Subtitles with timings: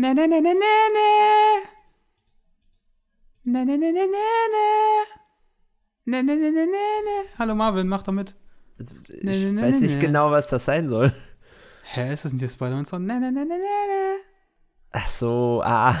[0.00, 1.10] Ne, ne, ne, ne, ne, ne.
[3.44, 4.66] Ne, ne, ne, ne, ne, ne.
[6.06, 7.28] Ne, ne, ne, ne, ne, ne.
[7.38, 8.34] Hallo Marvin, mach doch mit.
[8.78, 11.12] Also, ich Nee, nee, nee, weiß nicht genau, was das sein soll.
[11.82, 13.04] Hä, ist das nicht der Spider-Man-Song?
[13.04, 14.16] Ne, ne, ne, ne, ne, ne.
[14.92, 15.94] Ach so, ah.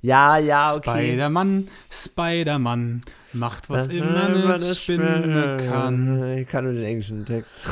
[0.00, 1.10] Ja, ja, okay.
[1.10, 3.02] Spider-Man, Spider-Man,
[3.34, 6.38] macht was Das immer eine eine Spinne kann.
[6.38, 7.68] Ich kann nur den englischen Text.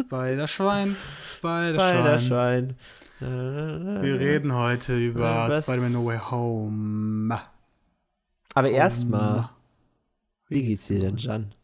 [0.00, 2.18] Spider-Schwein, Spider-Schwein.
[2.18, 2.76] Spider-Schwein.
[3.20, 7.40] Wir reden heute über Was- Spider-Man No Way Home.
[8.54, 9.50] Aber erstmal,
[10.48, 11.54] wie geht's dir denn, Jan?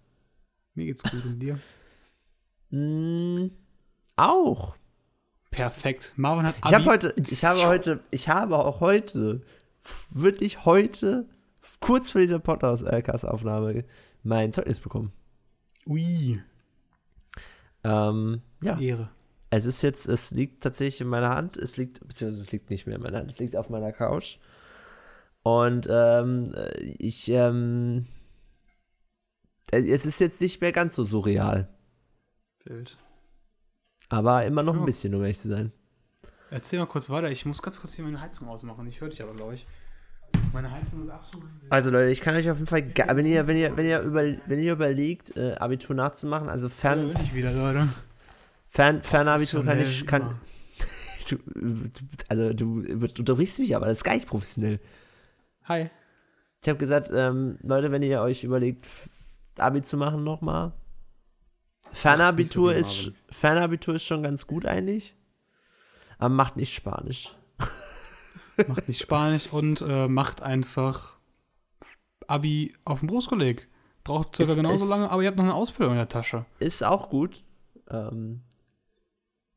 [0.75, 1.59] Mir geht's gut und dir?
[2.71, 3.51] Mm,
[4.17, 4.77] auch.
[5.51, 6.15] Perfekt.
[6.17, 6.85] Marvin hat Ich habe Abi.
[6.87, 9.43] heute, ich habe heute, ich habe auch heute,
[10.11, 11.29] wirklich heute,
[11.81, 13.85] kurz vor dieser Podcast-Aufnahme,
[14.23, 15.13] mein Zeugnis bekommen.
[15.87, 16.41] Ui,
[17.85, 19.11] Ähm, ja, Ehre.
[19.55, 22.87] Es ist jetzt, es liegt tatsächlich in meiner Hand, es liegt, beziehungsweise es liegt nicht
[22.87, 24.39] mehr in meiner Hand, es liegt auf meiner Couch.
[25.43, 28.07] Und ähm, ich, ähm,
[29.71, 31.69] äh, es ist jetzt nicht mehr ganz so surreal,
[32.65, 32.97] Wild.
[34.09, 34.81] aber immer noch Ja.
[34.81, 35.73] ein bisschen, um ehrlich zu sein.
[36.51, 37.31] Erzähl mal kurz weiter.
[37.31, 38.87] Ich muss ganz kurz hier meine Heizung ausmachen.
[38.87, 39.67] Ich höre dich aber, glaube ich.
[40.53, 41.49] Meine Heizung ist absolut.
[41.71, 42.85] Also Leute, ich kann euch auf jeden Fall,
[43.17, 47.09] wenn ihr, wenn ihr, wenn ihr, über, wenn ihr überlegt, äh, Abitur nachzumachen, also fern,
[47.09, 47.89] bin ich wieder, Leute.
[48.73, 50.41] Fern, Fernabitur kann ich, kann,
[51.29, 51.39] du,
[52.29, 52.81] also du,
[53.19, 54.81] unterbrichst mich aber, das ist gar nicht professionell.
[55.65, 55.91] Hi.
[56.63, 58.87] Ich habe gesagt, ähm, Leute, wenn ihr euch überlegt,
[59.59, 60.73] Abi zu machen nochmal,
[61.93, 65.15] Fernabitur so ist, Fernabitur ist schon ganz gut eigentlich,
[66.19, 67.35] aber macht nicht Spanisch.
[68.69, 71.17] Macht nicht Spanisch und äh, macht einfach
[72.27, 73.67] Abi auf dem Berufskolleg.
[74.05, 76.45] Braucht circa Es- genauso es- lange, aber ihr habt noch eine Ausbildung in der Tasche.
[76.59, 77.43] Ist auch gut.
[77.89, 78.43] Ähm,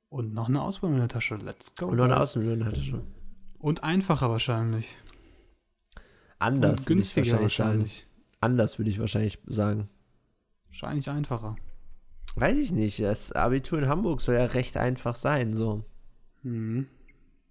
[0.09, 1.35] Und noch eine Ausbildung in der Tasche.
[1.35, 1.87] Let's go.
[1.87, 2.23] und noch eine guys.
[2.23, 3.03] Außenbildung hatte schon.
[3.59, 4.95] Und einfacher wahrscheinlich.
[6.39, 8.07] Anders und günstiger wahrscheinlich wahrscheinlich.
[8.41, 9.89] Anders würde ich wahrscheinlich sagen.
[10.67, 11.55] Wahrscheinlich einfacher.
[12.35, 12.99] Weiß ich nicht.
[12.99, 15.85] Das Abitur in Hamburg soll ja recht einfach sein, so.
[16.43, 16.87] Mhm.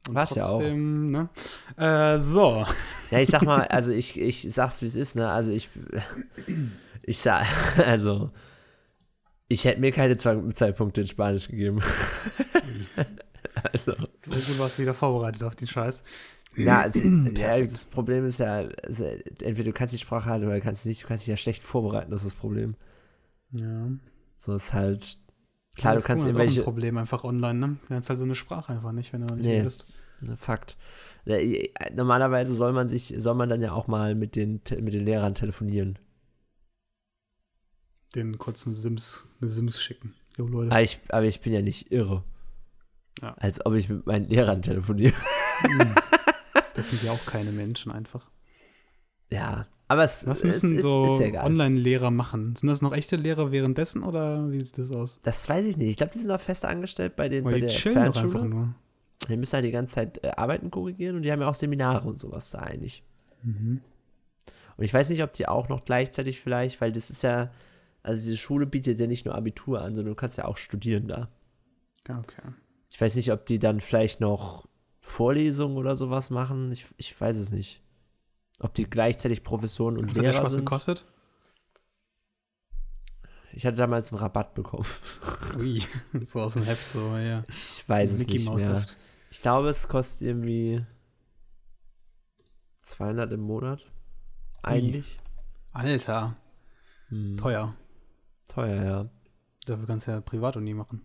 [0.07, 0.61] Und War's ja auch.
[0.61, 1.31] Ne?
[1.77, 2.67] Äh, so.
[3.11, 5.31] Ja, ich sag mal, also ich, ich sag's wie es ist, ne?
[5.31, 5.71] Also ich,
[7.03, 7.47] ich sag,
[7.79, 8.31] also
[9.55, 11.81] ich hätte mir keine zwei, zwei Punkte in Spanisch gegeben.
[13.73, 16.03] also, So gut warst du wieder vorbereitet auf den Scheiß.
[16.57, 20.57] ja, also, ja, das Problem ist ja, also, entweder du kannst die Sprache halten oder
[20.57, 22.75] du kannst nicht, du kannst dich ja schlecht vorbereiten, das ist das Problem.
[23.53, 23.89] Ja.
[24.39, 25.19] So ist halt,
[25.77, 27.77] klar, Das du kannst ist auch ein irgendwelche, Problem einfach online, ne?
[27.87, 29.63] Du lernst halt so eine Sprache einfach nicht, wenn du noch nicht Nee.
[29.63, 29.87] bist.
[30.21, 30.77] Ne, Fakt.
[31.27, 31.37] Ja,
[31.95, 35.35] Normalerweise soll man sich, soll man dann ja auch mal mit den, mit den Lehrern
[35.35, 35.99] telefonieren.
[38.15, 40.15] Den kurzen Sims, eine Sims schicken.
[40.37, 40.71] Jo, Leute.
[40.71, 42.23] Aber ich, aber ich bin ja nicht irre.
[43.21, 43.35] Ja.
[43.35, 45.15] Als ob ich mit meinen Lehrern telefoniere.
[46.75, 48.29] Das sind ja auch keine Menschen einfach.
[49.31, 49.67] Ja.
[49.87, 51.45] Aber es, Was es müssen ist, so ja.
[51.45, 52.57] Online-Lehrer machen?
[52.57, 55.21] Sind das noch echte Lehrer währenddessen oder wie sieht das aus?
[55.23, 55.91] Das weiß ich nicht.
[55.91, 58.45] Ich glaube, die sind auch fest angestellt bei, den, Weil bei die der Fernschule.
[58.45, 58.75] nur.
[59.29, 62.09] Die müssen halt die ganze Zeit äh, Arbeiten korrigieren und die haben ja auch Seminare
[62.09, 63.03] und sowas da eigentlich.
[63.43, 63.81] Mhm.
[64.77, 67.51] Und ich weiß nicht, ob die auch noch gleichzeitig vielleicht, weil das ist ja,
[68.05, 71.09] also diese Schule bietet ja nicht nur Abitur an, sondern du kannst ja auch studieren
[71.09, 71.29] da.
[72.07, 72.43] Ja, okay.
[72.93, 74.69] Ich weiß nicht, ob die dann vielleicht noch
[75.01, 76.71] Vorlesungen oder sowas machen.
[76.71, 77.83] Ich, ich weiß es nicht.
[78.61, 80.61] Ob die gleichzeitig Professoren und Was hat der Lehrer Spaß sind.
[80.65, 81.05] gekostet?
[83.53, 84.87] Ich hatte damals einen Rabatt bekommen.
[85.59, 85.83] Ui,
[86.23, 87.45] so aus dem Heft, so, ja.
[87.49, 88.75] Ich weiß es Mickey nicht mehr.
[88.81, 88.97] Heft.
[89.31, 90.85] Ich glaube, es kostet irgendwie
[92.83, 93.81] 200 im Monat.
[94.63, 95.19] Eigentlich.
[95.73, 96.37] Alter,
[97.09, 97.37] Hm.
[97.37, 97.75] teuer.
[98.49, 99.09] Teuer, ja.
[99.67, 101.03] Dafür kannst du ja Privatuni machen.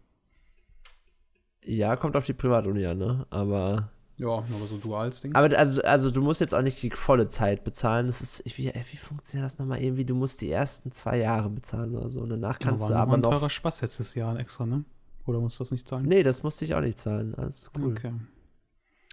[1.63, 3.25] Ja, kommt auf die Privatuni an, ne?
[3.29, 5.35] Aber, Ja, aber so duales Ding.
[5.35, 8.07] aber also, also du musst jetzt auch nicht die volle Zeit bezahlen.
[8.07, 9.81] Das ist, wie, wie funktioniert das nochmal?
[9.81, 12.21] Irgendwie, du musst die ersten zwei Jahre bezahlen oder so.
[12.21, 13.29] Und danach kannst aber du aber ein noch.
[13.29, 14.83] teurer Spaß jetzt das Jahr extra, ne?
[15.25, 16.05] Oder musst du das nicht zahlen?
[16.05, 17.33] Nee, das musste ich auch nicht zahlen.
[17.37, 17.91] Das ist cool.
[17.91, 18.13] Okay,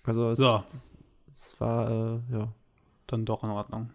[0.04, 0.62] Also es, So.
[0.66, 0.96] das,
[1.30, 2.52] es war, äh, ja.
[3.06, 3.90] dann doch in Ordnung.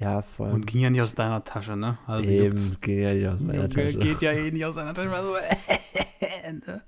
[0.00, 0.54] Ja, vor allem.
[0.56, 1.98] Und ging ja nicht aus deiner Tasche, ne?
[2.06, 2.80] Also eben, juckt's.
[2.80, 3.98] ging ja nicht aus meiner Junge, Tasche.
[3.98, 5.12] geht ja eh nicht aus deiner Tasche.
[5.12, 5.34] Also,
[6.72, 6.82] ne?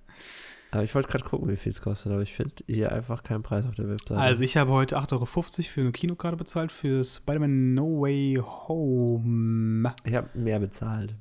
[0.71, 3.43] Aber ich wollte gerade gucken, wie viel es kostet, aber ich finde hier einfach keinen
[3.43, 4.19] Preis auf der Webseite.
[4.19, 9.95] also ich habe heute 8,50 Euro für eine Kinokarte bezahlt für Spider-Man No Way Home.
[10.05, 11.15] ich habe mehr bezahlt.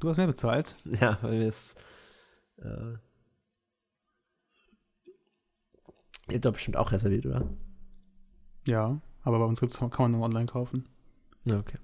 [0.00, 0.74] Du hast mehr bezahlt?
[1.00, 1.78] Ja, weil mir ist.
[2.56, 2.94] Äh,
[6.28, 7.46] ihr habt doch bestimmt auch reserviert, oder?
[8.66, 10.88] Ja, aber bei uns gibt's, kann man nur online kaufen.
[11.44, 11.78] Ja, okay.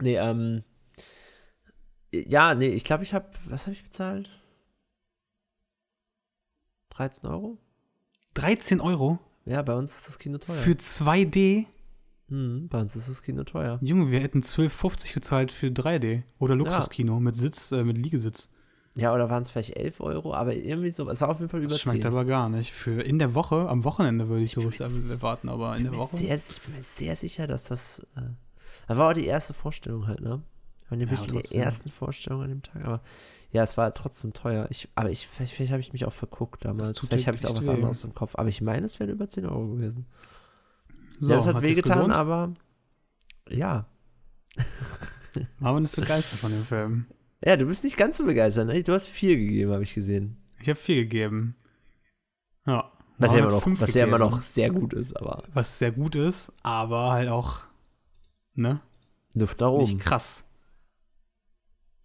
[0.00, 0.62] Nee, ähm.
[2.12, 3.28] Ja, nee, ich glaube, ich habe.
[3.48, 4.30] Was habe ich bezahlt?
[6.90, 7.58] 13 Euro?
[8.34, 10.56] 13 Euro Ja, bei uns ist das Kino teuer.
[10.56, 11.66] für 2D.
[12.28, 13.78] Mhm, bei uns ist das Kino teuer.
[13.82, 16.22] Junge, wir hätten 12,50 bezahlt für 3D.
[16.38, 18.50] Oder Luxuskino mit Sitz, äh, mit Liegesitz.
[18.96, 21.60] Ja, oder waren es vielleicht 11 Euro, aber irgendwie so, es war auf jeden Fall
[21.60, 22.06] über Das schmeckt 10.
[22.06, 22.72] aber gar nicht.
[22.72, 26.16] Für in der Woche, am Wochenende würde ich bin sowas erwarten, aber in der Woche.
[26.16, 28.06] Sehr, ich bin mir sehr sicher, dass das.
[28.16, 28.20] Äh,
[28.86, 30.42] das war auch die erste Vorstellung halt, ne?
[30.88, 33.00] Waren ja wirklich der ersten Vorstellung an dem Tag, aber
[33.50, 34.66] ja, es war trotzdem teuer.
[34.70, 36.98] Ich, aber ich, vielleicht, vielleicht habe ich mich auch verguckt damals.
[36.98, 37.70] Vielleicht habe ich auch was weh.
[37.70, 38.34] anderes im Kopf.
[38.36, 40.06] Aber ich meine, es wären über 10 Euro gewesen.
[41.20, 42.52] So, ja, das hat hat wehgetan, aber
[43.48, 43.86] ja.
[45.58, 47.06] Marvin ist begeistert von dem Film.
[47.42, 48.82] Ja, du bist nicht ganz so begeistert, ne?
[48.82, 50.36] Du hast vier gegeben, habe ich gesehen.
[50.60, 51.56] Ich habe vier gegeben.
[52.66, 52.90] Ja.
[53.18, 56.16] Was, ja immer, noch, was ja immer noch sehr gut ist, aber Was sehr gut
[56.16, 57.60] ist, aber halt auch,
[58.54, 58.80] ne?
[59.34, 60.00] Luft nach Nicht oben.
[60.00, 60.44] krass.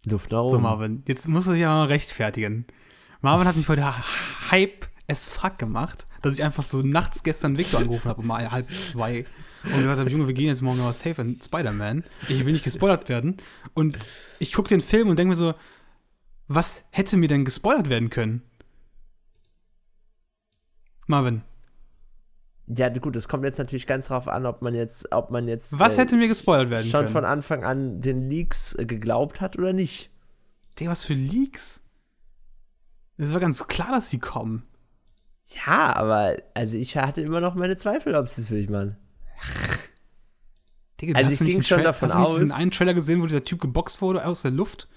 [0.04, 0.62] Luft nach So, oben.
[0.62, 2.64] Marvin, jetzt muss er sich aber mal rechtfertigen.
[3.22, 3.92] Marvin hat mich heute
[4.50, 8.48] Hype as fuck gemacht, dass ich einfach so nachts gestern Victor angerufen habe, um mal
[8.50, 9.26] halb zwei.
[9.64, 12.04] Und gesagt habe, Junge, wir gehen jetzt morgen noch safe in Spider-Man.
[12.28, 13.36] Ich will nicht gespoilert werden.
[13.74, 13.96] Und
[14.38, 15.54] ich gucke den Film und denke mir so,
[16.48, 18.42] was hätte mir denn gespoilert werden können?
[21.06, 21.42] Marvin,
[22.66, 25.78] Ja, gut, es kommt jetzt natürlich ganz drauf an, ob man jetzt, ob man jetzt
[25.78, 27.12] was äh, hätte mir gespoilert werden schon können?
[27.12, 30.10] von Anfang an den Leaks äh, geglaubt hat oder nicht.
[30.78, 31.82] Digga, was für Leaks?
[33.16, 34.62] Es war ganz klar, dass sie kommen.
[35.66, 38.96] Ja, aber also ich hatte immer noch meine Zweifel, ob sie es wirklich machen.
[41.00, 42.58] Digga, Also hast ich du ging den schon Tra- davon hast du nicht diesen aus-
[42.58, 44.88] einen Trailer gesehen, wo dieser Typ geboxt wurde aus der Luft?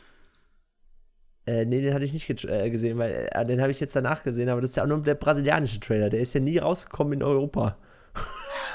[1.45, 4.23] Äh, nee, den hatte ich nicht äh, gesehen, weil äh, den habe ich jetzt danach
[4.23, 6.09] gesehen, aber das ist ja auch nur der brasilianische Trailer.
[6.09, 7.77] Der ist ja nie rausgekommen in Europa.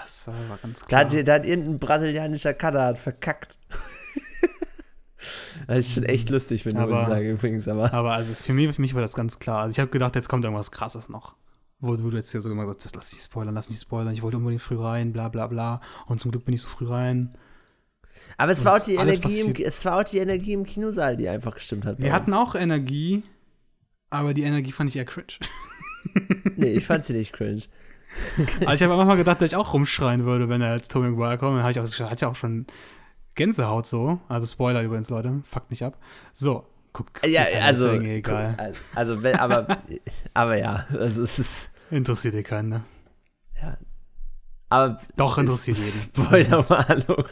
[0.02, 1.00] Das war, war ganz Da klar.
[1.20, 3.58] hat, da hat irgendein brasilianischer Cutter hat verkackt.
[5.66, 7.92] das ist schon echt lustig, wenn du Aber- sagen, übrigens, aber.
[7.92, 9.60] Aber also für mich, für mich war das ganz klar.
[9.62, 11.34] Also ich habe gedacht, jetzt kommt irgendwas krasses noch.
[11.80, 14.12] Wo, wo du jetzt hier so immer gesagt hast, lass nicht spoilern, lass nicht spoilern,
[14.12, 15.80] ich wollte unbedingt früh rein, bla bla bla.
[16.06, 17.36] Und zum Glück bin ich so früh rein.
[18.36, 21.16] Aber es Und war, auch die Energie im, es war auch die Energie im Kinosaal,
[21.16, 22.00] die einfach gestimmt hat.
[22.00, 22.50] Wir hatten uns.
[22.50, 23.22] auch Energie,
[24.10, 25.26] aber die Energie fand ich eher cringe.
[26.56, 27.62] Nee, ich fand sie nicht cringe.
[28.66, 31.38] also ich habe manchmal gedacht, dass ich auch rumschreien würde, wenn er als Tobey Maguire
[31.38, 31.58] kommt.
[31.58, 32.66] Dann hatte ich auch, hatte ich auch schon
[33.34, 34.20] Gänsehaut so.
[34.28, 35.42] Also Spoiler übrigens, Leute.
[35.44, 35.98] Fuckt mich ab.
[36.32, 36.64] So,
[37.04, 37.26] guck.
[37.26, 38.54] Ja, dir also, egal.
[38.58, 39.78] guck, also, wenn, aber,
[40.34, 42.84] aber ja, also es ist, Interessiert ihr keinen, ne?
[43.60, 43.78] ja.
[44.68, 45.90] Aber Doch, interessiert jeden.
[45.90, 47.24] Spoilerwarnung.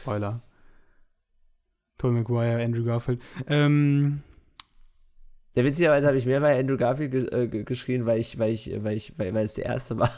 [0.00, 0.40] Spoiler.
[1.98, 3.20] Tobey Maguire, Andrew Garfield.
[3.46, 4.22] Ähm,
[5.54, 8.52] Ja, witzigerweise habe ich mehr bei Andrew Garfield ge äh, ge- geschrien, weil ich, weil
[8.52, 10.10] ich, weil ich, weil, weil es der erste war.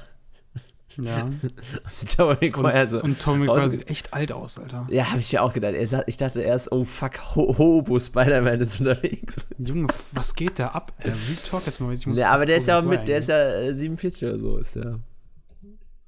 [0.96, 1.28] Ja.
[1.84, 3.02] Also, Tobey Maguire so.
[3.02, 4.86] Und Tobey Maguire sieht echt alt aus, Alter.
[4.90, 5.74] Ja, habe ich mir auch gedacht.
[5.74, 9.48] Er sagt, ich dachte erst, oh fuck, Ho- Hobo Spider-Man ist unterwegs.
[9.58, 10.92] Junge, was geht da ab?
[10.98, 11.18] Äh, Real
[11.48, 11.92] Talk jetzt mal.
[11.92, 14.38] Ich muss Ja, aber der ist ja auch mit, der ist ja äh, 47 oder
[14.38, 15.00] so, ist der.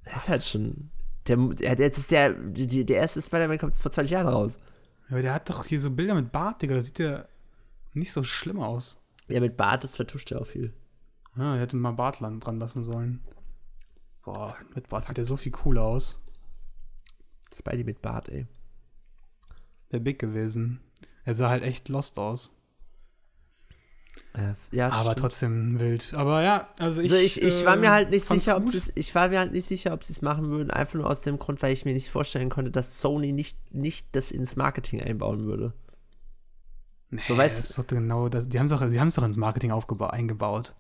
[0.05, 0.91] Der ist halt schon.
[1.27, 4.59] Der, der, ist der, der erste Spider-Man kommt vor 20 Jahren raus.
[5.11, 6.75] Aber der hat doch hier so Bilder mit Bart, Digga.
[6.77, 7.27] Da sieht der
[7.95, 8.99] nicht so schlimm aus.
[9.29, 10.73] Ja, mit Bart, das vertuscht er auch viel.
[11.37, 13.21] Ja, er hätte mal Bart lang- dran lassen sollen.
[14.27, 16.21] Boah, mit Bart sieht er so viel cooler aus.
[17.55, 18.49] Spidey mit Bart, ey.
[19.93, 20.81] Der Big gewesen.
[21.25, 22.53] Er sah halt echt lost aus.
[24.35, 25.19] Äh, ja, aber stimmt.
[25.19, 26.13] trotzdem wild.
[26.15, 27.13] Aber ja, also ich.
[27.13, 29.39] Also ich, ich war mir äh, halt nicht sicher, ob sie es, ich war mir
[29.39, 31.85] halt nicht sicher, ob sie es machen würden, einfach nur aus dem Grund, weil ich
[31.85, 35.73] mir nicht vorstellen konnte, dass Sony nicht, nicht das ins Marketing einbauen würde.
[37.11, 38.49] Nee, so, weißt das ist doch genau das.
[38.49, 40.75] Die haben es doch, die doch ins Marketing aufgeba- eingebaut.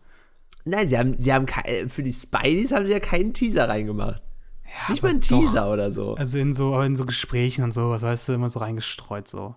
[0.68, 4.20] Nein, sie haben, sie haben kei- für die Spideys haben sie ja keinen Teaser reingemacht.
[4.64, 5.28] Ja, nicht mal einen doch.
[5.28, 6.14] Teaser oder so.
[6.16, 9.54] Also in so, aber in so Gesprächen und sowas, weißt du, immer so reingestreut so.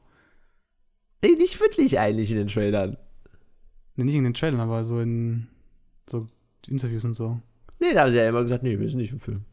[1.24, 2.96] Nee, nicht wirklich eigentlich in den Trailern.
[3.96, 5.48] Nee, nicht in den Trailern, aber so in
[6.08, 6.28] so
[6.68, 7.42] Interviews und so.
[7.80, 9.46] Nee, da haben sie ja immer gesagt, nee, wir sind nicht im Film.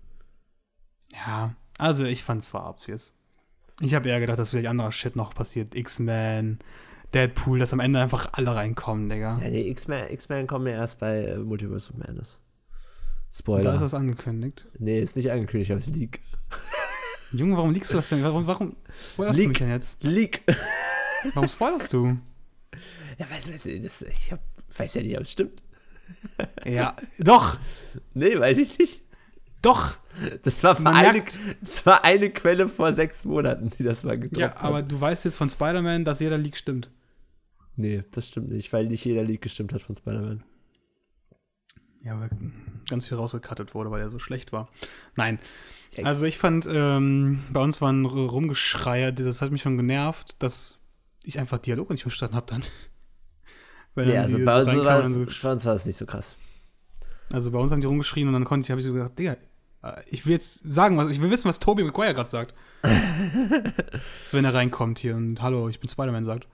[1.13, 3.15] Ja, also ich fand es zwar obvious.
[3.81, 5.75] Ich habe eher gedacht, dass vielleicht anderer Shit noch passiert.
[5.75, 6.59] X-Men,
[7.15, 9.39] Deadpool, dass am Ende einfach alle reinkommen, Digga.
[9.43, 12.39] Ja, nee, X-Men kommen ja erst bei äh, Multiverse of Madness.
[13.29, 13.65] Und Spoiler.
[13.65, 14.67] da ist das angekündigt.
[14.79, 16.21] nee, ist nicht angekündigt, aber es Leak.
[17.33, 18.23] Junge, warum liegst du das denn?
[18.23, 19.49] Warum, warum spoilerst du Leak.
[19.51, 20.03] mich denn jetzt?
[20.03, 20.43] Leak.
[21.35, 22.17] Warum spoilerst du?
[23.19, 24.41] ja, weißt, weißt du, das, ich hab,
[24.77, 25.63] weiß ja nicht, ob es stimmt.
[26.65, 27.59] Ja, doch,
[28.15, 29.03] Nee, weiß ich nicht.
[29.61, 29.97] doch.
[30.45, 31.23] Das war, eine,
[31.61, 34.63] das war eine Quelle vor sechs Monaten, die das mal Ja, hat.
[34.63, 36.91] aber du weißt jetzt von Spider-Man, dass jeder Leak stimmt.
[37.77, 40.43] Nee, das stimmt nicht, weil nicht jeder Leak gestimmt hat von Spider-Man.
[42.03, 42.31] Ja, weil
[42.89, 44.69] ganz viel rausgekattet wurde, weil er so schlecht war.
[45.17, 45.39] Nein.
[45.93, 49.77] Ja, Also ich fand, ähm, bei uns war ein R- Rumgeschreier, das hat mich schon
[49.77, 50.81] genervt, dass
[51.25, 52.63] ich einfach Dialoge nicht verstanden habe dann.
[53.95, 54.85] Weil dann also bei uns, so
[55.43, 56.35] bei uns war es nicht so krass.
[57.31, 59.37] Also bei uns haben die rumgeschrien und dann konnte ich, habe ich so gesagt, Digga,
[59.83, 62.55] äh, ich will jetzt sagen, was, ich will wissen, was Toby McGuire gerade sagt.
[64.27, 66.47] so, wenn er reinkommt hier und Hallo, ich bin Spider-Man sagt.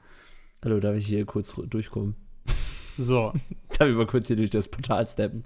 [0.64, 2.16] Hallo, darf ich hier kurz durchkommen?
[2.99, 3.33] So.
[3.78, 5.45] darf ich mal kurz hier durch das Portal steppen?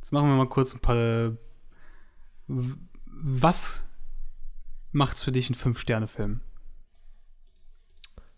[0.00, 1.36] Jetzt machen wir mal kurz ein paar.
[2.48, 3.86] Was
[4.90, 6.40] macht's für dich einen Fünf-Sterne-Film?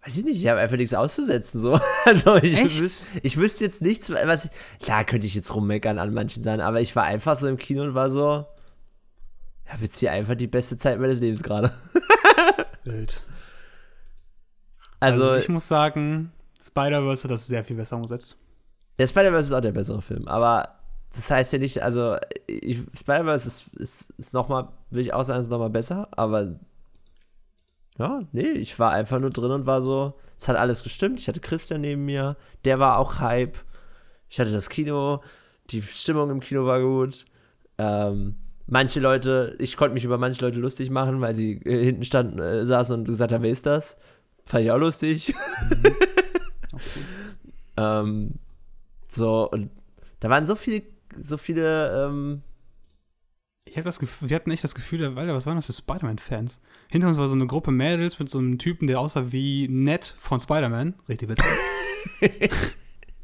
[0.05, 1.59] Weiß ich nicht, ich habe einfach nichts auszusetzen.
[1.61, 1.81] So.
[2.05, 4.51] Also ich, wüs ich wüsste jetzt nichts, was ich.
[4.83, 7.83] Klar könnte ich jetzt rummeckern an manchen Sachen, aber ich war einfach so im Kino
[7.83, 8.47] und war so.
[9.65, 11.73] Ich habe jetzt hier einfach die beste Zeit meines Lebens gerade.
[12.85, 13.25] Wild.
[15.01, 18.37] Also, Also, ich muss sagen, Spider-Verse hat das sehr viel besser umgesetzt.
[18.99, 20.77] der Spider-Verse ist auch der bessere Film, aber
[21.15, 22.17] das heißt ja nicht, also
[22.95, 26.57] Spider-Verse ist, ist, ist nochmal, will ich auch sagen, ist nochmal besser, aber
[27.99, 31.21] ja, nee, ich war einfach nur drin und war so, es hat alles gestimmt.
[31.21, 33.57] Ich hatte Christian neben mir, der war auch Hype.
[34.31, 35.23] Ich hatte das Kino,
[35.71, 37.27] die Stimmung im Kino war gut.
[37.77, 42.05] Ähm, manche Leute, ich konnte mich über manche Leute lustig machen, weil sie äh, hinten
[42.05, 43.99] standen, äh, saßen und gesagt haben, wer ist das?
[44.51, 45.33] Fand ich auch lustig.
[47.77, 48.35] ähm,
[49.09, 49.71] so, und
[50.19, 50.83] da waren so viele,
[51.17, 52.43] so viele, ähm,
[53.65, 56.63] Ich habe das Gefühl, wir hatten echt das Gefühl, Alter, was waren das für Spider-Man-Fans?
[56.89, 60.17] Hinter uns war so eine Gruppe Mädels mit so einem Typen, der aussah wie Ned
[60.19, 60.95] von Spider-Man.
[61.09, 61.47] Richtig witzig.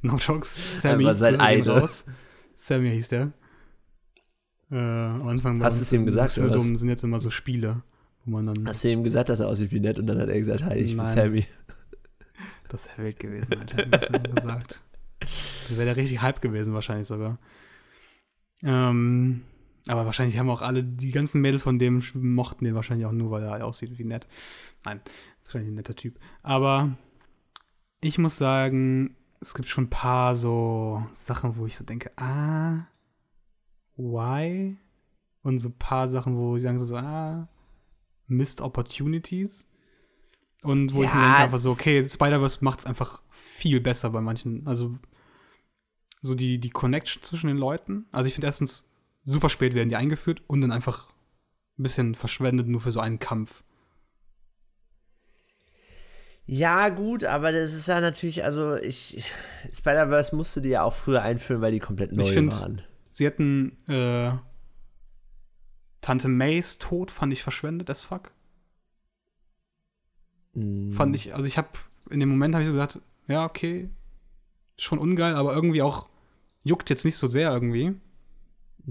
[0.03, 0.81] no jokes.
[0.81, 1.03] Sammy.
[1.03, 1.89] Er war sein Idol.
[2.55, 3.33] Sammy hieß der.
[4.71, 7.83] Äh, am Anfang Hast du es ihm gesagt, oder dumm, sind jetzt immer so Spiele,
[8.27, 8.67] wo man dann.
[8.67, 10.75] hast du ihm gesagt, dass er aussieht wie nett und dann hat er gesagt, hi,
[10.75, 11.15] ich bin Nein.
[11.15, 11.47] Sammy.
[12.69, 13.87] Das wäre wild gewesen, Alter.
[13.87, 14.83] das immer gesagt.
[15.21, 17.39] Das wäre der richtig Hype gewesen, wahrscheinlich sogar.
[18.65, 19.43] Ähm,
[19.87, 23.31] aber wahrscheinlich haben auch alle, die ganzen Mädels von dem mochten den wahrscheinlich auch nur,
[23.31, 24.27] weil er aussieht wie nett.
[24.85, 25.01] Nein,
[25.45, 26.19] wahrscheinlich ein netter Typ.
[26.43, 26.97] Aber
[28.01, 32.89] ich muss sagen, es gibt schon ein paar so Sachen, wo ich so denke, ah,
[33.97, 34.77] why?
[35.43, 37.49] Und so ein paar Sachen, wo ich sagen so, ah,
[38.29, 39.67] Missed Opportunities.
[40.63, 44.11] Und wo ich mir Ja, denke einfach so, okay, Spider-Verse macht es einfach viel besser
[44.11, 44.67] bei manchen.
[44.67, 44.99] Also
[46.23, 48.07] so die, die Connection zwischen den Leuten.
[48.11, 48.89] Also ich finde erstens,
[49.23, 51.09] super spät werden die eingeführt und dann einfach
[51.79, 53.63] ein bisschen verschwendet nur für so einen Kampf.
[56.49, 59.25] Ja, gut, aber das ist ja natürlich, also ich,
[59.73, 62.83] Spider-Verse musste die ja auch früher einführen, weil die komplett neu Ich find- waren.
[63.11, 64.33] Sie hätten äh,
[66.07, 68.31] Tante Mays Tod fand ich verschwendet as fuck.
[70.55, 70.93] Mm.
[70.93, 71.71] Fand ich, also ich habe
[72.11, 73.91] in dem Moment habe ich so gedacht, ja, okay,
[74.77, 76.07] schon ungeil, aber irgendwie auch
[76.63, 77.97] juckt jetzt nicht so sehr irgendwie.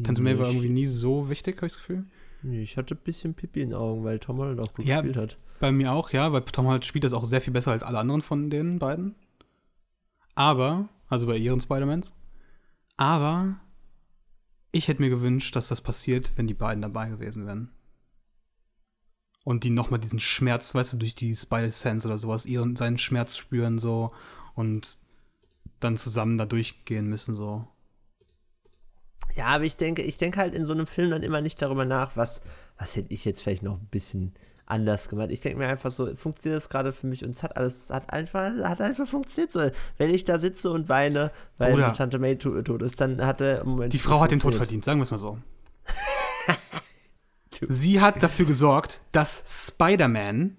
[0.03, 2.03] Tante May war irgendwie nie so wichtig, habe ich das Gefühl.
[2.43, 4.97] Nee, ich hatte ein bisschen Pipi in den Augen, weil Tom Holland auch gut Ja.
[4.99, 5.37] gespielt hat.
[5.61, 7.97] Bei mir auch, ja, weil Tom Holland spielt das auch sehr viel besser als alle
[7.97, 9.15] anderen von den beiden.
[10.33, 12.13] Aber, also bei ihren Spider-Mans.
[12.97, 13.55] Aber
[14.75, 17.69] ich hätte mir gewünscht, dass das passiert, wenn die beiden dabei gewesen wären.
[19.45, 23.37] Und die nochmal diesen Schmerz, weißt du, durch die Spider-Sense oder sowas, ihren, seinen Schmerz
[23.37, 24.11] spüren so
[24.53, 24.99] und
[25.79, 27.65] dann zusammen da durchgehen müssen so.
[29.35, 31.85] Ja, aber ich denke, ich denke halt in so einem Film dann immer nicht darüber
[31.85, 32.41] nach, was,
[32.77, 34.33] was hätte ich jetzt vielleicht noch ein bisschen
[34.65, 35.29] anders gemacht.
[35.31, 38.11] Ich denke mir einfach so, funktioniert das gerade für mich und es hat alles, hat
[38.11, 39.69] einfach, hat einfach funktioniert so.
[39.97, 41.91] Wenn ich da sitze und weine, weil Bruder.
[41.91, 43.93] die Tante May to- tot ist, dann hat er im Moment.
[43.93, 45.37] Die Frau hat den Tod verdient, sagen wir es mal so.
[47.69, 50.57] Sie hat dafür gesorgt, dass Spider-Man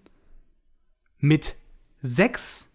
[1.18, 1.56] mit
[2.00, 2.70] sechs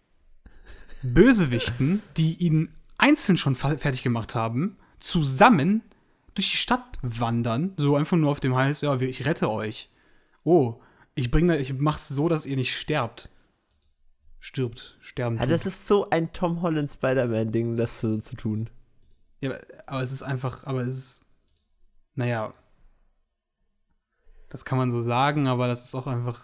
[1.02, 5.82] Bösewichten, die ihn einzeln schon fertig gemacht haben, zusammen
[6.34, 7.72] durch die Stadt wandern.
[7.76, 9.90] So einfach nur auf dem heißt, ja, ich rette euch.
[10.44, 10.80] Oh,
[11.14, 13.28] ich bringe, ich mach's so, dass ihr nicht sterbt.
[14.40, 15.36] Stirbt, sterben.
[15.38, 18.70] Ja, das ist so ein Tom Holland Spider-Man-Ding, das so zu tun.
[19.40, 21.26] Ja, aber- aber es ist einfach, aber es ist,
[22.14, 22.52] naja,
[24.48, 26.40] das kann man so sagen, aber das ist auch einfach,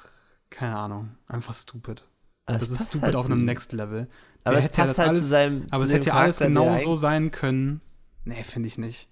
[0.50, 2.06] keine Ahnung, einfach stupid.
[2.46, 3.44] Aber Das ist stupid halt auf zu einem.
[3.44, 4.08] Next Level.
[4.44, 5.66] Aber Der es hätte ja passt das halt alles- zu seinem.
[5.70, 7.80] Aber zu es hätte ja alles der genauso sein können.
[8.24, 9.08] Nee, finde ich nicht.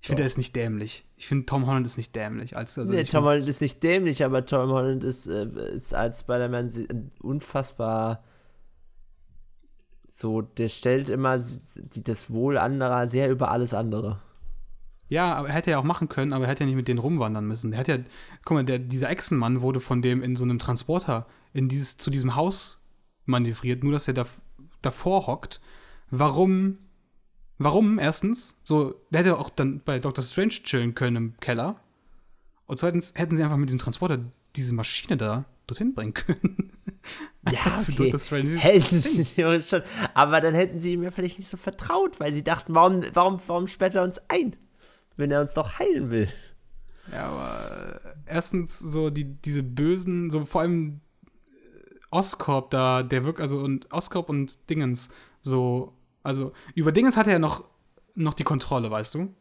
[0.00, 1.04] Ich finde, er ist nicht dämlich.
[1.16, 2.56] Ich finde, Tom Holland ist nicht dämlich.
[2.56, 6.20] Als, also nee, Tom Holland ist nicht dämlich, aber Tom Holland ist, äh, ist als
[6.20, 6.88] Spider-Man se-
[7.20, 8.24] unfassbar
[10.12, 11.38] so, der stellt immer
[11.74, 14.20] die, das Wohl anderer sehr über alles andere.
[15.08, 16.98] Ja, aber er hätte ja auch machen können, aber er hätte ja nicht mit denen
[16.98, 17.70] rumwandern müssen.
[17.70, 17.98] Der hat ja,
[18.44, 22.10] guck mal, der, dieser Echsenmann wurde von dem in so einem Transporter in dieses, zu
[22.10, 22.80] diesem Haus
[23.24, 24.26] manövriert, nur dass er da,
[24.82, 25.60] davor hockt.
[26.10, 26.78] Warum,
[27.60, 28.58] warum erstens?
[28.64, 30.24] So, der hätte auch dann bei Dr.
[30.24, 31.76] Strange chillen können im Keller.
[32.66, 34.18] Und zweitens hätten sie einfach mit diesem Transporter
[34.56, 36.72] diese Maschine da dorthin bringen können.
[37.50, 38.12] Ja, okay.
[38.58, 39.82] Hätten sie theoretisch schon.
[40.12, 43.40] Aber dann hätten sie ihm ja vielleicht nicht so vertraut, weil sie dachten, warum, warum,
[43.46, 44.54] warum sperrt er uns ein,
[45.16, 46.28] wenn er uns doch heilen will?
[47.10, 51.00] Ja, aber äh, erstens so die, diese bösen, so vor allem
[51.46, 55.08] äh, Oscorp da, der wirkt, also und Oscorp und Dingens,
[55.40, 57.64] so, also über Dingens hat er ja noch,
[58.14, 59.34] noch die Kontrolle, weißt du?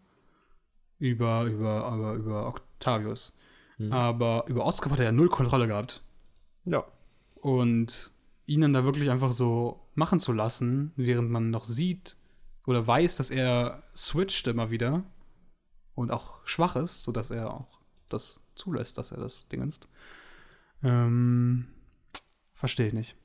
[1.00, 3.38] Über, über, aber über Octavius.
[3.78, 3.92] Hm.
[3.94, 6.04] Aber über Oscorp hat er ja null Kontrolle gehabt.
[6.66, 6.86] Ja.
[7.36, 8.12] Und
[8.46, 12.18] ihn dann da wirklich einfach so machen zu lassen, während man noch sieht
[12.66, 15.04] oder weiß, dass er switcht immer wieder
[15.96, 19.88] und auch schwach ist, sodass er auch das zulässt, dass er das dingenst.
[20.84, 21.68] Ähm,
[22.54, 23.16] verstehe ich nicht.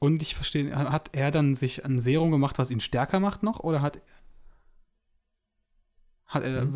[0.00, 3.60] Und ich verstehe, hat er dann sich ein Serum gemacht, was ihn stärker macht noch?
[3.60, 4.00] Oder hat,
[6.26, 6.68] hat er,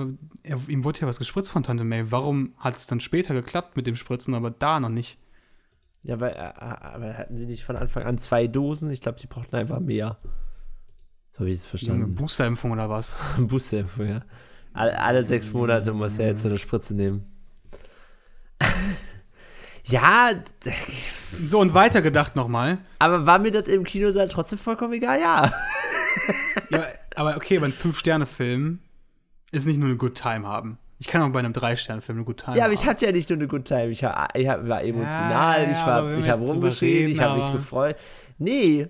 [0.43, 2.11] er, ihm wurde ja was gespritzt von Tante May.
[2.11, 5.19] Warum hat es dann später geklappt mit dem Spritzen, aber da noch nicht?
[6.03, 8.91] Ja, weil, äh, aber hatten sie nicht von Anfang an zwei Dosen?
[8.91, 10.19] Ich glaube, sie brauchten einfach mehr.
[11.33, 12.15] So habe ich es Eine verstanden.
[12.15, 13.19] Boosterimpfung oder was?
[13.39, 14.23] Boosterimpfung, ja.
[14.73, 17.27] Alle, alle sechs Monate muss er jetzt so eine Spritze nehmen.
[19.85, 20.31] ja,
[21.45, 22.79] So, und weitergedacht nochmal.
[22.99, 25.21] aber war mir das im Kinosaal trotzdem vollkommen egal?
[25.21, 25.53] Ja.
[26.71, 26.85] Ja,
[27.17, 28.79] aber okay, bei einem Fünf-Sterne-Film
[29.51, 30.79] ist nicht nur eine Good Time haben.
[30.99, 32.81] Ich kann auch bei einem Drei-Sterne-Film eine Good Time Ja, aber haben.
[32.81, 33.89] ich hatte ja nicht nur eine Good Time.
[33.89, 37.97] Ich, war, ich war emotional, Ja, ich, war, ich habe rumgeschrien, ich habe mich gefreut.
[38.39, 38.89] Nee,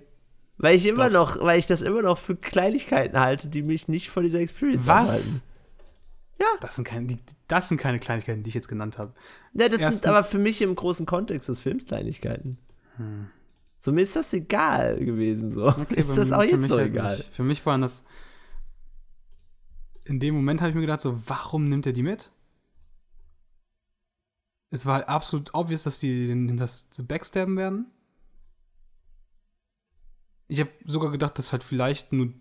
[0.57, 1.35] weil ich immer Doch.
[1.37, 4.85] noch, weil ich das immer noch für Kleinigkeiten halte, die mich nicht von dieser Experience
[4.85, 5.09] Was?
[5.09, 5.41] abhalten.
[6.61, 9.13] Das sind, keine, das sind keine Kleinigkeiten, die ich jetzt genannt habe.
[9.53, 12.57] Ja, das Erstens- sind aber für mich im großen Kontext des Films Kleinigkeiten.
[13.77, 15.53] So, mir ist das egal gewesen.
[15.53, 15.67] So.
[15.69, 17.15] ist bei das auch für jetzt mich so halt egal.
[17.17, 17.33] Nicht.
[17.33, 18.03] Für mich waren das.
[20.05, 22.31] In dem Moment habe ich mir gedacht, so, warum nimmt er die mit?
[24.69, 27.87] Es war halt absolut obvious, dass die den, das zu backstabben werden.
[30.47, 32.33] Ich habe sogar gedacht, dass halt vielleicht nur,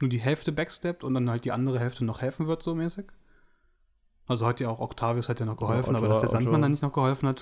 [0.00, 3.06] nur die Hälfte backstabbt und dann halt die andere Hälfte noch helfen wird, so mäßig.
[4.26, 6.62] Also hat ja auch Octavius hat ja noch geholfen, Otto- aber dass der Otto- Sandmann
[6.62, 7.40] dann nicht noch geholfen hat,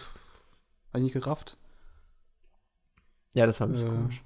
[0.93, 1.59] habe ich nicht gerafft.
[3.35, 4.23] Ja, das war ein bisschen Äh, komisch.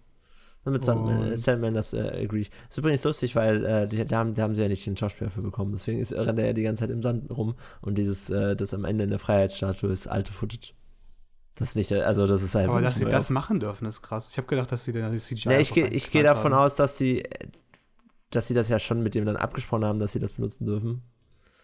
[0.66, 2.50] Mit Sandman, Sandman das äh, agree ich.
[2.68, 5.30] Ist übrigens lustig, weil äh, die, da, haben, da haben sie ja nicht den Schauspieler
[5.30, 5.72] für bekommen.
[5.72, 7.54] Deswegen ist, rennt er ja die ganze Zeit im Sand rum.
[7.80, 10.74] Und dieses, äh, das am Ende in der Freiheitsstatue ist alte Footage.
[11.54, 12.68] Das ist nicht, also das ist halt.
[12.68, 14.30] Aber dass sie das machen dürfen, ist krass.
[14.32, 16.60] Ich habe gedacht, dass sie dann die CGI Nee, ich gehe ich geh davon haben.
[16.62, 17.24] aus, dass sie,
[18.30, 21.02] dass sie das ja schon mit dem dann abgesprochen haben, dass sie das benutzen dürfen.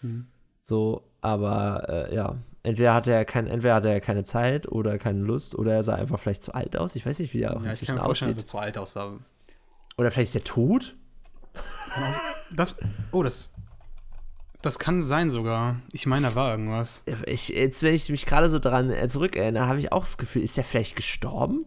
[0.02, 0.26] Mhm.
[0.60, 5.20] So, aber äh, ja, entweder hatte er kein, entweder hatte er keine Zeit oder keine
[5.20, 6.96] Lust oder er sah einfach vielleicht zu alt aus.
[6.96, 8.36] Ich weiß nicht, wie er auch Ja, ich kann inzwischen mir dass aussieht.
[8.36, 9.18] er zu alt aussah.
[9.96, 10.96] Oder vielleicht ist er tot?
[12.54, 12.78] Das,
[13.12, 13.54] oh, das,
[14.60, 15.80] das kann sein sogar.
[15.92, 17.04] Ich meine, da war irgendwas.
[17.26, 20.42] Ich, jetzt, wenn ich mich gerade so daran äh, zurückerinnere, habe ich auch das Gefühl,
[20.42, 21.64] ist er vielleicht gestorben?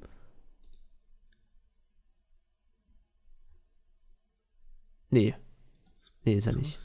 [5.09, 5.35] Nee.
[6.23, 6.77] Nee, ist er nicht.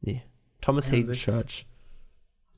[0.00, 0.22] Nee.
[0.60, 1.24] Thomas Hayden 61.
[1.24, 1.66] Church.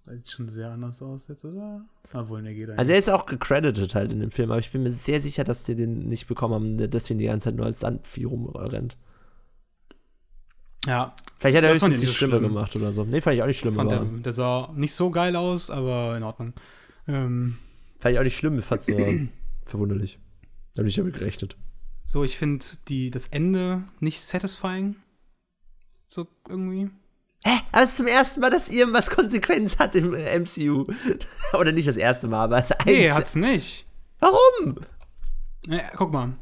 [0.05, 1.85] Sieht schon sehr anders aus jetzt, oder?
[2.12, 2.78] Obwohl, ne, geht eigentlich.
[2.78, 5.44] Also er ist auch gecredited halt in dem Film, aber ich bin mir sehr sicher,
[5.44, 8.96] dass die den nicht bekommen haben, der deswegen die ganze Zeit nur als Sandvieh rumrennt.
[10.87, 12.48] ja, Vielleicht hat er Das fand höchstens die Stimme schlimm.
[12.48, 13.05] gemacht oder so.
[13.05, 13.74] Nee, fand ich auch nicht schlimm.
[13.74, 16.52] fand der, Aber, der sah nicht so geil aus, aber in Ordnung.
[17.09, 17.59] Ähm,
[18.00, 18.98] fand ich auch nicht schlimm, ich fand's nur
[19.64, 20.18] verwunderlich.
[20.74, 21.57] Da habe ich damit gerechnet.
[22.05, 22.65] So, ich finde
[23.11, 24.97] das Ende nicht satisfying.
[26.07, 26.91] So irgendwie.
[27.45, 27.61] Hä?
[27.73, 30.87] Aber es ist zum ersten Mal, dass irgendwas Konsequenz hat im äh, MCU.
[31.59, 33.87] Oder nicht das erste Mal, aber es ist Nee, hat's nicht.
[34.21, 34.77] Warum?
[35.67, 36.37] Ja, guck mal.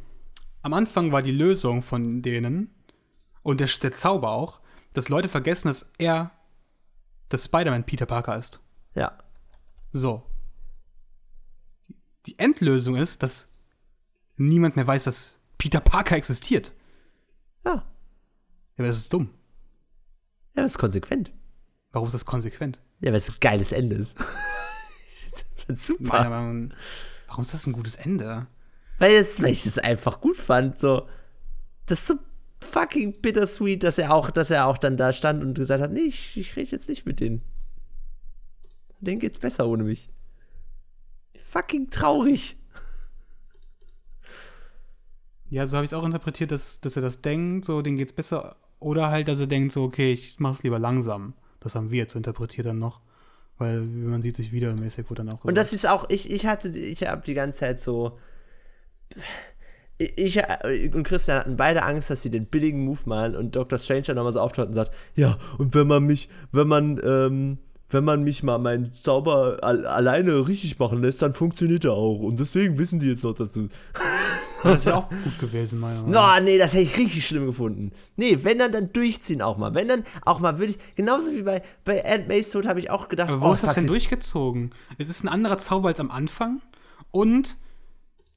[0.63, 2.75] Am Anfang war die Lösung von denen
[3.43, 4.61] und der, der Zauber auch,
[4.93, 6.33] dass Leute vergessen, dass er
[7.29, 8.61] das Spider-Man Peter Parker ist.
[8.95, 9.19] Ja.
[9.93, 10.23] So.
[12.27, 13.51] Die Endlösung ist, dass
[14.37, 16.73] niemand mehr weiß, dass Peter Parker existiert.
[17.67, 17.75] Ja.
[17.75, 17.85] Ja,
[18.79, 19.29] aber das ist dumm.
[20.57, 21.31] Ja, das ist konsequent.
[21.93, 22.81] Warum ist das konsequent?
[23.01, 24.19] Ja, weil es ein geiles Ende ist.
[25.57, 26.29] ich find's super.
[26.29, 26.73] Meinung
[27.29, 28.47] warum ist das ein gutes Ende?
[28.99, 30.79] Weil, es, weil ich es einfach gut fand.
[30.79, 31.07] So,
[31.87, 32.15] das ist so
[32.61, 36.01] fucking bittersweet, dass er auch, dass er auch dann da stand und gesagt hat, nee,
[36.01, 37.43] ich, ich rede jetzt nicht mit denen.
[38.99, 40.09] Denen geht's besser ohne mich.
[41.39, 42.57] Fucking traurig.
[45.51, 48.13] Ja, so habe ich es auch interpretiert, dass, dass er das denkt, so, denen geht's
[48.13, 48.57] besser.
[48.79, 51.35] Oder halt, dass er denkt, so, okay, ich mach's lieber langsam.
[51.59, 53.01] Das haben wir jetzt so interpretiert dann noch.
[53.59, 55.49] Weil man sieht sich wieder mäßig, wurde dann auch gesagt.
[55.49, 58.19] Und das ist auch, ich, ich hatte, ich habe die ganze Zeit so.
[59.99, 60.41] Ich
[60.95, 63.79] und Christian hatten beide Angst, dass sie den billigen Move malen und Dr.
[63.79, 67.59] Strange dann nochmal so auftaucht und sagt, ja, und wenn man mich, wenn man, ähm,
[67.91, 72.21] wenn man mich mal meinen Zauber al alleine richtig machen lässt, dann funktioniert er auch.
[72.21, 73.69] Und deswegen wissen die jetzt noch, dass du.
[74.63, 76.41] Das ist ja auch gut gewesen, meiner Meinung No, nach.
[76.41, 77.93] nee, das hätte ich richtig schlimm gefunden.
[78.17, 79.75] Nee, wenn dann, dann durchziehen auch mal.
[79.75, 82.91] Wenn dann auch mal würde ich, genauso wie bei, bei Aunt May's Tod habe ich
[82.91, 84.71] auch gedacht, Aber wo oh, ist das denn durchgezogen?
[84.99, 86.61] Es ist ein anderer Zauber als am Anfang
[87.11, 87.57] und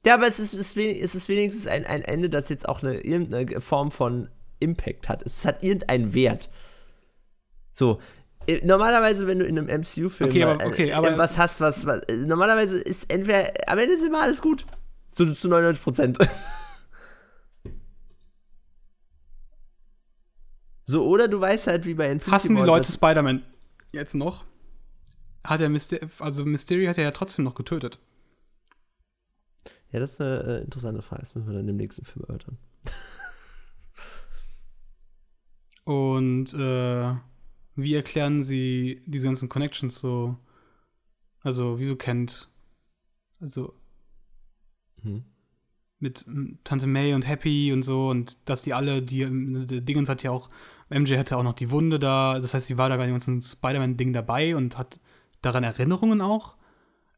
[0.06, 3.60] Ja, aber es ist, es ist, wenigstens ein, ein Ende, das jetzt auch eine irgendeine
[3.60, 4.28] Form von
[4.60, 5.22] Impact hat.
[5.22, 6.48] Es hat irgendeinen Wert.
[7.72, 8.00] So.
[8.46, 12.00] äh, Normalerweise, wenn du in einem MCU-Film Okay, aber- okay, was hast, was, was.
[12.04, 13.52] äh, Normalerweise ist entweder.
[13.66, 14.64] Am Ende ist immer alles gut.
[15.14, 16.18] Zu, zu 99 Prozent.
[20.84, 23.44] so, oder du weißt halt, wie bei Infinity hassen die War, Leute Spider-Man
[23.92, 24.44] jetzt noch?
[25.44, 28.00] Hat er Myster also Mysterio hat er ja trotzdem noch getötet.
[29.92, 31.22] Ja, das ist eine äh, interessante Frage.
[31.22, 32.58] Das müssen wir dann im nächsten Film erörtern.
[35.84, 37.14] Und äh,
[37.76, 40.36] wie erklären sie diese ganzen Connections so?
[41.44, 42.50] Also, wieso kennt,
[43.38, 43.74] also
[45.04, 45.24] Hm.
[45.98, 49.20] mit mm, Tante May und Happy und so und dass die alle, die,
[49.66, 50.48] der Dingens hat ja auch,
[50.90, 53.40] MJ hatte auch noch die Wunde da, das heißt, sie war da bei dem ganzen
[53.40, 55.00] Spider-Man-Ding dabei und hat
[55.42, 56.56] daran Erinnerungen auch,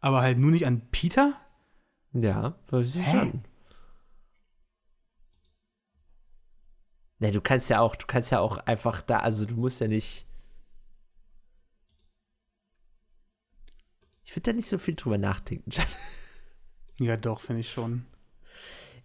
[0.01, 1.35] aber halt nur nicht an Peter?
[2.13, 2.85] Ja, Hä?
[2.87, 3.43] verstanden.
[7.19, 9.89] Ne, du kannst ja auch, du kannst ja auch einfach da, also du musst ja
[9.89, 10.27] nicht.
[14.25, 15.71] Ich würde da nicht so viel drüber nachdenken.
[15.71, 15.87] Jan.
[16.99, 18.07] Ja, doch, finde ich schon.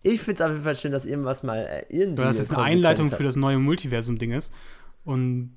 [0.04, 2.19] Ich finde es auf jeden Fall schön, dass irgendwas mal äh, irgendwie.
[2.19, 3.17] Weil das jetzt eine Einleitung hat.
[3.17, 4.54] für das neue Multiversum-Ding ist.
[5.04, 5.56] Und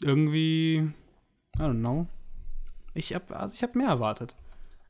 [0.00, 0.92] irgendwie,
[1.56, 2.06] I don't know.
[2.94, 4.36] Ich habe also ich hab mehr erwartet.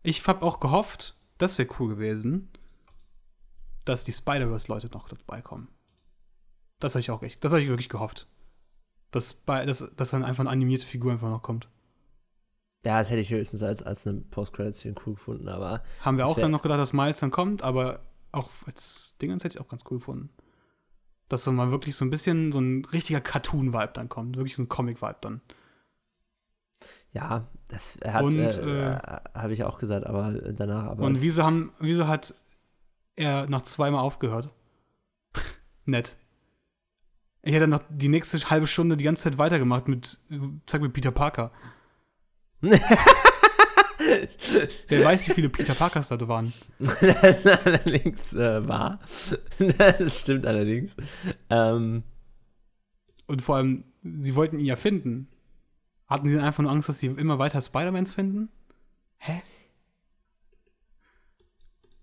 [0.03, 2.49] Ich habe auch gehofft, das wäre cool gewesen,
[3.85, 5.69] dass die Spider-Verse-Leute noch dabei kommen.
[6.81, 8.27] Das habe ich auch echt, das habe ich wirklich gehofft.
[9.13, 11.69] Dass, dass, dass dann einfach eine animierte Figur einfach noch kommt.
[12.85, 15.83] Ja, das hätte ich höchstens als, als eine Post-Credit-Szene cool gefunden, aber.
[16.01, 18.01] Haben wir auch dann noch gedacht, dass Miles dann kommt, aber
[18.33, 20.31] auch als Dingens hätte ich auch ganz cool gefunden.
[21.29, 24.37] Dass so mal wirklich so ein bisschen so ein richtiger Cartoon-Vibe dann kommt.
[24.37, 25.41] Wirklich so ein Comic-Vibe dann.
[27.13, 28.99] Ja, das hat, Und, äh, äh,
[29.35, 31.05] habe ich auch gesagt, aber danach, aber.
[31.05, 32.35] Und wieso, haben, wieso hat
[33.17, 34.51] er nach zweimal aufgehört?
[35.85, 36.17] Nett.
[37.43, 40.21] Ich hätte noch die nächste halbe Stunde die ganze Zeit weitergemacht mit,
[40.67, 41.53] zeig mir Peter Parker.
[44.89, 46.53] Wer weiß, wie viele Peter Parkers da waren.
[46.79, 49.01] das ist allerdings äh, wahr.
[49.79, 50.97] das stimmt allerdings.
[51.51, 52.03] Ähm,
[53.27, 55.29] Und vor allem, sie wollten ihn ja finden.
[56.07, 58.49] Hatten sie einfach nur Angst, dass sie immer weiter Spider-Mans finden?
[59.19, 59.43] Hä?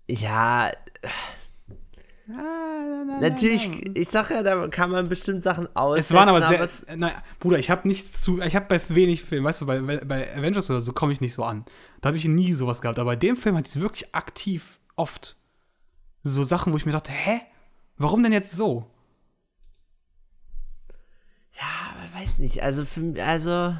[0.08, 0.72] ja,
[3.20, 5.98] natürlich, ich sag ja, da kann man bestimmt Sachen aus.
[5.98, 6.96] Es waren aber sehr.
[6.96, 8.40] Naja, Bruder, ich habe nichts zu.
[8.40, 11.34] Ich habe bei wenig Filmen, weißt du, bei, bei Avengers oder so komme ich nicht
[11.34, 11.64] so an.
[12.00, 12.98] Da habe ich nie sowas gehabt.
[12.98, 15.36] Aber bei dem Film hatte ich es wirklich aktiv oft.
[16.22, 17.40] So Sachen, wo ich mir dachte, hä?
[17.96, 18.86] Warum denn jetzt so?
[21.52, 23.74] Ja, aber weiß nicht, also für also.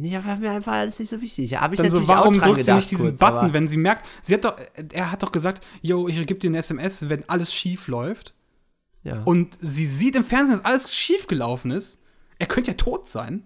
[0.00, 1.60] Nee, war mir einfach alles nicht so wichtig.
[1.60, 4.32] Habe ich Dann so, warum drückt sie nicht diesen kurz, Button, wenn sie merkt, sie
[4.32, 4.56] hat doch,
[4.92, 8.34] er hat doch gesagt, yo, ich gebe dir eine SMS, wenn alles schief läuft.
[9.04, 9.22] Ja.
[9.24, 12.02] Und sie sieht im Fernsehen, dass alles schief gelaufen ist.
[12.38, 13.44] Er könnte ja tot sein.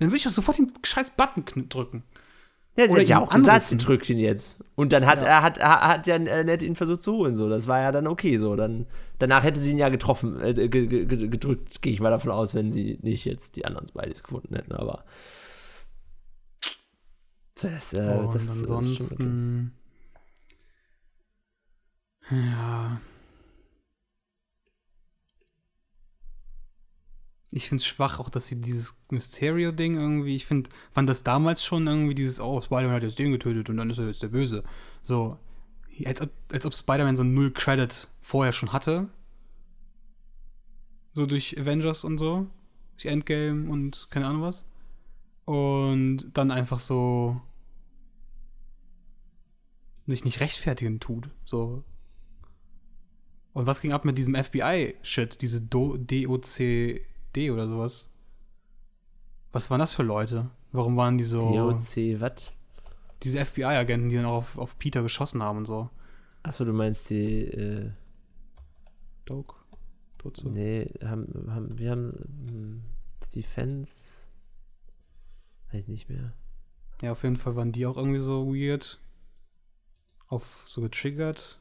[0.00, 2.02] Dann würde ich doch sofort den scheiß Button drücken.
[2.76, 4.58] Ja, sie Oder hat ja auch gesagt, sie drückt ihn jetzt.
[4.74, 5.28] Und dann hat Ja.
[5.28, 7.48] er hat, er hat ja äh, nett ihn versucht zu holen, so.
[7.48, 8.56] Das war ja dann okay, so.
[8.56, 8.86] Dann,
[9.20, 12.32] danach hätte sie ihn ja getroffen, äh, ge- ge- ge- gedrückt, gehe ich mal davon
[12.32, 15.04] aus, wenn sie nicht jetzt die anderen Spideys gefunden hätten, aber.
[17.60, 18.60] Das, äh, Und das, das okay.
[18.60, 19.72] ansonsten.
[22.30, 23.00] Ja.
[27.50, 31.64] Ich finde es schwach, auch dass sie dieses Mysterio-Ding irgendwie, ich finde, fand das damals
[31.64, 34.28] schon irgendwie dieses, oh, Spider-Man hat jetzt den getötet und dann ist er jetzt der
[34.28, 34.62] Böse.
[35.02, 35.38] So,
[36.04, 39.08] als ob, als ob Spider-Man so null Credit vorher schon hatte.
[41.12, 42.48] So durch Avengers und so.
[42.96, 44.66] Durch Endgame und keine Ahnung was.
[45.46, 47.40] Und dann einfach so
[50.06, 51.30] sich nicht rechtfertigen tut.
[51.44, 51.82] So.
[53.52, 58.10] Und was ging ab mit diesem FBI-Shit, diese Do DOCD oder sowas?
[59.52, 60.50] Was waren das für Leute?
[60.72, 61.40] Warum waren die so.
[61.40, 62.52] DOC, was?
[63.22, 65.88] Diese FBI-Agenten, die dann auch auf, auf Peter geschossen haben und so.
[66.42, 67.90] Achso, du meinst die, äh,
[69.24, 69.54] Doke?
[70.18, 70.48] Tutze?
[70.48, 72.12] nee, haben, haben, wir haben,
[72.50, 72.82] hm,
[73.34, 74.25] Defense,
[75.72, 76.32] weiß nicht mehr.
[77.02, 79.00] Ja, auf jeden Fall waren die auch irgendwie so weird.
[80.28, 81.60] Auf so getriggert.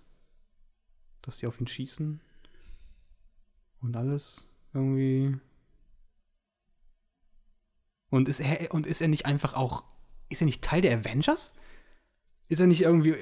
[1.22, 2.22] Dass die auf ihn schießen.
[3.82, 5.38] Und alles irgendwie.
[8.10, 9.84] Und ist er, und ist er nicht einfach auch,
[10.30, 11.56] ist er nicht Teil der Avengers?
[12.48, 13.16] Ist er nicht irgendwie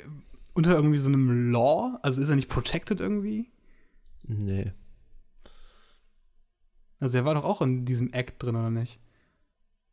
[0.54, 2.00] unter irgendwie so einem Law?
[2.02, 3.52] Also ist er nicht protected irgendwie?
[4.24, 4.74] Nee.
[7.00, 9.00] Also er war doch auch in diesem Act drin, oder nicht?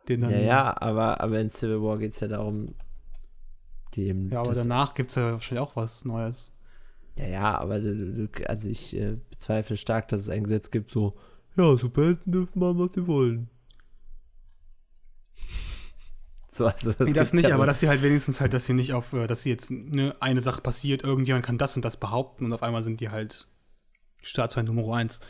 [0.08, 2.74] Den dann, Ja, ja, aber, aber in Civil War geht es ja darum,
[3.94, 4.30] die eben.
[4.30, 6.52] Ja, aber danach gibt es ja wahrscheinlich auch was Neues.
[7.18, 7.80] Ja, ja, aber
[8.46, 11.16] also ich äh, bezweifle stark, dass es ein Gesetz gibt, so,
[11.56, 13.48] ja, Superhelden dürfen machen, was sie wollen.
[16.52, 18.74] So, also das, nee, das nicht, ja aber dass sie halt wenigstens halt, dass sie
[18.74, 21.98] nicht auf, äh, dass sie jetzt ne, eine Sache passiert, irgendjemand kann das und das
[21.98, 23.46] behaupten und auf einmal sind die halt
[24.20, 25.20] Staatsfeind Nummer eins.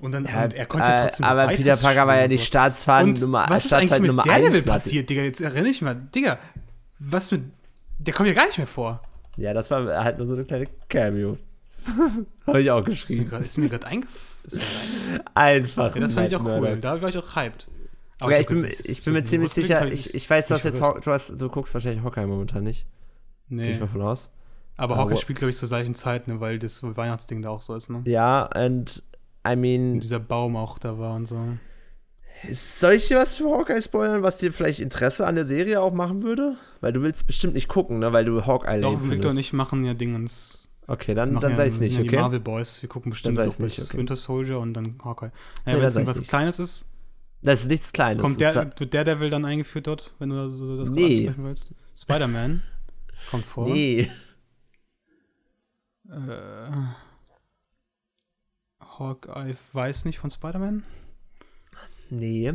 [0.00, 2.92] Und dann, Ja, und er konnte äh, trotzdem aber Peter Parker war ja die so.
[2.92, 4.72] Und Nummer was ist eigentlich mit Nummer Daredevil eins, Martin.
[4.82, 5.22] passiert, Digga?
[5.22, 5.94] Jetzt erinnere ich mich mal.
[6.14, 6.38] Digga,
[6.98, 7.42] was mit.
[7.98, 9.00] Der kommt ja gar nicht mehr vor.
[9.38, 11.38] Ja, das war halt nur so eine kleine Cameo.
[12.46, 13.30] Habe ich auch geschrieben.
[13.42, 14.66] ist mir gerade eingefallen.
[15.34, 15.94] Einfach.
[15.94, 16.78] Ja, das fand ich auch cool.
[16.80, 17.66] Da war ich auch hyped.
[18.20, 20.64] Okay, hab ich bin, grad- ich bin mir ziemlich sicher, ich, ich weiß, du hast
[20.64, 22.86] jetzt, du, hast, du guckst wahrscheinlich Hawkeye momentan nicht.
[23.48, 24.30] Gehe Nee, ich mal von aus.
[24.76, 27.60] aber Aber Hawkeye spielt, glaube ich, zur gleichen Zeit, ne, weil das Weihnachtsding da auch
[27.62, 28.00] so ist, ne?
[28.06, 29.02] Ja, und
[29.52, 31.38] I mean, Und dieser Baum auch da war und so.
[32.50, 35.92] soll ich dir was für Hawkeye spoilern, was dir vielleicht Interesse an der Serie auch
[35.92, 36.56] machen würde?
[36.80, 39.30] Weil du willst bestimmt nicht gucken, ne, weil du Hawkeye Doch, lame Victor findest.
[39.30, 40.68] und ich machen ja Dingens.
[40.88, 42.16] Okay, dann, dann ja, ich's wir nicht, ja Die okay?
[42.20, 42.80] Marvel Boys.
[42.80, 43.98] Wir gucken bestimmt ich's nicht, okay.
[43.98, 45.26] Winter Soldier und dann Hawkeye.
[45.64, 46.28] Nee, Naja, wenn dann es was ich nicht.
[46.30, 46.88] Kleines ist,
[47.42, 48.22] Das ist nichts Kleines.
[48.22, 51.26] kommt der, wird Daredevil dann eingeführt dort, wenn du so das Nee.
[51.26, 51.74] ansprechen willst?
[51.96, 52.62] Spider-Man
[53.30, 53.68] kommt vor.
[53.68, 54.08] nee.
[56.08, 56.70] Äh,
[58.98, 60.84] Hawkeye weiß nicht von Spider-Man.
[62.10, 62.54] Nee.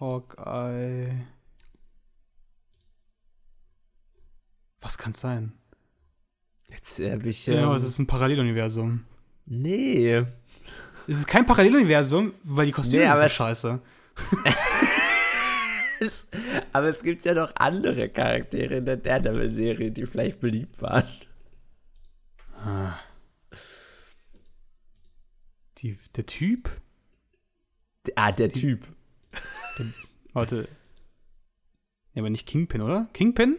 [0.00, 1.26] Hawkeye.
[4.80, 5.52] Was kann's sein?
[6.70, 7.46] Jetzt hab ich.
[7.46, 9.04] Ja, ähm, es ist ein Paralleluniversum.
[9.46, 10.24] nee.
[11.08, 13.80] Es ist kein Paralleluniversum, weil die Kostüme Nee, sind so scheiße.
[16.00, 16.26] Es-
[16.72, 21.06] Aber es gibt ja noch andere Charaktere in der Daredevil-Serie, die vielleicht beliebt waren.
[22.56, 22.94] Ah.
[25.82, 26.70] Die, der Typ?
[28.16, 28.86] Ah, der Typ.
[30.32, 30.68] Warte.
[32.14, 33.08] Ja, aber nicht Kingpin, oder?
[33.12, 33.56] Kingpin?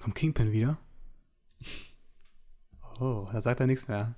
[0.00, 0.78] Kommt Kingpin wieder?
[3.00, 4.14] Oh, da sagt er nichts mehr.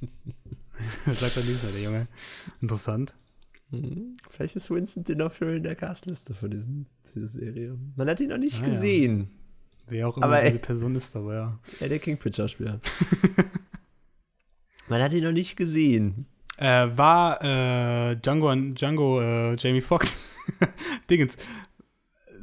[1.06, 2.08] da sagt er nichts mehr, der Junge.
[2.60, 3.14] Interessant.
[3.70, 7.78] Hm, Vielleicht ist Winston D'Onofrio in der Castliste für diesen, diese Serie.
[7.96, 8.68] Man hat ihn noch nicht Ah, ja.
[8.70, 9.30] gesehen.
[9.86, 10.58] Wer auch immer Aber, diese.
[10.58, 11.58] Person ist, aber ja.
[11.80, 12.80] Ja, der Kingpin-Schauspieler.
[14.90, 16.26] Man hat ihn noch nicht gesehen.
[16.58, 20.20] Äh, war äh, Django, Django äh, Jamie Foxx
[21.10, 21.36] Dingens.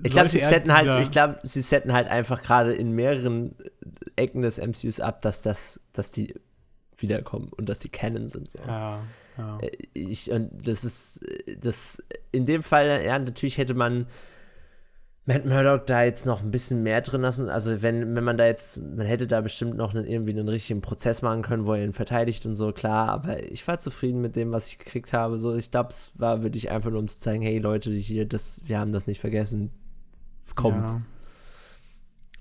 [0.03, 3.55] Ich glaube, sie setten halt, ich glaube, sie setten halt einfach gerade in mehreren
[4.15, 6.33] Ecken des MCUs ab, dass das, dass die
[6.97, 8.49] wiederkommen und dass die Canon sind.
[8.49, 8.60] So.
[8.65, 9.03] Ja,
[9.38, 9.57] ja.
[9.60, 14.07] Äh, Ich, und das ist, äh, das, in dem Fall, ja, natürlich hätte man
[15.27, 17.49] Matt Murdock da jetzt noch ein bisschen mehr drin lassen.
[17.49, 20.79] Also, wenn, wenn man da jetzt, man hätte da bestimmt noch einen, irgendwie einen richtigen
[20.79, 23.09] Prozess machen können, wo er ihn verteidigt und so, klar.
[23.09, 25.37] Aber ich war zufrieden mit dem, was ich gekriegt habe.
[25.37, 28.25] So, ich glaube, es war wirklich einfach nur, um zu zeigen, hey Leute, die hier,
[28.25, 29.69] das, wir haben das nicht vergessen.
[30.41, 30.87] Es kommt.
[30.87, 31.01] Ja.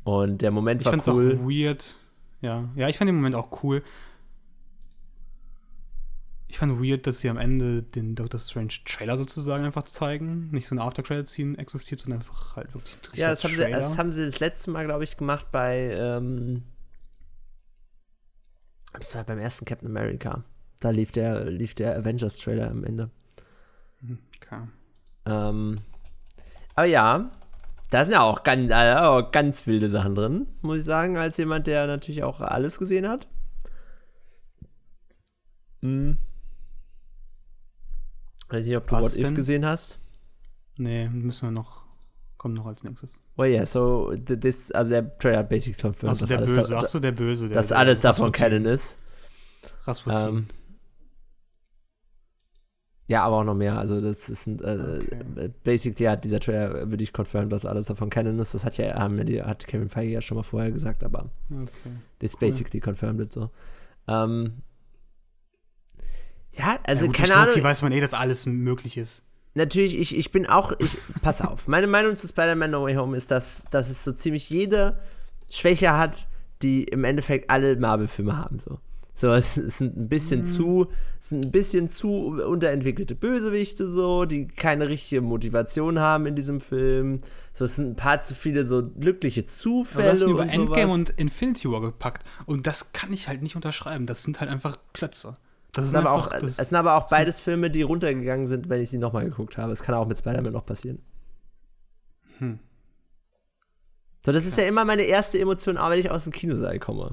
[0.04, 1.36] Und der Moment Ich war fand's cool.
[1.42, 1.96] auch weird.
[2.40, 2.68] Ja.
[2.76, 3.82] ja, ich fand den Moment auch cool.
[6.48, 10.48] Ich fand weird, dass sie am Ende den Doctor Strange Trailer sozusagen einfach zeigen.
[10.52, 13.70] Nicht so eine After-Credit-Scene existiert, sondern einfach halt wirklich ein richtiger Ja, das haben, sie,
[13.70, 16.62] das haben sie das letzte Mal, glaube ich, gemacht bei, ähm,
[18.92, 20.44] das war beim ersten Captain America.
[20.80, 23.10] Da lief der, lief der Avengers-Trailer am Ende.
[24.36, 24.62] Okay.
[25.26, 25.80] Ähm,
[26.74, 27.30] aber ja,
[27.90, 31.66] da sind ja auch ganz, auch ganz wilde Sachen drin, muss ich sagen, als jemand,
[31.66, 33.26] der natürlich auch alles gesehen hat.
[35.82, 36.18] Hm.
[38.48, 39.34] Weiß nicht, ob du Was What If denn?
[39.34, 39.98] gesehen hast.
[40.78, 41.84] Nee, müssen wir noch.
[42.36, 43.22] Kommt noch als nächstes.
[43.36, 46.68] Well, yeah, so th- this, also der Trailer hat basically confirmed, dass der alles, Böse.
[46.70, 47.48] da, Achso, der Böse.
[47.48, 48.30] Der, dass der alles davon.
[48.30, 48.98] Canon ist.
[49.84, 50.28] Rasputin.
[50.28, 50.46] Ähm,
[53.08, 53.78] ja, aber auch noch mehr.
[53.78, 55.50] Also das ist ein, äh, Okay.
[55.64, 58.52] basically hat dieser Trailer würde ich confirmen, dass alles davon Canon ist.
[58.54, 61.68] Das hat ja haben hat Kevin Feige ja schon mal vorher gesagt, aber okay.
[62.18, 62.40] this Cool.
[62.48, 63.50] basically confirmed it so.
[64.08, 64.62] Ähm,
[66.58, 67.62] ja, also ja, gut, keine Ahnung.
[67.62, 69.24] weiß man eh, dass alles möglich ist.
[69.54, 73.16] Natürlich, ich, ich bin auch, ich, pass auf, meine Meinung zu Spider-Man No Way Home
[73.16, 74.98] ist, dass, dass es so ziemlich jede
[75.48, 76.28] Schwäche hat,
[76.62, 78.78] die im Endeffekt alle Marvel-Filme haben, so.
[79.18, 80.88] So, es, sind ein bisschen zu,
[81.18, 86.60] es sind ein bisschen zu unterentwickelte Bösewichte, so, die keine richtige Motivation haben in diesem
[86.60, 87.22] Film.
[87.54, 90.42] So, es sind ein paar zu viele so glückliche Aber du Zufälle hast ihn über
[90.42, 90.98] und Endgame sowas.
[90.98, 92.26] und Infinity War gepackt.
[92.44, 94.04] Und das kann ich halt nicht unterschreiben.
[94.04, 95.38] Das sind halt einfach Klötze.
[95.76, 98.80] Das sind, aber auch, das es sind aber auch beides Filme, die runtergegangen sind, wenn
[98.80, 99.72] ich sie nochmal geguckt habe.
[99.72, 101.02] Es kann auch mit Spider-Man noch passieren.
[102.38, 102.58] Hm.
[104.24, 107.10] So, das ist ja immer meine erste Emotion, auch wenn ich aus dem Kinosaal komme.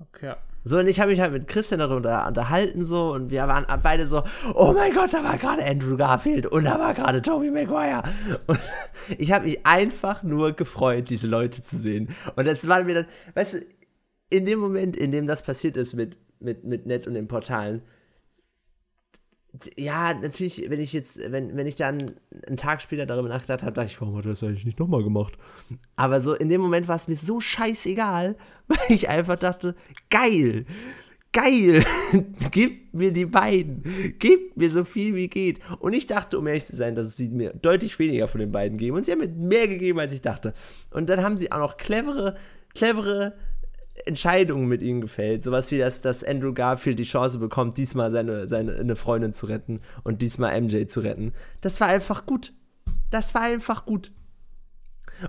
[0.00, 0.34] Okay.
[0.64, 4.06] So, und ich habe mich halt mit Christian darüber unterhalten, so, und wir waren beide
[4.06, 8.02] so, oh mein Gott, da war gerade Andrew Garfield und da war gerade Tobey Maguire.
[8.46, 8.58] Und
[9.18, 12.14] ich habe mich einfach nur gefreut, diese Leute zu sehen.
[12.36, 13.58] Und das war mir dann, weißt du,
[14.28, 17.82] in dem Moment, in dem das passiert ist mit, mit, mit Net und den Portalen,
[19.76, 22.12] ja, natürlich, wenn ich jetzt, wenn, wenn ich dann
[22.46, 25.02] einen Tag später darüber nachgedacht habe, dachte ich, warum hat er das eigentlich nicht nochmal
[25.02, 25.36] gemacht?
[25.96, 28.36] Aber so in dem Moment war es mir so scheißegal,
[28.68, 29.74] weil ich einfach dachte,
[30.08, 30.66] geil,
[31.32, 31.84] geil,
[32.52, 35.58] gib mir die beiden, gib mir so viel wie geht.
[35.80, 38.78] Und ich dachte, um ehrlich zu sein, dass sie mir deutlich weniger von den beiden
[38.78, 38.96] geben.
[38.96, 40.54] Und sie haben mir mehr gegeben, als ich dachte.
[40.92, 42.36] Und dann haben sie auch noch clevere,
[42.74, 43.34] clevere
[44.06, 45.44] Entscheidungen mit ihnen gefällt.
[45.44, 49.46] Sowas wie, dass, dass Andrew Garfield die Chance bekommt, diesmal seine, seine eine Freundin zu
[49.46, 51.32] retten und diesmal MJ zu retten.
[51.60, 52.52] Das war einfach gut.
[53.10, 54.12] Das war einfach gut.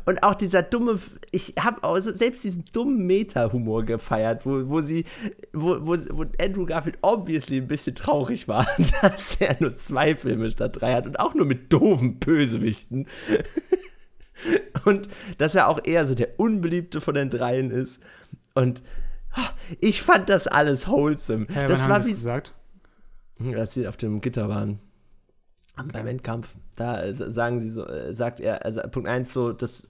[0.05, 0.99] Und auch dieser dumme,
[1.31, 5.05] ich habe also selbst diesen dummen Meta-Humor gefeiert, wo, wo sie,
[5.53, 8.65] wo, wo, wo Andrew Garfield obviously ein bisschen traurig war,
[9.01, 13.07] dass er nur zwei Filme statt drei hat und auch nur mit doofen Bösewichten.
[14.85, 18.01] und dass er auch eher so der unbeliebte von den dreien ist.
[18.53, 18.83] Und
[19.79, 21.47] ich fand das alles wholesome.
[21.49, 22.55] Hey, das war wie gesagt.
[23.55, 24.79] Als sie auf dem Gitter waren.
[25.91, 26.49] Beim Endkampf.
[26.75, 29.89] Da sagen sie so, äh, sagt er, also Punkt 1 so, das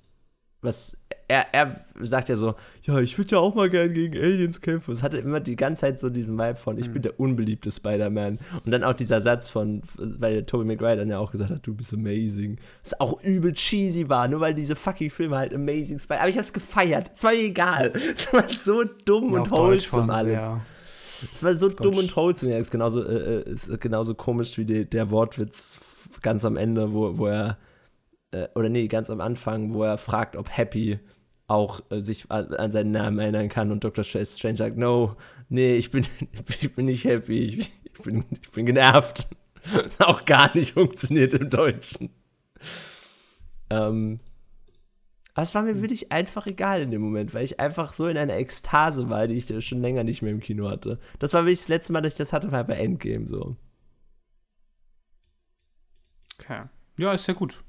[0.62, 0.97] was
[1.32, 4.91] er, er sagt ja so, ja, ich würde ja auch mal gern gegen Aliens kämpfen.
[4.91, 6.94] Es hatte immer die ganze Zeit so diesen Vibe von, ich mhm.
[6.94, 8.39] bin der unbeliebte Spider-Man.
[8.65, 11.74] Und dann auch dieser Satz von, weil Tobey Maguire dann ja auch gesagt hat, du
[11.74, 12.58] bist amazing.
[12.84, 16.20] Was auch übel cheesy war, nur weil diese fucking Filme halt amazing Spider.
[16.20, 17.12] Aber ich hab's gefeiert.
[17.13, 17.94] Es war mir egal.
[18.13, 20.41] Es war so dumm ja, und wholesome alles.
[20.41, 20.62] Ja.
[21.32, 22.52] Es war so dumm und wholesome.
[22.52, 25.78] Ja, ist genauso, äh, äh, ist genauso komisch wie die, der Wortwitz
[26.22, 27.58] ganz am Ende, wo, wo er
[28.32, 31.00] äh, oder nee, ganz am Anfang, wo er fragt, ob Happy
[31.52, 34.04] auch äh, sich an seinen Namen erinnern kann und Dr.
[34.04, 35.16] Strange sagt, no,
[35.50, 36.06] nee, ich bin,
[36.62, 39.30] ich bin nicht happy, ich, ich, bin, ich bin genervt.
[39.74, 42.10] Das auch gar nicht funktioniert im Deutschen.
[43.70, 44.20] Ähm,
[45.34, 48.18] aber es war mir wirklich einfach egal in dem Moment, weil ich einfach so in
[48.18, 51.00] einer Ekstase war, die ich schon länger nicht mehr im Kino hatte.
[51.20, 53.56] Das war wirklich das letzte Mal, dass ich das hatte, war bei Endgame so.
[56.40, 56.64] Okay.
[56.98, 57.64] Ja, ist ja gut.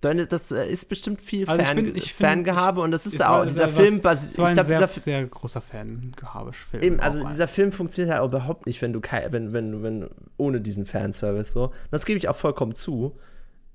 [0.00, 3.38] Das äh, ist bestimmt viel also Fan, ich bin, ich Fangehabe und das ist auch,
[3.38, 4.38] war, dieser Film basiert.
[4.38, 6.82] war ein glaub, sehr, sehr großer Fangehabe-Film.
[6.82, 7.48] Eben, also dieser ein.
[7.48, 11.72] Film funktioniert halt überhaupt nicht, wenn du, wenn, wenn, wenn, ohne diesen Fanservice so.
[11.90, 13.16] Das gebe ich auch vollkommen zu.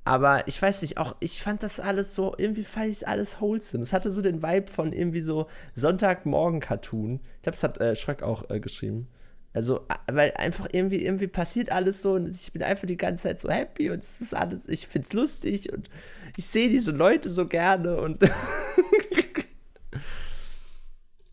[0.03, 3.83] Aber ich weiß nicht, auch ich fand das alles so, irgendwie fand ich alles wholesome.
[3.83, 7.19] Es hatte so den Vibe von irgendwie so Sonntagmorgen-Cartoon.
[7.35, 9.07] Ich glaube, es hat äh, Schröck auch äh, geschrieben.
[9.53, 13.41] Also, weil einfach irgendwie, irgendwie passiert alles so und ich bin einfach die ganze Zeit
[13.41, 15.89] so happy und es ist alles, ich find's lustig und
[16.37, 18.23] ich sehe diese Leute so gerne und.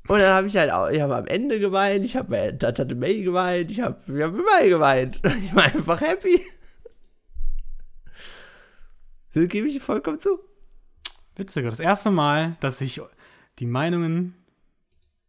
[0.08, 2.96] und dann habe ich halt auch, ich habe am Ende geweint, ich habe bei Tante
[2.96, 5.20] May geweint, ich habe hab überall geweint.
[5.44, 6.42] Ich war einfach happy.
[9.32, 10.40] Das gebe ich vollkommen zu.
[11.36, 13.00] Witziger, das erste Mal, dass ich
[13.60, 14.34] die Meinungen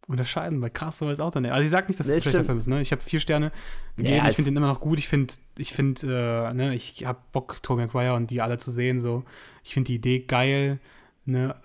[0.10, 1.46] unterscheiden bei Castaway ist auch dann.
[1.46, 2.82] Also ich sag nicht, dass es ein schlechter Film ist, ne?
[2.82, 3.52] Ich habe vier Sterne
[3.96, 4.98] gegeben, ja, ich finde den immer noch gut.
[4.98, 8.72] Ich finde, ich finde, äh, ne, ich habe Bock, Tobey Maguire und die alle zu
[8.72, 9.00] sehen.
[9.00, 9.24] So,
[9.64, 10.80] ich finde die Idee geil.
[11.26, 11.56] Ne?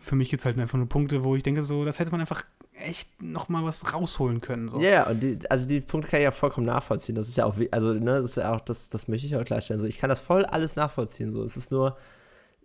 [0.00, 2.20] Für mich gibt es halt einfach nur Punkte, wo ich denke, so, das hätte man
[2.20, 4.68] einfach echt noch mal was rausholen können.
[4.68, 4.80] So.
[4.80, 7.14] Ja, yeah, und die, also die Punkte kann ich ja vollkommen nachvollziehen.
[7.14, 9.44] Das ist ja auch, also, ne, das ist ja auch, das, das möchte ich auch
[9.44, 9.78] klarstellen.
[9.78, 11.32] So, ich kann das voll alles nachvollziehen.
[11.32, 11.98] So, es ist nur,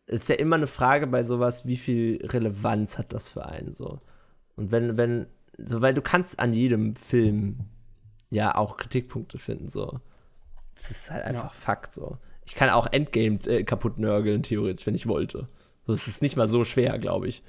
[0.08, 3.74] es ist ja immer eine Frage bei sowas, wie viel Relevanz hat das für einen
[3.74, 4.00] so.
[4.56, 7.60] Und wenn, wenn, so, weil du kannst an jedem Film
[8.30, 10.00] ja auch Kritikpunkte finden, so.
[10.76, 11.50] Das ist halt einfach ja.
[11.50, 12.18] Fakt, so.
[12.46, 15.48] Ich kann auch Endgame äh, kaputt nörgeln, theoretisch, wenn ich wollte.
[15.86, 17.44] So, es ist nicht mal so schwer, glaube ich.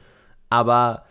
[0.48, 1.04] Aber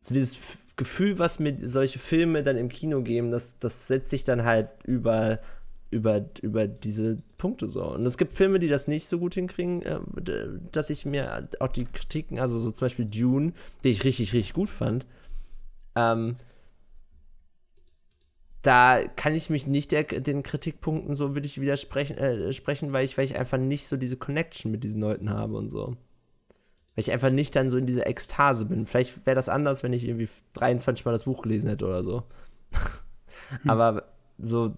[0.00, 4.24] so dieses Gefühl, was mir solche Filme dann im Kino geben, das, das setzt sich
[4.24, 5.40] dann halt über,
[5.90, 7.84] über, über diese Punkte so.
[7.84, 10.00] Und es gibt Filme, die das nicht so gut hinkriegen, äh,
[10.72, 13.52] dass ich mir auch die Kritiken, also so zum Beispiel Dune,
[13.84, 15.06] die ich richtig, richtig gut fand,
[15.94, 16.36] ähm,
[18.66, 23.16] da kann ich mich nicht der, den Kritikpunkten so wirklich widersprechen, äh, sprechen, weil ich,
[23.16, 25.96] weil ich einfach nicht so diese Connection mit diesen Leuten habe und so.
[26.94, 28.86] Weil ich einfach nicht dann so in dieser Ekstase bin.
[28.86, 32.24] Vielleicht wäre das anders, wenn ich irgendwie 23 Mal das Buch gelesen hätte oder so.
[33.62, 33.70] hm.
[33.70, 34.08] Aber
[34.38, 34.74] so.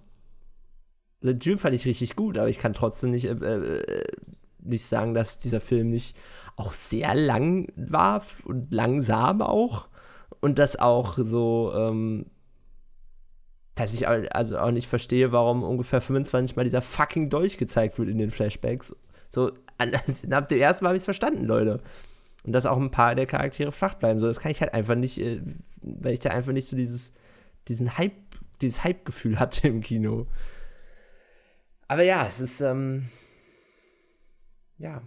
[1.20, 4.04] Den Film fand ich richtig gut, aber ich kann trotzdem nicht, äh, äh,
[4.60, 6.16] nicht sagen, dass dieser Film nicht
[6.56, 9.88] auch sehr lang war und langsam auch
[10.40, 12.26] und das auch so, ähm,
[13.74, 18.08] dass ich also auch nicht verstehe, warum ungefähr 25 Mal dieser fucking Dolch gezeigt wird
[18.08, 18.94] in den Flashbacks.
[19.30, 21.80] So, ab dem ersten Mal habe ich es verstanden, Leute.
[22.44, 24.18] Und dass auch ein paar der Charaktere flach bleiben.
[24.18, 25.40] So, das kann ich halt einfach nicht, äh,
[25.82, 27.12] weil ich da einfach nicht so dieses,
[27.68, 28.12] diesen Hype,
[28.62, 30.26] dieses Hype-Gefühl hatte im Kino.
[31.88, 33.08] Aber ja, es ist, ähm,
[34.76, 35.02] ja.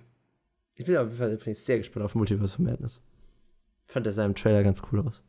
[0.73, 3.01] Ich bin auf jeden Fall übrigens sehr gespannt auf Multiverse of Madness.
[3.85, 5.21] Fand, der sah im Trailer ganz cool aus.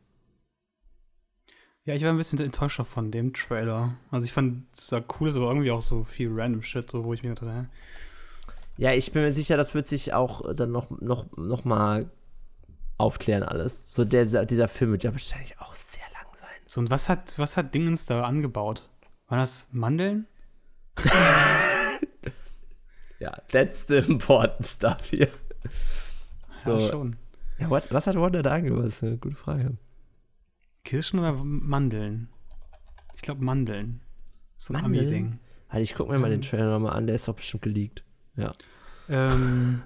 [1.85, 3.97] Ja, ich war ein bisschen enttäuscht von dem Trailer.
[4.11, 7.13] Also ich fand, es sah cool, aber irgendwie auch so viel random Shit, so wo
[7.13, 7.67] ich mir dachte, hä?
[8.79, 12.11] Ja, ich bin mir sicher, das wird sich auch dann noch, noch, noch mal
[12.97, 13.93] aufklären alles.
[13.93, 16.49] So der, dieser Film wird ja wahrscheinlich auch sehr lang sein.
[16.67, 18.89] So, und was hat, was hat Dingens da angebaut?
[19.27, 20.27] Waren das Mandeln?
[23.19, 25.29] Ja, that's the important stuff hier.
[26.61, 26.79] So.
[26.79, 27.17] Ja, schon.
[27.59, 29.77] Ja, what, was hat Wanda da eine gute Frage.
[30.85, 32.29] Kirschen oder Mandeln?
[33.15, 34.01] Ich glaube Mandeln.
[34.57, 35.39] So ein Ami-Ding.
[35.69, 36.43] Halt, ich guck mir mal den ähm.
[36.43, 38.05] Trailer nochmal an, der ist doch bestimmt geleakt.
[38.37, 38.53] Ja.
[39.09, 39.83] Ähm,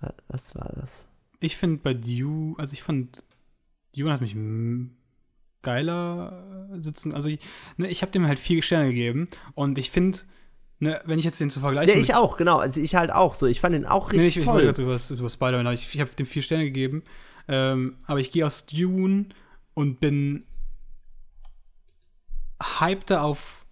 [0.28, 1.08] was war das?
[1.40, 3.24] Ich finde bei Dune, also ich fand,
[3.94, 4.34] Dune hat mich
[5.66, 7.12] geiler sitzen.
[7.14, 7.40] Also ich,
[7.76, 10.18] ne, ich habe dem halt vier Sterne gegeben und ich finde,
[10.78, 11.94] ne, wenn ich jetzt den zu vergleichen.
[11.94, 12.58] Ja, ich auch, genau.
[12.58, 13.46] Also ich halt auch so.
[13.46, 14.60] Ich fand den auch richtig nee, ich, toll.
[14.60, 17.02] Ich wollte über, über Spider-Man, ich, ich habe dem vier Sterne gegeben.
[17.48, 19.26] Ähm, aber ich gehe aus Dune
[19.74, 20.44] und bin
[22.80, 23.66] hypter auf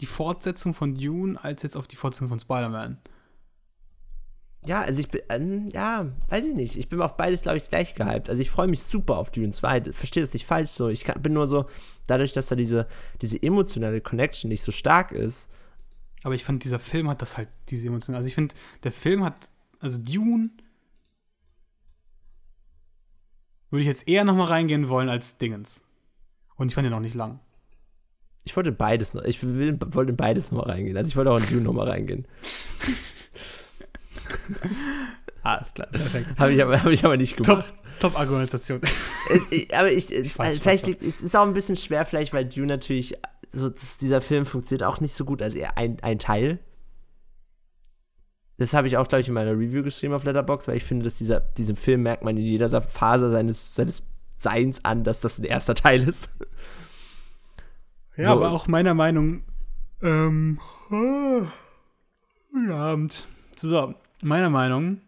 [0.00, 2.98] die Fortsetzung von Dune als jetzt auf die Fortsetzung von Spider-Man.
[4.66, 6.76] Ja, also ich bin, ähm, ja, weiß ich nicht.
[6.76, 8.28] Ich bin auf beides, glaube ich, gleich gehypt.
[8.28, 9.92] Also ich freue mich super auf Dune 2.
[9.92, 10.88] Verstehe das nicht falsch so.
[10.88, 11.64] Ich kann, bin nur so,
[12.06, 12.86] dadurch, dass da diese,
[13.22, 15.50] diese emotionale Connection nicht so stark ist.
[16.24, 18.18] Aber ich fand, dieser Film hat das halt, diese emotionale.
[18.18, 18.54] Also ich finde,
[18.84, 19.48] der Film hat,
[19.78, 20.50] also Dune
[23.70, 25.82] würde ich jetzt eher nochmal reingehen wollen als Dingens.
[26.56, 27.40] Und ich fand den auch nicht lang.
[28.44, 29.22] Ich wollte beides noch.
[29.22, 30.98] Ich will, wollte beides nochmal reingehen.
[30.98, 32.26] Also ich wollte auch in Dune nochmal reingehen.
[35.42, 36.38] Alles klar, perfekt.
[36.38, 37.72] Habe ich, aber, hab ich aber nicht gemacht.
[37.98, 38.80] Top, top Argumentation.
[39.30, 42.44] Es, aber ich, ich weiß, vielleicht liegt, es ist auch ein bisschen schwer, vielleicht, weil
[42.44, 43.16] Dune natürlich,
[43.52, 43.70] so
[44.00, 46.58] dieser Film funktioniert auch nicht so gut als eher ein, ein Teil.
[48.58, 51.04] Das habe ich auch, glaube ich, in meiner Review geschrieben auf Letterbox, weil ich finde,
[51.04, 54.04] dass dieser, diesem Film merkt man in jeder Phase seines, seines
[54.36, 56.28] Seins an, dass das ein erster Teil ist.
[58.16, 58.32] Ja, so.
[58.32, 59.44] aber auch meiner Meinung,
[60.02, 61.42] ähm, oh,
[62.52, 63.26] guten Abend.
[63.56, 65.00] So, meiner Meinung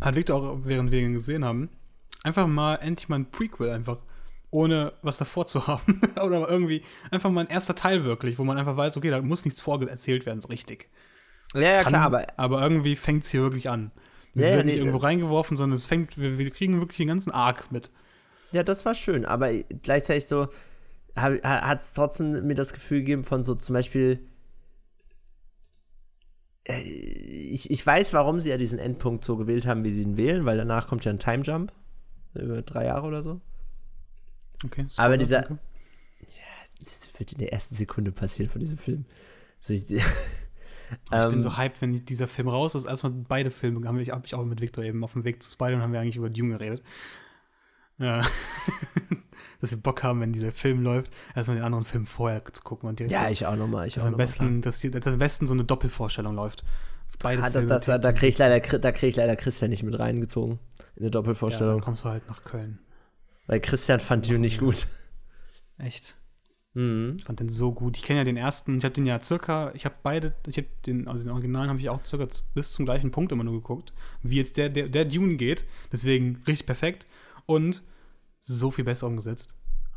[0.00, 1.70] hat Victor auch, während wir ihn gesehen haben,
[2.22, 3.98] einfach mal endlich mal ein Prequel einfach,
[4.50, 6.00] ohne was davor zu haben.
[6.22, 9.44] Oder irgendwie einfach mal ein erster Teil wirklich, wo man einfach weiß, okay, da muss
[9.44, 10.88] nichts vorgeerzählt werden, so richtig.
[11.54, 12.26] Ja, ja, Kann, klar, aber.
[12.36, 13.92] Aber irgendwie fängt es hier wirklich an.
[14.34, 17.06] Es ja, wird nicht nee, irgendwo reingeworfen, sondern es fängt, wir, wir, kriegen wirklich den
[17.06, 17.90] ganzen Arc mit.
[18.50, 20.48] Ja, das war schön, aber gleichzeitig so
[21.16, 24.26] hat es trotzdem mir das Gefühl gegeben von so zum Beispiel.
[26.64, 30.16] Äh, ich, ich weiß, warum sie ja diesen Endpunkt so gewählt haben, wie sie ihn
[30.16, 31.72] wählen, weil danach kommt ja ein Time Jump.
[32.34, 33.40] Über drei Jahre oder so.
[34.64, 34.86] Okay.
[34.90, 35.48] Spoiler, aber dieser.
[35.48, 35.56] Ja,
[36.80, 39.04] das wird in der ersten Sekunde passieren von diesem Film.
[39.60, 40.02] So, ich, ich
[41.12, 42.86] ähm, bin so hyped, wenn dieser Film raus ist.
[42.86, 45.50] Erstmal beide Filme habe ich, hab ich auch mit Victor eben auf dem Weg zu
[45.50, 46.82] Spider und haben wir eigentlich über Dune geredet.
[47.98, 48.22] Ja.
[49.60, 52.88] Dass wir Bock haben, wenn dieser Film läuft, erstmal den anderen Film vorher zu gucken.
[52.88, 53.86] Und ja, ich auch nochmal.
[53.86, 56.64] Ich dass, am besten, dass, dass am besten so eine Doppelvorstellung läuft.
[57.20, 59.98] Beide ah, Filme das, das, da kriege ich, leider, krieg ich leider Christian nicht mit
[59.98, 60.58] reingezogen.
[60.96, 61.74] In eine Doppelvorstellung.
[61.74, 62.80] Ja, dann kommst du halt nach Köln.
[63.46, 64.88] Weil Christian fand Dune nicht gut.
[65.78, 66.16] Echt?
[66.74, 67.16] Mhm.
[67.18, 67.96] Ich fand den so gut.
[67.96, 70.66] Ich kenne ja den ersten, ich habe den ja circa, ich habe beide, ich habe
[70.86, 73.92] den, also den Originalen habe ich auch circa bis zum gleichen Punkt immer nur geguckt,
[74.22, 75.64] wie jetzt der, der, der Dune geht.
[75.92, 77.06] Deswegen richtig perfekt
[77.46, 77.82] und
[78.44, 79.54] so viel besser umgesetzt.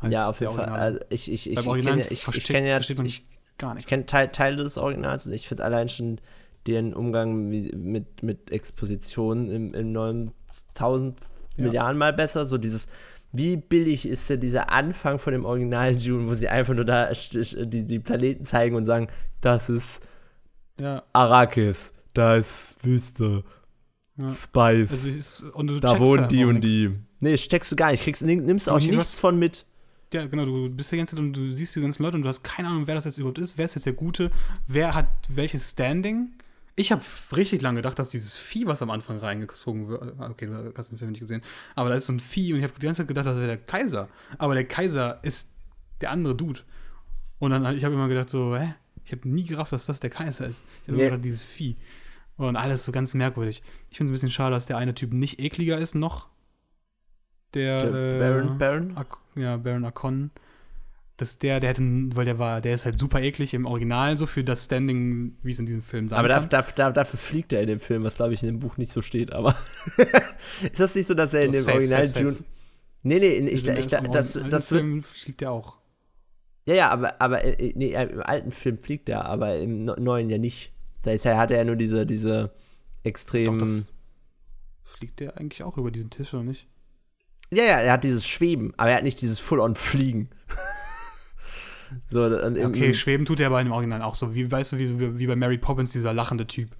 [0.08, 0.68] ja, auf jeden Fall.
[0.68, 3.26] Also ich, ich, ich, ich kenne ich, ich kenn ja ich,
[3.58, 3.86] gar nichts.
[3.86, 6.20] Ich kenne Teil, Teile des Originals und ich finde allein schon
[6.66, 10.32] den Umgang mit, mit Expositionen im, im neuen
[10.74, 11.18] tausend
[11.56, 11.64] ja.
[11.64, 12.46] Milliarden mal besser.
[12.46, 12.88] So dieses
[13.32, 17.10] wie billig ist denn dieser Anfang von dem Original Dune, wo sie einfach nur da
[17.12, 19.08] die, die Planeten zeigen und sagen,
[19.40, 20.00] das ist
[20.80, 21.02] ja.
[21.12, 23.44] Arrakis, da ist Wüste,
[24.16, 24.34] ja.
[24.34, 25.46] Spice, also ist,
[25.80, 26.98] da wohnen die und die.
[27.20, 29.66] Nee, steckst du gar nicht, kriegst, nimmst auch nichts hast, von mit.
[30.12, 32.28] Ja, genau, du bist die ganze Zeit und du siehst die ganzen Leute und du
[32.28, 34.30] hast keine Ahnung, wer das jetzt überhaupt ist, wer ist jetzt der Gute,
[34.66, 36.30] wer hat welches Standing
[36.78, 37.02] ich habe
[37.34, 40.98] richtig lange gedacht, dass dieses Vieh, was am Anfang reingezogen wird, okay, du hast den
[40.98, 41.42] Film nicht gesehen,
[41.74, 43.48] aber da ist so ein Vieh und ich habe die ganze Zeit gedacht, das wäre
[43.48, 44.08] der Kaiser.
[44.38, 45.52] Aber der Kaiser ist
[46.00, 46.60] der andere Dude.
[47.40, 48.74] Und dann ich habe immer gedacht so, hä?
[49.04, 50.64] Ich habe nie gerafft, dass das der Kaiser ist.
[50.82, 51.10] Ich habe yeah.
[51.10, 51.76] gedacht, dieses Vieh.
[52.36, 53.62] Und alles so ganz merkwürdig.
[53.90, 56.28] Ich finde es ein bisschen schade, dass der eine Typ nicht ekliger ist noch.
[57.58, 58.96] Der, der äh, Baron, Baron?
[58.96, 60.30] Ak ja, Baron Akon.
[61.16, 64.16] Das ist der, der hätte, weil der war, der ist halt super eklig im Original,
[64.16, 66.48] so für das Standing, wie es in diesem Film sein Aber kann.
[66.48, 68.92] dafür, dafür, dafür fliegt er in dem Film, was glaube ich in dem Buch nicht
[68.92, 69.56] so steht, aber
[70.62, 72.24] ist das nicht so, dass er in Doch, dem safe, Original safe, safe.
[72.24, 72.36] June.
[73.02, 74.80] Nee, nee, ich, ich, ich, das, das wird.
[74.80, 75.78] Film fliegt der auch.
[76.66, 80.38] Ja, ja, aber, aber äh, nee, im alten Film fliegt er, aber im neuen ja
[80.38, 80.72] nicht.
[81.02, 82.52] Da ist er, hat er ja nur diese, diese
[83.02, 83.86] extrem.
[84.84, 86.68] Fliegt der eigentlich auch über diesen Tisch oder nicht?
[87.50, 90.28] Ja, ja, er hat dieses Schweben, aber er hat nicht dieses Full-on-Fliegen.
[92.08, 94.34] so, Okay, schweben tut er aber im Original auch so.
[94.34, 96.70] Wie, weißt du, wie, wie bei Mary Poppins, dieser lachende Typ,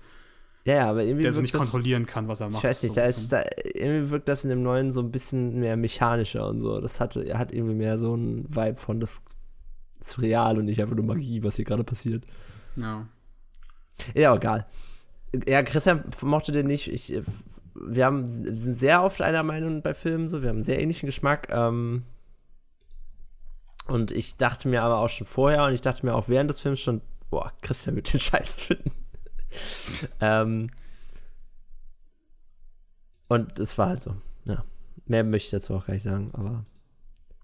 [0.69, 2.63] ja, ja, aber irgendwie der so nicht das, kontrollieren kann, was er macht.
[2.63, 5.11] Ich weiß nicht, so da ist da, irgendwie wirkt das in dem neuen so ein
[5.11, 6.79] bisschen mehr mechanischer und so.
[6.81, 9.23] Das hat, er hat irgendwie mehr so einen Vibe von das
[9.99, 12.25] ist real und nicht einfach nur Magie, was hier gerade passiert.
[12.77, 13.09] Ja.
[14.15, 14.67] Ja, egal.
[15.47, 16.93] Ja, Christian mochte den nicht.
[16.93, 17.19] Ich,
[17.87, 20.43] wir haben, sind sehr oft einer Meinung bei Filmen so.
[20.43, 21.49] Wir haben einen sehr ähnlichen Geschmack.
[21.51, 22.05] Ähm,
[23.87, 26.61] und ich dachte mir aber auch schon vorher und ich dachte mir auch während des
[26.61, 27.01] Films schon,
[27.31, 28.91] boah, Christian wird den Scheiß finden.
[30.21, 30.71] ähm,
[33.29, 34.15] und es war halt so.
[34.45, 34.65] Ja.
[35.07, 36.65] Mehr möchte ich dazu auch gar nicht sagen, aber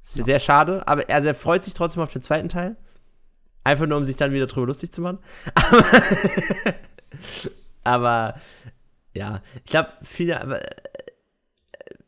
[0.02, 0.24] ist Ja.
[0.24, 0.86] sehr schade.
[0.86, 2.76] Aber also er freut sich trotzdem auf den zweiten Teil.
[3.64, 5.18] Einfach nur, um sich dann wieder drüber lustig zu machen.
[7.84, 8.34] Aber
[9.14, 10.74] ja, ich glaube, viele aber, äh,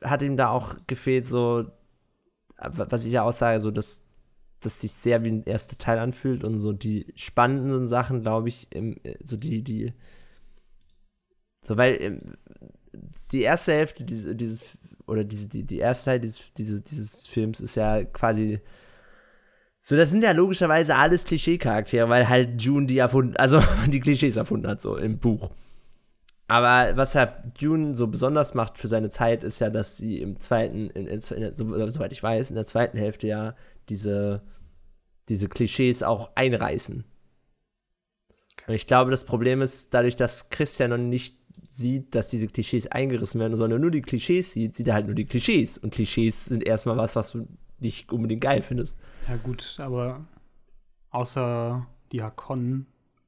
[0.05, 1.71] hat ihm da auch gefehlt, so,
[2.59, 4.03] was ich ja auch sage, so, dass
[4.61, 8.69] das sich sehr wie ein erster Teil anfühlt und so die spannenden Sachen, glaube ich,
[8.71, 9.93] im, äh, so die, die,
[11.63, 12.21] so, weil ähm,
[13.33, 14.65] die erste Hälfte dieses, dieses
[15.07, 18.61] oder diese, die, die erste Teil dieses, dieses, dieses Films ist ja quasi
[19.89, 24.35] so, das sind ja logischerweise alles Klischee-Charaktere, weil halt June die erfunden, also die Klischees
[24.35, 25.51] erfunden hat, so im Buch.
[26.49, 30.39] Aber was halt June so besonders macht für seine Zeit, ist ja, dass sie im
[30.39, 33.57] zweiten, in, in, in, so, soweit ich weiß, in der zweiten Hälfte ja
[33.89, 34.43] diese,
[35.29, 37.05] diese Klischees auch einreißen.
[38.69, 41.37] Und ich glaube, das Problem ist, dadurch, dass Christian noch nicht
[41.69, 45.15] sieht, dass diese Klischees eingerissen werden, sondern nur die Klischees sieht, sieht er halt nur
[45.15, 45.79] die Klischees.
[45.79, 47.47] Und Klischees sind erstmal was, was du
[47.79, 48.99] nicht unbedingt geil findest.
[49.29, 50.25] Ja, gut, aber
[51.11, 52.87] außer die Hakonnen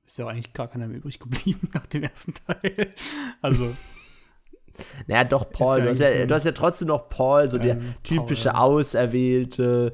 [0.09, 2.95] ist ja eigentlich gar keiner mehr übrig geblieben nach dem ersten Teil.
[3.43, 3.75] Also,
[5.07, 5.79] Naja, doch, Paul.
[5.79, 8.61] ja du, hast ja, du hast ja trotzdem noch Paul, so der Ähm, typische Paul.
[8.79, 9.93] Auserwählte.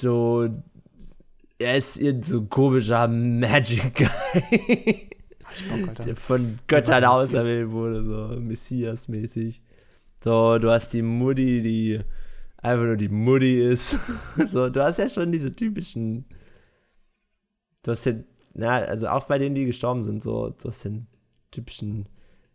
[0.00, 0.48] So,
[1.58, 5.08] er ist irgend so ein komischer Magic Guy,
[5.68, 9.62] Bock, der von Göttern auserwählt wurde, so Messias-mäßig.
[10.22, 12.00] So, du hast die Mutti, die
[12.58, 13.98] einfach nur die Mutti ist.
[14.46, 16.24] so, du hast ja schon diese typischen.
[17.82, 18.12] Du hast ja,
[18.54, 21.06] na, also auch bei denen, die gestorben sind, so, hast den
[21.50, 22.06] typischen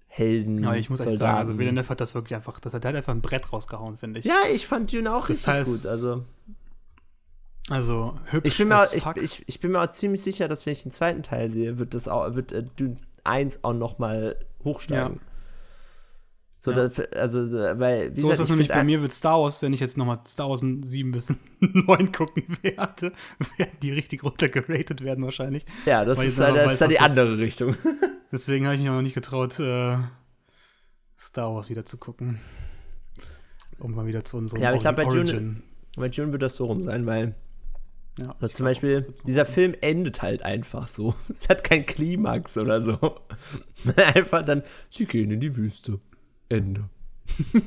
[0.08, 0.64] Helden.
[0.66, 1.60] Aber ich muss echt sagen, also Soldaten.
[1.60, 4.26] Villeneuve hat das wirklich einfach, das hat, hat einfach ein Brett rausgehauen, finde ich.
[4.26, 5.90] Ja, ich fand Dune auch Das richtig heißt, gut.
[5.90, 6.24] Also,
[7.70, 10.66] Also, hübsch ich bin, mir, auch- ich, ich, ich bin mir auch ziemlich sicher, dass
[10.66, 14.00] wenn ich den zweiten Teil sehe, wird das auch, wird äh, Dune 1 auch noch
[14.00, 15.20] mal hochsteigen.
[16.66, 16.88] So, Ja.
[16.88, 19.74] da- also, weil, so gesagt, ist das ich nämlich bei mir mit Star Wars, wenn
[19.74, 23.12] ich jetzt nochmal Star Wars 7 bis 9 gucken werde,
[23.58, 25.66] werden die richtig runtergeratet werden wahrscheinlich.
[25.86, 27.76] Ja, das weil ist, aber das weiß, die das- andere Richtung.
[28.32, 29.98] Deswegen habe ich mich noch nicht getraut, äh,
[31.20, 32.40] Star Wars wieder zu gucken.
[33.80, 35.64] Um mal wieder zu unserem Ja, aber ich glaub, bei Origin.
[35.98, 37.36] Bei Dune wird das so rum sein, weil
[38.20, 39.54] Ja, so zum auch, Beispiel, das so dieser sein.
[39.54, 41.14] Film endet halt einfach so.
[41.30, 43.20] Es hat keinen Klimax oder so.
[44.16, 46.00] einfach dann, sie gehen in die Wüste.
[46.54, 46.90] Ende.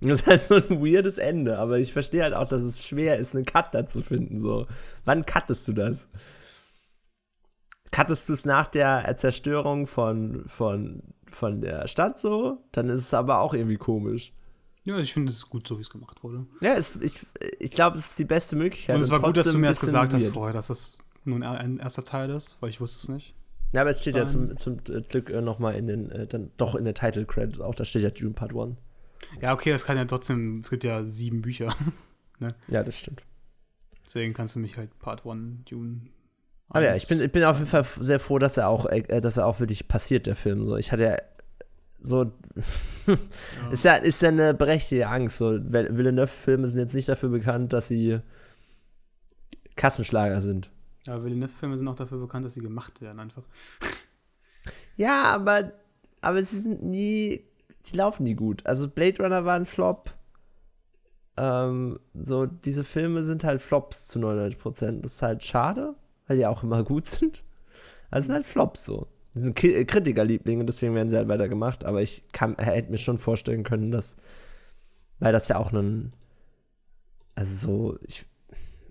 [0.00, 3.18] Das ist halt so ein weirdes Ende, aber ich verstehe halt auch, dass es schwer
[3.18, 4.38] ist, einen Cut da zu finden.
[4.38, 4.66] So.
[5.04, 6.08] Wann cuttest du das?
[7.90, 12.58] Cuttest du es nach der Zerstörung von, von, von der Stadt so?
[12.72, 14.32] Dann ist es aber auch irgendwie komisch.
[14.84, 16.46] Ja, ich finde es ist gut, so wie es gemacht wurde.
[16.60, 17.26] Ja, es, ich,
[17.58, 18.96] ich glaube, es ist die beste Möglichkeit.
[18.96, 21.42] Und es war gut, dass du trotzdem mir das gesagt hast vorher, dass das nun
[21.42, 23.34] ein- ein erster Teil ist, weil ich wusste es nicht.
[23.72, 26.74] Ja, aber es steht ja zum, zum Glück äh, nochmal in den, äh, dann doch
[26.74, 28.76] in der Title Credit auch, da steht ja Dune Part 1.
[29.40, 31.74] Ja, okay, das kann ja trotzdem, es gibt ja sieben Bücher.
[32.68, 33.22] Ja, das stimmt.
[34.02, 36.00] Deswegen kannst du mich halt Part 1 Dune.
[36.70, 38.86] Aber ja, 1 ich bin, ich bin auf jeden Fall sehr froh, dass er auch,
[38.86, 40.64] äh, dass er auch wirklich passiert, der Film.
[40.66, 41.16] So, ich hatte ja
[42.00, 42.32] so,
[43.70, 45.36] ist ja, ist ja eine berechtigte Angst.
[45.36, 48.20] So, Vil- Villeneuve-Filme sind jetzt nicht dafür bekannt, dass sie
[49.76, 50.70] Kassenschlager sind.
[51.06, 53.42] Ja, Villeneuve-Filme sind auch dafür bekannt, dass sie gemacht werden einfach.
[54.96, 55.72] Ja, aber,
[56.20, 57.44] aber sie sind nie,
[57.86, 58.64] die laufen nie gut.
[58.66, 60.10] Also Blade Runner war ein Flop.
[61.36, 65.04] Ähm, so, diese Filme sind halt Flops zu 99%.
[65.04, 65.94] Das ist halt schade,
[66.26, 67.42] weil die auch immer gut sind.
[68.10, 69.08] Also sind halt Flops so.
[69.34, 71.84] Die sind Ki- Kritikerlieblinge, deswegen werden sie halt weitergemacht.
[71.84, 74.16] Aber ich kann, hätte mir schon vorstellen können, dass,
[75.18, 76.12] weil das ja auch ein,
[77.34, 78.26] also so, ich,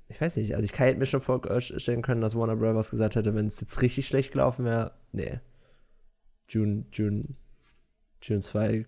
[0.10, 3.36] ich weiß nicht, also ich hätte mir schon vorstellen können, dass Warner Brothers gesagt hätte,
[3.36, 5.40] wenn es jetzt richtig schlecht gelaufen wäre, nee.
[6.50, 7.36] June, June,
[8.22, 8.88] June 2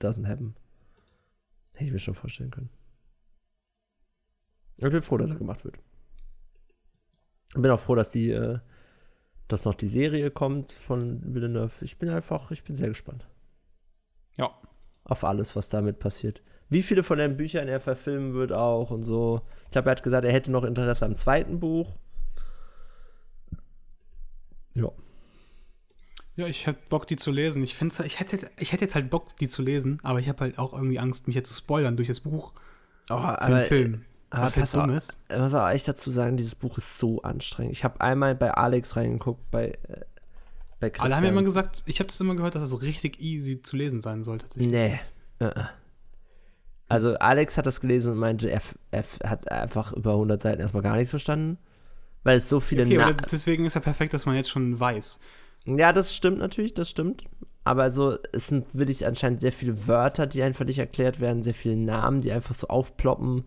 [0.00, 0.56] doesn't happen.
[1.72, 2.70] Hätte ich mir schon vorstellen können.
[4.80, 5.76] Ich bin froh, dass er gemacht wird.
[7.48, 8.58] Ich bin auch froh, dass die, äh,
[9.48, 11.84] dass noch die Serie kommt von Villeneuve.
[11.84, 13.28] Ich bin einfach, ich bin sehr gespannt.
[14.36, 14.58] Ja.
[15.04, 16.42] Auf alles, was damit passiert.
[16.74, 19.42] Wie viele von den Büchern er verfilmen wird auch und so.
[19.66, 21.92] Ich glaube, er hat gesagt, er hätte noch Interesse am zweiten Buch.
[24.74, 24.90] Ja.
[26.34, 27.62] Ja, ich hätte Bock, die zu lesen.
[27.62, 30.28] Ich, find's, ich, hätte jetzt, ich hätte jetzt halt Bock, die zu lesen, aber ich
[30.28, 32.52] habe halt auch irgendwie Angst, mich jetzt zu spoilern durch das Buch.
[33.08, 34.04] Oh, für aber, den Film.
[34.30, 35.16] aber was halt dumm ist.
[35.28, 37.70] Ich muss auch echt dazu sagen, dieses Buch ist so anstrengend.
[37.70, 40.00] Ich habe einmal bei Alex reingeguckt, bei, äh,
[40.80, 41.04] bei Christian.
[41.04, 43.76] Alle haben ja immer gesagt, ich habe das immer gehört, dass es richtig easy zu
[43.76, 44.38] lesen sein soll.
[44.38, 44.72] Tatsächlich.
[44.72, 44.98] Nee.
[45.38, 45.64] Äh, äh.
[46.88, 50.60] Also Alex hat das gelesen und meinte, er, f- er hat einfach über 100 Seiten
[50.60, 51.58] erstmal gar nichts verstanden.
[52.22, 54.78] Weil es so viele Okay, Na aber deswegen ist ja perfekt, dass man jetzt schon
[54.80, 55.20] weiß.
[55.66, 57.24] Ja, das stimmt natürlich, das stimmt.
[57.64, 61.54] Aber so, es sind wirklich anscheinend sehr viele Wörter, die einfach nicht erklärt werden, sehr
[61.54, 63.44] viele Namen, die einfach so aufploppen.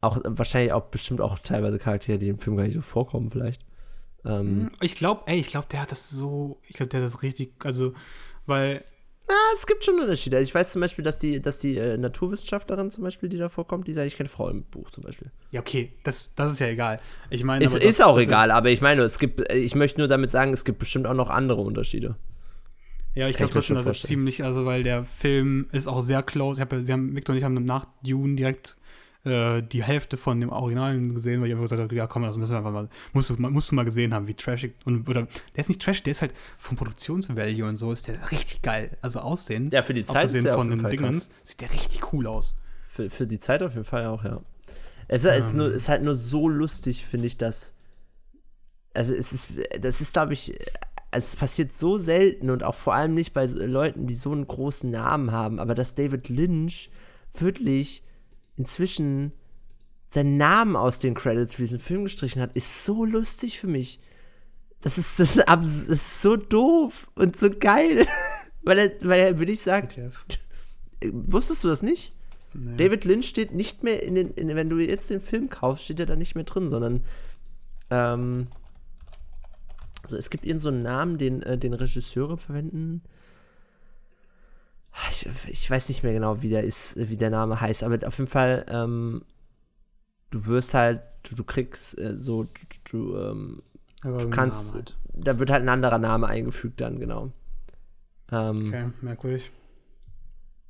[0.00, 3.64] Auch wahrscheinlich auch bestimmt auch teilweise Charaktere, die im Film gar nicht so vorkommen, vielleicht.
[4.24, 7.22] Ähm, Ich glaube, ey, ich glaube, der hat das so, ich glaube, der hat das
[7.22, 7.94] richtig, also,
[8.46, 8.84] weil,
[9.28, 10.36] ah, es gibt schon Unterschiede.
[10.36, 13.48] Also Ich weiß zum Beispiel, dass die, dass die äh, Naturwissenschaftlerin zum Beispiel, die da
[13.48, 15.30] vorkommt, die ist eigentlich keine Frau im Buch zum Beispiel.
[15.50, 17.00] ja, okay, das, das ist ja egal.
[17.30, 19.74] Ich meine, Ist, aber ist das- auch das- egal, aber ich meine, es gibt, ich
[19.74, 22.16] möchte nur damit sagen, es gibt bestimmt auch noch andere Unterschiede.
[23.14, 24.08] Ja, ich glaube trotzdem, dass er vorstellen.
[24.08, 26.60] ziemlich, also, weil der Film ist auch sehr close.
[26.60, 28.76] Hab, wir haben, Victor und ich haben nach Dune direkt
[29.28, 32.36] äh, die Hälfte von dem Originalen gesehen, weil ich einfach gesagt habe, ja, komm, das
[32.36, 35.08] müssen wir einfach mal, musst du, mal- musst du mal gesehen haben, wie trashig, und,
[35.08, 38.62] oder, der ist nicht trashig, der ist halt vom Produktionsvalue und so, ist der richtig
[38.62, 38.96] geil.
[39.02, 39.70] Also Aussehen.
[39.70, 42.12] Ja, für die Zeit ist der auf von jeden dem Fall Dingens, sieht der richtig
[42.12, 42.56] cool aus.
[42.88, 44.40] Für, für die Zeit auf jeden Fall auch, ja.
[45.06, 45.56] Es ist, ist, Ähm.
[45.58, 47.72] nur, ist halt nur so lustig, finde ich, dass.
[48.94, 50.58] Also, es ist, das ist, glaube ich,
[51.10, 54.90] es passiert so selten und auch vor allem nicht bei Leuten, die so einen großen
[54.90, 56.90] Namen haben, aber dass David Lynch
[57.38, 58.02] wirklich
[58.58, 59.32] inzwischen
[60.10, 64.00] seinen Namen aus den Credits für diesen Film gestrichen hat, ist so lustig für mich.
[64.80, 68.06] Das ist, das ist, das ist so doof und so geil.
[68.62, 70.26] weil er, weil er, will ich sagen, ETF.
[71.12, 72.12] wusstest du das nicht?
[72.54, 72.76] Nee.
[72.76, 76.00] David Lynch steht nicht mehr in den, in, wenn du jetzt den Film kaufst, steht
[76.00, 77.04] er da nicht mehr drin, sondern
[77.90, 78.48] ähm,
[80.02, 83.02] also es gibt irgendeinen so einen Namen, den, äh, den Regisseure verwenden.
[85.10, 88.18] Ich, ich weiß nicht mehr genau, wie der ist, wie der Name heißt, aber auf
[88.18, 89.22] jeden Fall, ähm,
[90.30, 92.50] du wirst halt, du, du kriegst äh, so, du,
[92.90, 93.62] du, ähm,
[94.02, 94.96] du kannst, halt.
[95.14, 97.32] da wird halt ein anderer Name eingefügt dann, genau.
[98.32, 99.50] Ähm, Okay, merkwürdig.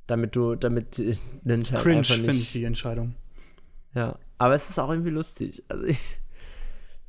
[0.07, 0.97] Damit du, damit
[1.43, 3.15] Lynch halt Cringe finde ich die Entscheidung.
[3.93, 5.63] Ja, aber es ist auch irgendwie lustig.
[5.67, 6.21] Also ich,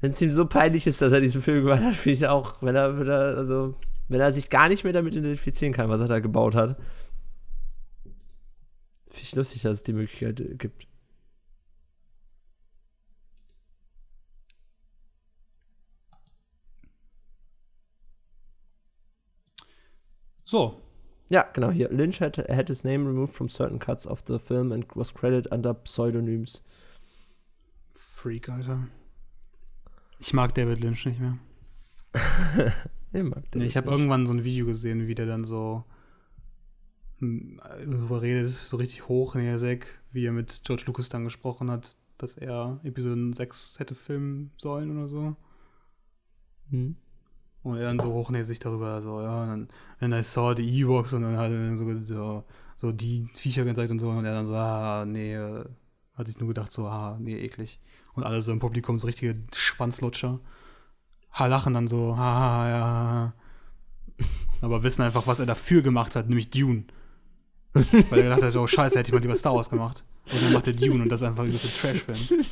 [0.01, 2.63] wenn es ihm so peinlich ist, dass er diesen Film gemacht hat, finde ich auch,
[2.63, 3.75] wenn er, wenn er, also,
[4.09, 6.77] wenn er sich gar nicht mehr damit identifizieren kann, was er da gebaut hat.
[9.11, 10.87] Finde ich lustig, dass es die Möglichkeit äh, gibt.
[20.45, 20.83] So,
[21.31, 21.89] Ja, genau, hier.
[21.91, 25.51] Lynch had, had his name removed from certain cuts of the film and was credited
[25.53, 26.61] under pseudonyms.
[27.97, 28.89] Freak, Alter.
[30.19, 31.39] Ich mag David Lynch nicht mehr.
[33.13, 35.85] Ich mag Nee, ich habe irgendwann so ein Video gesehen, wie der dann so
[37.21, 42.81] darüber redet, so richtig hochnäsig, wie er mit George Lucas dann gesprochen hat, dass er
[42.83, 45.37] Episode 6 hätte filmen sollen oder so.
[46.71, 46.97] Hm.
[47.63, 49.69] Und er dann so hochnäsig darüber, so, ja, und dann,
[50.01, 52.45] and I saw the Ewoks und dann hat er so, so,
[52.77, 55.65] so die Viecher gezeigt und so, und er dann so, ah, nee, äh,
[56.15, 57.79] hat sich nur gedacht, so, ah, nee, eklig.
[58.15, 60.41] Und alle so im Publikum so richtige Schwanzlutscher.
[61.33, 63.35] Ha, lachen dann so, ha, ha, ja, ha, ha.
[64.63, 66.85] Aber wissen einfach, was er dafür gemacht hat, nämlich Dune.
[67.73, 70.05] Weil er gedacht hat, oh scheiße, hätte ich mal lieber Star Wars gemacht.
[70.33, 72.45] Und dann macht er Dune und das ist einfach übelst ein Trash-Film.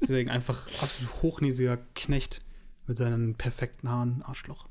[0.00, 2.42] Deswegen einfach absolut hochnäsiger Knecht
[2.86, 4.68] mit seinen perfekten Haaren, Arschloch.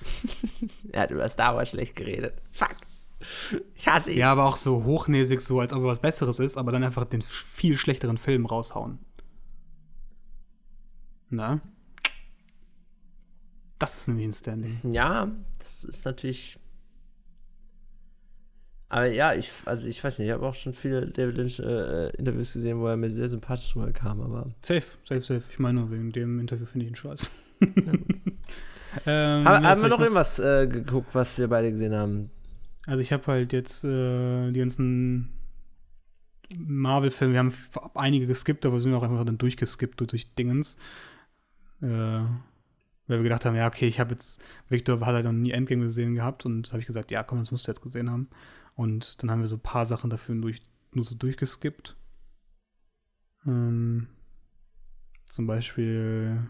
[0.92, 2.34] Er hat über Star Wars schlecht geredet.
[2.52, 2.76] Fuck.
[3.74, 4.18] Ich hasse ihn.
[4.18, 7.04] Ja, aber auch so hochnäsig, so als ob er was Besseres ist, aber dann einfach
[7.04, 8.98] den viel schlechteren Film raushauen.
[11.28, 11.60] Na?
[13.78, 14.80] Das ist nämlich ein Standing.
[14.90, 16.58] Ja, das ist natürlich.
[18.90, 22.10] Aber ja, ich, also ich weiß nicht, ich habe auch schon viele David Lynch äh,
[22.16, 24.46] Interviews gesehen, wo er mir sehr sympathisch rüberkam, aber.
[24.62, 25.44] Safe, safe, safe.
[25.48, 27.28] Ich meine, wegen dem Interview finde ich ihn scheiße.
[29.06, 32.30] ähm, Haben, ja, haben wir noch irgendwas äh, geguckt, was wir beide gesehen haben?
[32.86, 35.30] Also ich habe halt jetzt äh, die ganzen
[36.58, 37.54] Marvel-Filme, wir haben
[37.94, 40.76] einige geskippt, aber wir sind auch einfach dann durchgeskippt durch Dingens.
[41.80, 45.52] Äh, weil wir gedacht haben, ja, okay, ich habe jetzt, Victor hat halt noch nie
[45.52, 48.28] Endgame gesehen gehabt und habe ich gesagt, ja, komm, das musst du jetzt gesehen haben.
[48.80, 50.62] Und dann haben wir so ein paar Sachen dafür durch,
[50.94, 51.98] nur so durchgeskippt.
[53.46, 54.06] Ähm,
[55.26, 56.48] zum Beispiel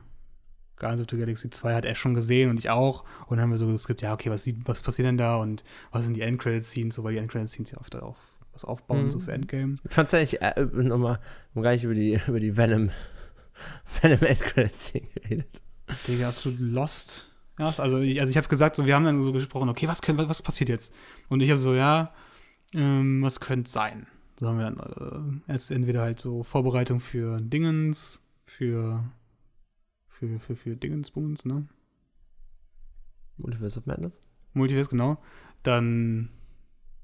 [0.77, 3.03] Guardians of the Galaxy 2 hat er schon gesehen und ich auch.
[3.27, 6.05] Und dann haben wir so geskippt, ja, okay, was, was passiert denn da und was
[6.05, 8.17] sind die Endcredit-Scenes, so, weil die Endcredit-Scenes ja oft auch
[8.53, 9.11] was aufbauen, mhm.
[9.11, 9.79] so für Endgame.
[9.83, 11.19] Ich fand's eigentlich, äh, nochmal,
[11.57, 12.91] gar nicht über die, über die Venom,
[14.01, 15.63] Venom Endcredit-Scene geredet.
[16.07, 17.30] Digga, hast du Lost?
[17.61, 20.03] Ja, also ich, also ich habe gesagt, so, wir haben dann so gesprochen, okay, was,
[20.03, 20.95] können, was, was passiert jetzt?
[21.29, 22.13] Und ich habe so, ja,
[22.75, 24.07] ähm, was könnte sein?
[24.39, 29.05] So haben wir dann äh, erst entweder halt so Vorbereitung für Dingens, für
[30.21, 31.67] für, für, für Dingensbums, ne?
[33.39, 34.19] Multiverse of Madness?
[34.53, 35.19] Multiverse, genau.
[35.63, 36.29] Dann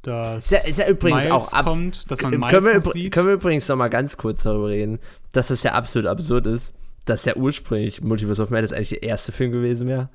[0.03, 3.13] das ist ja, ist ja übrigens Miles auch kommt, dass man Miles können, wir, sieht.
[3.13, 4.99] können wir übrigens noch mal ganz kurz darüber reden,
[5.33, 6.75] dass das ja absolut absurd ist,
[7.07, 10.11] dass ja ursprünglich Multiverse of Madness eigentlich der erste Film gewesen wäre.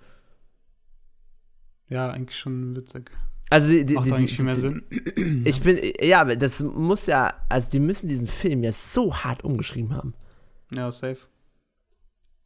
[1.92, 3.12] Ja, eigentlich schon witzig.
[3.50, 5.44] Also die, die, Macht die, eigentlich viel mehr die, Sinn.
[5.46, 9.44] Ich bin, ja, aber das muss ja, also die müssen diesen Film ja so hart
[9.44, 10.14] umgeschrieben haben.
[10.74, 11.18] Ja, safe.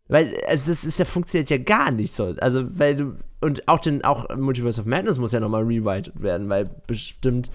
[0.07, 2.35] Weil also das ist ja funktioniert ja gar nicht so.
[2.39, 6.49] Also, weil du und auch den auch Multiverse of Madness muss ja nochmal rewrited werden,
[6.49, 7.51] weil bestimmt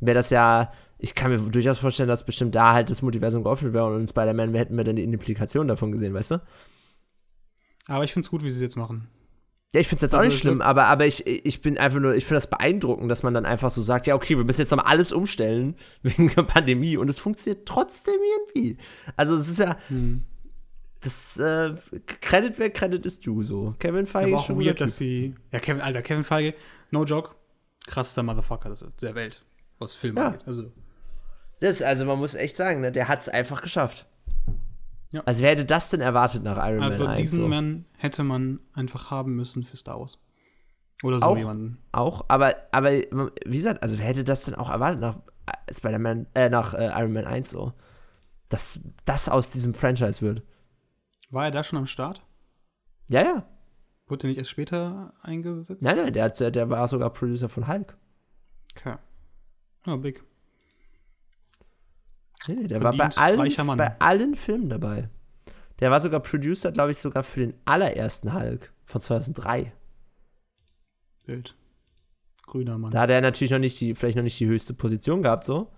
[0.00, 3.74] wäre das ja ich kann mir durchaus vorstellen, dass bestimmt da halt das Multiversum geöffnet
[3.74, 6.42] wäre und in Spider-Man hätten wir dann die Implikation davon gesehen, weißt du?
[7.86, 9.08] Aber ich finde es gut, wie sie es jetzt machen.
[9.72, 11.98] Ja, ich finde es jetzt also auch nicht schlimm, aber, aber ich, ich bin einfach
[11.98, 14.60] nur, ich finde das beeindruckend, dass man dann einfach so sagt, ja, okay, wir müssen
[14.60, 18.78] jetzt nochmal alles umstellen wegen der Pandemie und es funktioniert trotzdem irgendwie.
[19.16, 20.24] Also es ist ja, hm
[21.06, 21.74] das äh,
[22.20, 23.74] Credit wer Credit ist du so.
[23.78, 26.54] Kevin Feige ist schon weird, dass sie ja Kevin Alter Kevin Feige
[26.90, 27.34] no joke
[27.86, 29.44] krassester Motherfucker der Welt
[29.78, 30.26] was Film ja.
[30.26, 30.42] angeht.
[30.46, 30.72] Also
[31.60, 34.06] das also man muss echt sagen, ne, der hat es einfach geschafft.
[35.16, 35.22] Ja.
[35.24, 37.48] Also wer hätte das denn erwartet nach Iron also Man Also diesen so?
[37.48, 40.22] Mann hätte man einfach haben müssen für Star Wars.
[41.02, 41.78] Oder so auch, jemanden.
[41.90, 46.26] Auch, aber aber wie gesagt, also wer hätte das denn auch erwartet nach äh, Spider-Man
[46.34, 47.72] äh, nach äh, Iron Man 1 so,
[48.50, 50.42] dass das aus diesem Franchise wird.
[51.30, 52.20] War er da schon am Start?
[53.08, 53.46] Ja, ja.
[54.06, 55.82] Wurde er nicht erst später eingesetzt?
[55.82, 57.96] Nein, nein, der, der war sogar Producer von Hulk.
[58.76, 58.96] Okay.
[59.86, 60.22] Oh, big.
[62.48, 65.08] Nee, nee, der war bei allen, bei allen Filmen dabei.
[65.80, 69.72] Der war sogar Producer, glaube ich, sogar für den allerersten Hulk von 2003.
[71.24, 71.56] Bild.
[72.46, 72.92] Grüner Mann.
[72.92, 75.70] Da hat er natürlich noch nicht die, vielleicht noch nicht die höchste Position gehabt, so.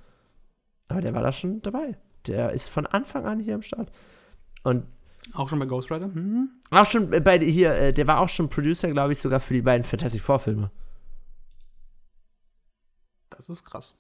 [0.88, 1.96] Aber der war da schon dabei.
[2.26, 3.90] Der ist von Anfang an hier am Start.
[4.62, 4.84] Und
[5.34, 6.08] auch schon bei Ghost Rider?
[6.08, 6.50] Mhm.
[6.70, 9.62] Auch schon bei hier, äh, der war auch schon Producer, glaube ich, sogar für die
[9.62, 10.70] beiden Fantastic Four Filme.
[13.30, 13.96] Das ist krass.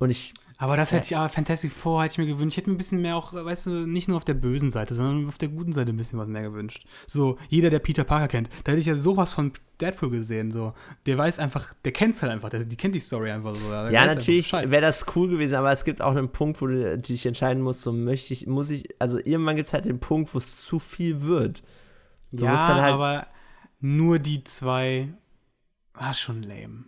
[0.00, 0.34] Und ich.
[0.56, 2.54] Aber das hätte ich, aber Fantastic Four hätte ich mir gewünscht.
[2.54, 4.94] Ich hätte mir ein bisschen mehr auch, weißt du, nicht nur auf der bösen Seite,
[4.94, 6.86] sondern auf der guten Seite ein bisschen was mehr gewünscht.
[7.06, 10.50] So, jeder, der Peter Parker kennt, da hätte ich ja sowas von Deadpool gesehen.
[10.50, 10.74] So,
[11.06, 13.72] der weiß einfach, der kennt es halt einfach, der, die kennt die Story einfach so.
[13.72, 17.24] Ja, natürlich wäre das cool gewesen, aber es gibt auch einen Punkt, wo du dich
[17.24, 20.38] entscheiden musst, so möchte ich, muss ich, also irgendwann gibt es halt den Punkt, wo
[20.38, 21.62] es zu viel wird.
[22.32, 23.26] Du ja, halt aber
[23.80, 25.08] nur die zwei
[25.94, 26.84] war schon lame.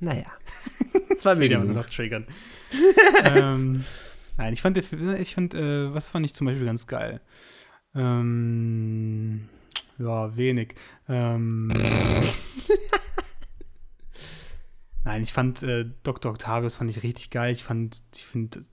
[0.00, 0.26] Ja, naja.
[1.08, 2.24] Das war mir noch triggern.
[3.24, 3.84] ähm,
[4.38, 7.20] nein, ich fand, ich fand, äh, was fand ich zum Beispiel ganz geil?
[7.94, 9.48] Ähm,
[9.98, 10.76] ja, wenig.
[11.08, 11.68] Ähm,
[15.04, 16.32] nein, ich fand äh, Dr.
[16.32, 17.52] Octavius fand ich richtig geil.
[17.52, 18.64] Ich fand, ich finde,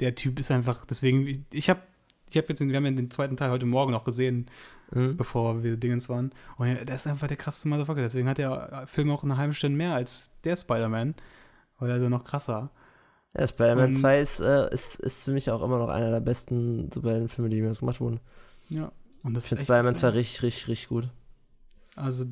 [0.00, 1.80] der Typ ist einfach, deswegen, ich habe
[2.28, 4.50] ich habe jetzt, wir haben ja den zweiten Teil heute Morgen noch gesehen,
[4.92, 5.16] mhm.
[5.16, 6.32] bevor wir Dingens waren.
[6.56, 8.02] Und der ist einfach der krasseste Motherfucker.
[8.02, 11.14] Deswegen hat der Film auch eine halbe Stunde mehr als der Spider-Man.
[11.78, 12.70] Weil er so noch krasser.
[13.36, 16.90] Ja, Spider-Man 2 ist, äh, ist, ist für mich auch immer noch einer der besten
[16.90, 18.20] Superheldenfilme, die jemals gemacht wurden.
[18.70, 18.92] Ja.
[19.22, 21.10] Und das ich finde Spider-Man 2 richtig, richtig, richtig gut.
[21.96, 22.24] Also,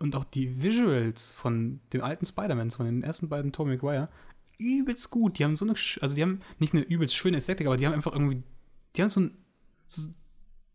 [0.00, 4.08] und auch die Visuals von dem alten Spider-Man, von den ersten beiden Tobey Maguire,
[4.58, 5.38] übelst gut.
[5.38, 7.94] Die haben so eine, also die haben nicht eine übelst schöne Ästhetik, aber die haben
[7.94, 8.42] einfach irgendwie,
[8.96, 9.38] die haben so ein,
[9.86, 10.10] so,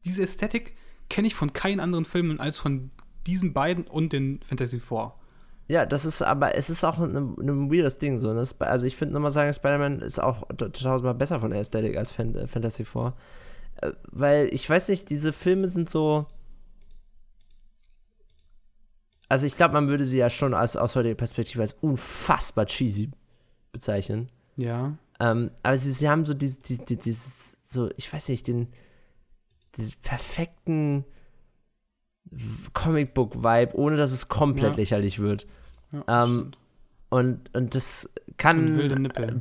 [0.04, 0.76] diese Ästhetik
[1.10, 2.92] kenne ich von keinen anderen Filmen als von
[3.28, 5.20] diesen beiden und den Fantasy Four.
[5.68, 8.34] Ja, das ist aber, es ist auch ein, ein weirdes Ding so.
[8.34, 8.48] Ne?
[8.60, 12.36] Also ich finde nochmal sagen, Spider-Man ist auch tausendmal besser von der Ästhetik als Fan
[12.36, 13.14] äh, Fantasy 4.
[13.82, 16.28] Äh, weil ich weiß nicht, diese Filme sind so.
[19.28, 23.10] Also ich glaube, man würde sie ja schon aus, aus heutiger Perspektive als unfassbar cheesy
[23.72, 24.28] bezeichnen.
[24.58, 24.96] Ja.
[25.20, 28.68] Ähm, aber sie, sie haben so dieses, dieses, dieses, so, ich weiß nicht, den
[30.02, 31.06] perfekten
[32.74, 34.78] Comicbook-Vibe, ohne dass es komplett ja.
[34.78, 35.48] lächerlich wird.
[35.92, 36.52] Ja, ähm,
[37.10, 38.76] Und, und das kann,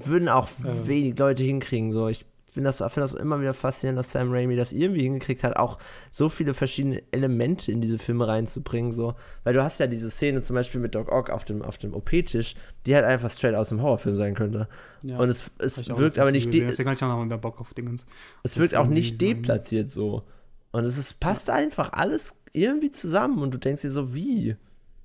[0.07, 0.87] würden auch Ja.
[0.87, 1.93] wenig Leute hinkriegen.
[1.93, 2.25] So, ich
[2.55, 5.79] finde das, find das immer wieder faszinierend, dass Sam Raimi das irgendwie hingekriegt hat, auch
[6.11, 8.93] so viele verschiedene Elemente in diese Filme reinzubringen.
[8.93, 9.15] So.
[9.43, 11.95] Weil du hast ja diese Szene zum Beispiel mit Doc Ock auf dem, auf dem
[11.95, 12.55] OP-Tisch,
[12.87, 14.69] die halt einfach straight aus dem Horrorfilm sein könnte.
[15.03, 15.19] Ja.
[15.19, 16.61] Und es, es wirkt aber nicht, letztens gesehen.
[16.61, 18.07] de Deswegen hatte ich auch noch wieder Bock auf Dingens.
[18.45, 20.23] es wirkt auch nicht deplatziert so.
[20.71, 24.55] Und es ist, passt einfach alles irgendwie zusammen und du denkst dir so, wie?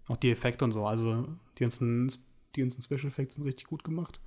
[0.08, 0.86] Auch die Effekte und so.
[0.86, 1.28] Also
[1.58, 2.12] die ganzen,
[2.56, 4.20] die ganzen Special Effects sind richtig gut gemacht.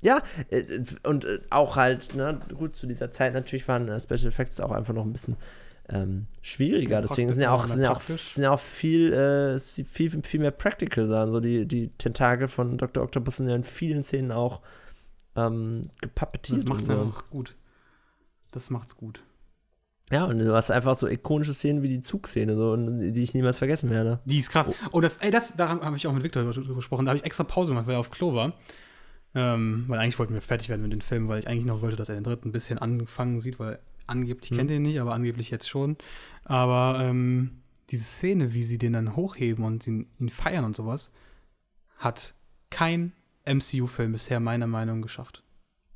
[0.00, 0.64] Ja, äh,
[1.02, 4.70] und äh, auch halt, ne, gut, zu dieser Zeit natürlich waren äh, Special Effects auch
[4.70, 5.36] einfach noch ein bisschen
[5.88, 7.00] ähm, schwieriger.
[7.00, 10.40] Deswegen praktisch, sind ja auch, sind ja auch, sind ja auch viel, äh, viel, viel
[10.40, 11.30] mehr Practical Sachen.
[11.32, 13.02] So die, die Tentakel von Dr.
[13.02, 14.60] Octopus sind ja in vielen Szenen auch
[15.34, 16.58] ähm, gepuppetiert.
[16.58, 17.00] Das macht es so.
[17.00, 17.56] einfach gut.
[18.52, 19.22] Das macht's gut.
[20.10, 23.58] Ja, und du hast einfach so ikonische Szenen wie die Zugszene, so, die ich niemals
[23.58, 24.20] vergessen werde.
[24.24, 24.70] Die ist krass.
[24.92, 27.04] Oh, das, ey, das, daran habe ich auch mit Victor drüber gesprochen.
[27.04, 28.54] Da habe ich extra Pause gemacht, weil er auf Klo war.
[29.34, 31.96] Ähm, weil eigentlich wollten wir fertig werden mit dem Film, weil ich eigentlich noch wollte,
[31.96, 34.56] dass er den dritten ein bisschen angefangen sieht, weil angeblich Hm.
[34.56, 35.96] kennt er ihn nicht, aber angeblich jetzt schon.
[36.44, 37.60] Aber ähm,
[37.90, 41.12] diese Szene, wie sie den dann hochheben und ihn, ihn feiern und sowas,
[41.96, 42.34] hat
[42.70, 43.12] kein
[43.44, 45.42] MCU-Film bisher meiner Meinung nach geschafft.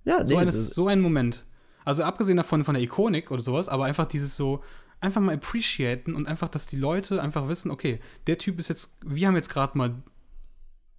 [0.04, 1.46] Ja, So, nee, eines, so ein Moment.
[1.84, 4.62] Also abgesehen davon von der Ikonik oder sowas, aber einfach dieses so,
[5.00, 8.96] einfach mal appreciaten und einfach, dass die Leute einfach wissen, okay, der Typ ist jetzt,
[9.04, 10.02] wir haben jetzt gerade mal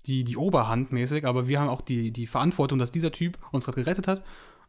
[0.05, 3.65] die, die Oberhand mäßig, aber wir haben auch die, die Verantwortung, dass dieser Typ uns
[3.65, 4.23] gerade gerettet hat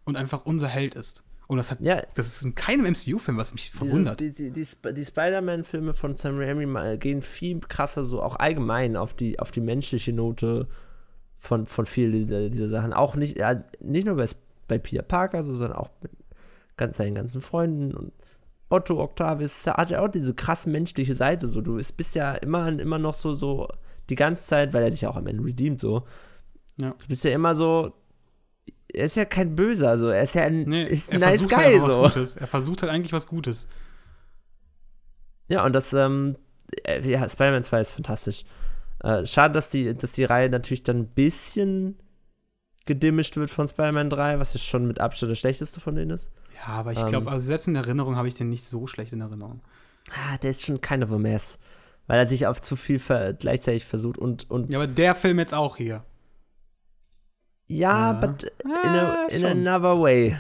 [0.05, 1.25] und einfach unser Held ist.
[1.47, 4.21] Und das hat, ja, das ist in keinem MCU-Film, was mich Dieses, verwundert.
[4.21, 8.97] die die, die, Sp- die Spider-Man-Filme von Sam Raimi gehen viel krasser so auch allgemein
[8.97, 10.69] auf die, auf die menschliche Note
[11.39, 12.95] von, von vielen dieser, dieser Sachen.
[12.95, 14.27] Auch nicht, ja, nicht nur bei,
[14.69, 16.13] bei Peter Parker, so, sondern auch mit
[16.79, 18.13] ganz, seinen ganzen Freunden und
[18.71, 21.47] Otto Octavius hat ja auch diese krass menschliche Seite.
[21.47, 23.69] So, du bist bist ja immer, immer noch so, so
[24.11, 26.05] die ganze Zeit, weil er sich ja auch am Ende redeemt, so.
[26.77, 26.91] Ja.
[27.01, 27.93] Du bist ja immer so.
[28.93, 30.09] Er ist ja kein Böser, so.
[30.09, 32.39] Er ist ja ein, Nee, ist ein nice versucht guy, halt so.
[32.39, 33.69] Er versucht halt eigentlich was Gutes.
[35.49, 36.37] Ja, und das, ähm,
[36.87, 38.45] äh, ja, Spider-Man 2 ist fantastisch.
[39.01, 41.99] Äh, schade, dass die, dass die Reihe natürlich dann ein bisschen
[42.87, 46.31] gedimmischt wird von Spider-Man 3, was ja schon mit Abstand das schlechteste von denen ist.
[46.55, 47.07] Ja, aber ich Ähm.
[47.09, 49.61] glaube, also selbst in Erinnerung habe ich den nicht so schlecht in Erinnerung.
[50.11, 51.59] Ah, der ist schon kind of a mess.
[52.07, 55.39] Weil er sich auf zu viel ver gleichzeitig versucht und, und Ja, aber der Film
[55.39, 56.05] jetzt auch hier.
[57.67, 58.13] ja, Ja.
[58.13, 60.37] but in, a, in another way.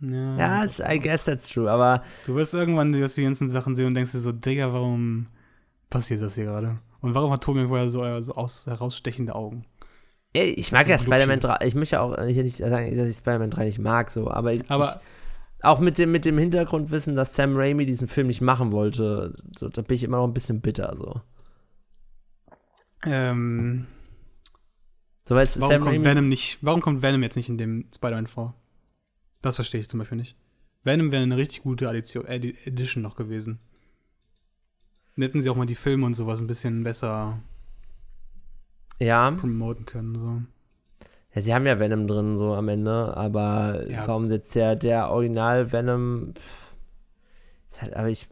[0.00, 3.50] Ja, Ja, das- I guess that's true, aber Du wirst irgendwann du wirst die ganzen
[3.50, 5.26] Sachen sehen und denkst dir so, Digga, warum
[5.90, 6.78] passiert das hier gerade?
[7.00, 9.64] Und warum hat Tobi vorher so, äh, so aus, herausstechende Augen?
[10.36, 11.58] ey, ich mag ja Spider-Man Blutchen.
[11.60, 14.52] 3, ich möchte auch hier nicht sagen, dass ich Spider-Man 3 nicht mag, so, aber,
[14.52, 15.00] ich, Aber
[15.64, 19.68] auch mit dem, mit dem Hintergrundwissen, dass Sam Raimi diesen Film nicht machen wollte, so,
[19.68, 21.20] da bin ich immer noch ein bisschen bitter, so.
[23.04, 23.86] ähm,
[25.28, 28.26] So, warum Sam kommt Raimi, Venom nicht, warum kommt Venom jetzt nicht in dem Spider-Man
[28.26, 28.54] vor?
[29.42, 30.36] Das verstehe ich zum Beispiel nicht.
[30.84, 33.58] Venom wäre eine richtig gute Addition, Edi- Edition noch gewesen.
[35.16, 37.40] Dann hätten sie auch mal die Filme und sowas ein bisschen besser
[38.98, 40.14] ja, promoten können.
[40.14, 40.42] So.
[41.34, 44.06] Ja, sie haben ja Venom drin, so am Ende, aber Ja.
[44.06, 48.26] warum jetzt der, der Original Venom, pff, halt, aber ich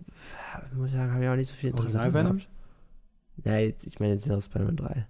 [0.74, 2.36] muss sagen, habe ich auch nicht so viel Interesse Original Venom?
[2.38, 2.48] gehabt.
[3.44, 5.07] Ja, jetzt, ich meine jetzt noch Spider-Man 3.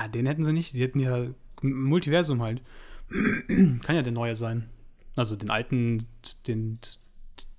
[0.00, 0.72] Ja, den hätten sie nicht.
[0.74, 1.26] Die hätten ja
[1.60, 2.62] Multiversum halt.
[3.48, 4.68] Kann ja der neue sein.
[5.16, 6.06] Also den alten,
[6.46, 6.78] den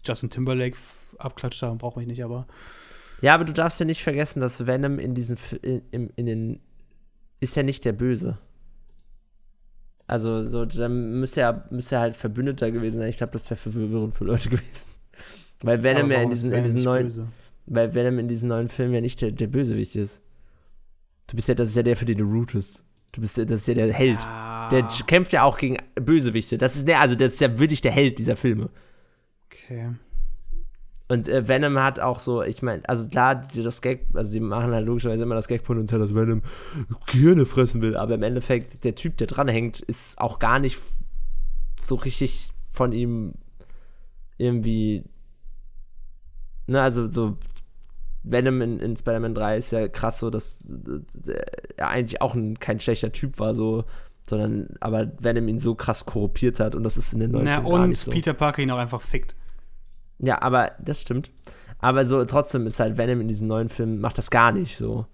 [0.06, 0.78] Justin Timberlake
[1.20, 2.48] Abklatscher brauche ich nicht, aber
[3.22, 6.60] Ja, aber du darfst ja nicht vergessen, dass Venom in diesen in, in, in den
[7.40, 8.40] ist ja nicht der Böse.
[10.08, 13.10] Also so dann müsste er müsste er halt Verbündeter gewesen sein.
[13.10, 14.88] Ich glaube, das wäre verwirrend für Leute gewesen.
[15.62, 17.28] Weil Venom ja in diesen, in diesen neuen böse?
[17.66, 20.22] weil Venom in diesen neuen Filmen ja nicht der, der Bösewicht ist.
[21.28, 22.84] Du bist ja das ist ja der für den du rootest.
[23.14, 24.20] Du bist ja das ist ja der Held.
[24.20, 26.58] Ja, Der kämpft ja auch gegen Bösewichte.
[26.58, 28.70] Das ist der also das ist ja wirklich der Held dieser Filme.
[29.46, 29.92] okay.
[31.14, 34.40] Und äh, Venom hat auch so, ich meine, also klar, die, das Gag, also sie
[34.40, 36.42] machen halt logischerweise immer das Gag-Potenzial, dass Venom
[37.06, 40.80] Gehirne fressen will, aber im Endeffekt, der Typ, der dranhängt, ist auch gar nicht
[41.84, 43.34] so richtig von ihm
[44.40, 45.04] irgendwie,
[46.66, 47.38] ne, also so
[48.24, 50.62] Venom in, in Spider-Man 3 ist ja krass so, dass
[51.28, 51.44] äh,
[51.78, 53.84] er eigentlich auch ein, kein schlechter Typ war, so,
[54.28, 57.60] sondern aber Venom ihn so krass korruptiert hat und das ist in den neuen Na,
[57.60, 58.10] gar und nicht so.
[58.10, 59.36] Peter Parker ihn auch einfach fickt.
[60.20, 61.32] Ja, aber das stimmt.
[61.80, 65.06] Aber so trotzdem ist halt Venom in diesen neuen Filmen macht das gar nicht so.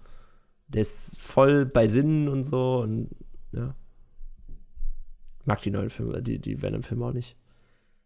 [0.68, 3.10] Der ist voll bei Sinnen und so und
[3.52, 3.74] ja.
[5.44, 7.36] Mag die neuen Filme, die, die Venom-Filme auch nicht.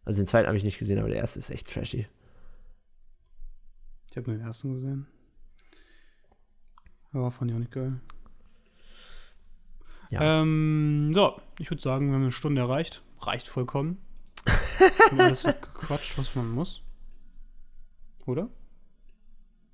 [0.03, 2.07] Also den zweiten habe ich nicht gesehen, aber der erste ist echt trashy.
[4.09, 5.07] Ich habe nur den ersten gesehen.
[7.11, 7.89] Aber fand ich auch nicht geil.
[10.09, 10.41] Ja.
[10.41, 13.03] Ähm, so, ich würde sagen, wir haben eine Stunde erreicht.
[13.19, 13.97] Reicht vollkommen.
[15.11, 16.84] Und alles gequatscht, was man muss.
[18.25, 18.49] Oder?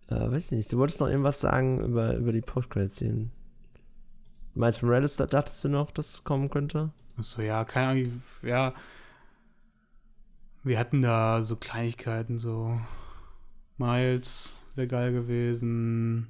[0.07, 0.71] Äh, weiß ich nicht.
[0.71, 3.31] Du wolltest noch irgendwas sagen über, über die Post-Credit-Szenen.
[4.53, 6.91] Miles Morales, da dachtest du noch, dass es kommen könnte?
[7.17, 8.23] Achso, ja, keine Ahnung.
[8.41, 8.73] Ja.
[10.63, 12.79] Wir hatten da so Kleinigkeiten, so.
[13.77, 16.27] Miles wäre geil gewesen.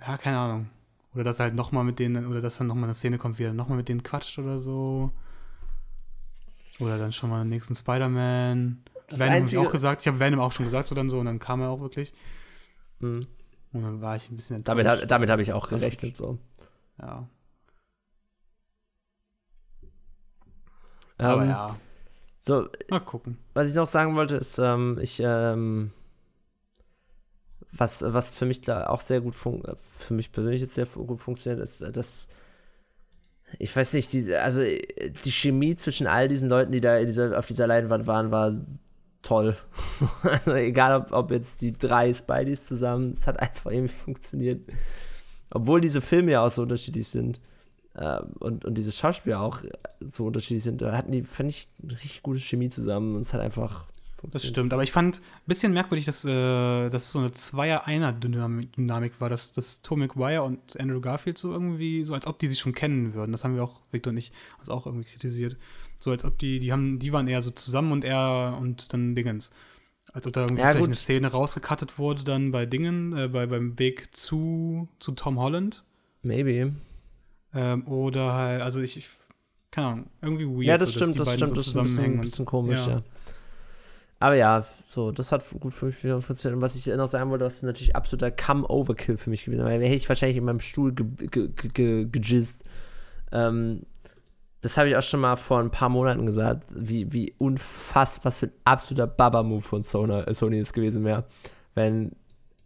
[0.00, 0.70] Ja, keine Ahnung.
[1.14, 3.44] Oder dass er halt nochmal mit denen, oder dass dann nochmal eine Szene kommt, wie
[3.44, 5.12] er nochmal mit denen quatscht oder so.
[6.78, 8.82] Oder dann schon mal den nächsten Spider-Man.
[9.12, 10.02] Das Venom habe ich Einzige- auch gesagt.
[10.02, 11.18] Ich habe Venom auch schon gesagt, so dann so.
[11.20, 12.12] Und dann kam er auch wirklich.
[13.00, 13.26] Hm.
[13.72, 15.02] Und dann war ich ein bisschen Damit, enttäuscht.
[15.02, 16.16] hab- damit habe ich auch gerechnet.
[16.16, 16.38] So.
[17.00, 17.26] Ja.
[21.18, 21.76] Aber Ähm, ja,
[22.40, 23.38] So, mal gucken.
[23.54, 25.92] was ich noch sagen wollte, ist, ähm, ich, ähm,
[27.72, 31.20] was, was für mich da auch sehr gut fun für mich persönlich jetzt sehr gut
[31.20, 32.28] funktioniert, ist, dass
[33.58, 37.46] ich weiß nicht, die, also die Chemie zwischen all diesen Leuten, die da dieser, auf
[37.46, 38.52] dieser Leinwand waren, war
[39.22, 39.56] toll.
[40.22, 44.60] also egal, ob, ob jetzt die drei Spideys zusammen, es hat einfach irgendwie funktioniert.
[45.50, 47.40] Obwohl diese Filme ja auch so unterschiedlich sind
[47.94, 49.60] äh, und, und diese Schauspieler auch
[50.00, 53.34] so unterschiedlich sind, da hatten die, fand ich, eine richtig gute Chemie zusammen und es
[53.34, 53.86] hat einfach
[54.30, 59.20] Das stimmt, aber ich fand ein bisschen merkwürdig, dass äh, das so eine Zweier-Einer-Dynamik Dynamik
[59.20, 62.60] war, dass, dass Tom McGuire und Andrew Garfield so irgendwie, so als ob die sich
[62.60, 63.32] schon kennen würden.
[63.32, 65.56] Das haben wir auch, Victor und ich, also auch irgendwie kritisiert.
[65.98, 69.14] So als ob die, die haben, die waren eher so zusammen und er und dann
[69.14, 69.50] Dingens.
[70.12, 70.88] Als ob da irgendwie Ja, vielleicht gut.
[70.88, 75.84] eine Szene rausgekattet wurde, dann bei Dingen, äh, bei, beim Weg zu, zu Tom Holland.
[76.22, 76.74] Maybe.
[77.54, 79.08] Ähm, oder halt, also ich, ich
[79.70, 80.66] keine Ahnung, irgendwie weird.
[80.66, 82.86] ja, das so, dass stimmt, das stimmt, so das ist ein bisschen, ein bisschen komisch,
[82.86, 82.92] ja.
[82.96, 83.02] ja.
[84.22, 86.54] Aber ja, so, das hat gut für mich funktioniert.
[86.54, 89.82] Und was ich noch sagen wollte, das ist natürlich absoluter Come-Overkill für mich gewesen, weil
[89.82, 92.62] hätte ich wahrscheinlich in meinem Stuhl ge ge ge ge gejizzt.
[93.32, 93.82] Ähm,
[94.60, 98.38] das habe ich auch schon mal vor ein paar Monaten gesagt, wie, wie unfassbar, was
[98.38, 101.24] für ein absoluter Baba-Move von Sony, äh, Sony es gewesen wäre,
[101.74, 102.12] wenn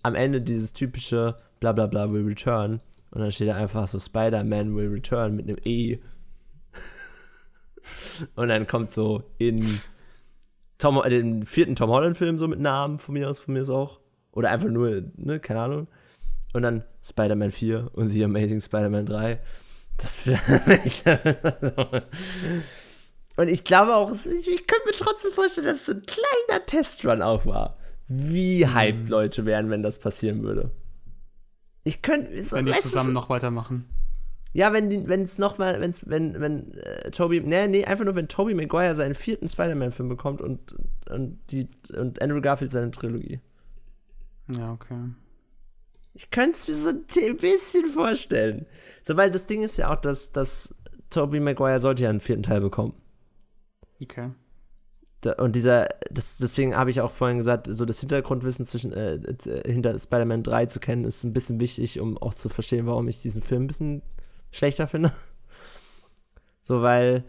[0.03, 2.81] am Ende dieses typische bla bla bla will return
[3.13, 6.01] und dann steht da einfach so Spider-Man will return mit einem E.
[8.35, 9.65] und dann kommt so in
[10.79, 13.71] Tom, äh, den vierten Tom Holland-Film so mit Namen von mir aus, von mir aus
[13.71, 14.01] auch.
[14.33, 15.89] Oder einfach nur, ne, keine Ahnung.
[16.53, 19.41] Und dann Spider-Man 4 und The Amazing Spider-Man 3.
[19.99, 21.05] Das wäre ich.
[23.37, 26.65] Und ich glaube auch, ich, ich könnte mir trotzdem vorstellen, dass es so ein kleiner
[26.65, 27.77] Testrun auch war.
[28.09, 30.71] Wie hyped Leute wären, wenn das passieren würde.
[31.85, 32.43] Ich könnte.
[32.45, 33.89] So, Wenn die zusammen noch weitermachen.
[34.57, 38.55] Ja, wenn es nochmal, wenn's, wenn, wenn äh, Toby, nee, nee, einfach nur, wenn Toby
[38.55, 40.75] Maguire seinen vierten Spider-Man-Film bekommt und,
[41.11, 43.41] und, die, und Andrew Garfield seine Trilogie.
[44.49, 45.11] Ja, okay.
[46.15, 48.65] Ich könnte es mir so ein bisschen vorstellen.
[49.03, 50.75] So, weil das Ding ist ja auch, dass, dass
[51.11, 52.95] Toby Maguire sollte ja einen vierten Teil bekommen.
[54.03, 54.31] Okay.
[55.21, 59.17] Da, und dieser, das, deswegen habe ich auch vorhin gesagt, so das Hintergrundwissen zwischen, äh,
[59.17, 63.07] äh, hinter Spider-Man 3 zu kennen, ist ein bisschen wichtig, um auch zu verstehen, warum
[63.09, 64.03] ich diesen Film ein bisschen
[64.51, 65.13] schlechter finde.
[66.63, 67.25] So, weil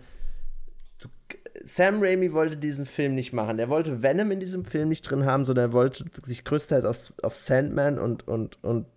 [1.63, 3.59] Sam Raimi wollte diesen Film nicht machen.
[3.59, 7.13] Er wollte Venom in diesem Film nicht drin haben, sondern er wollte sich größtenteils auf,
[7.23, 8.87] auf Sandman und, und, und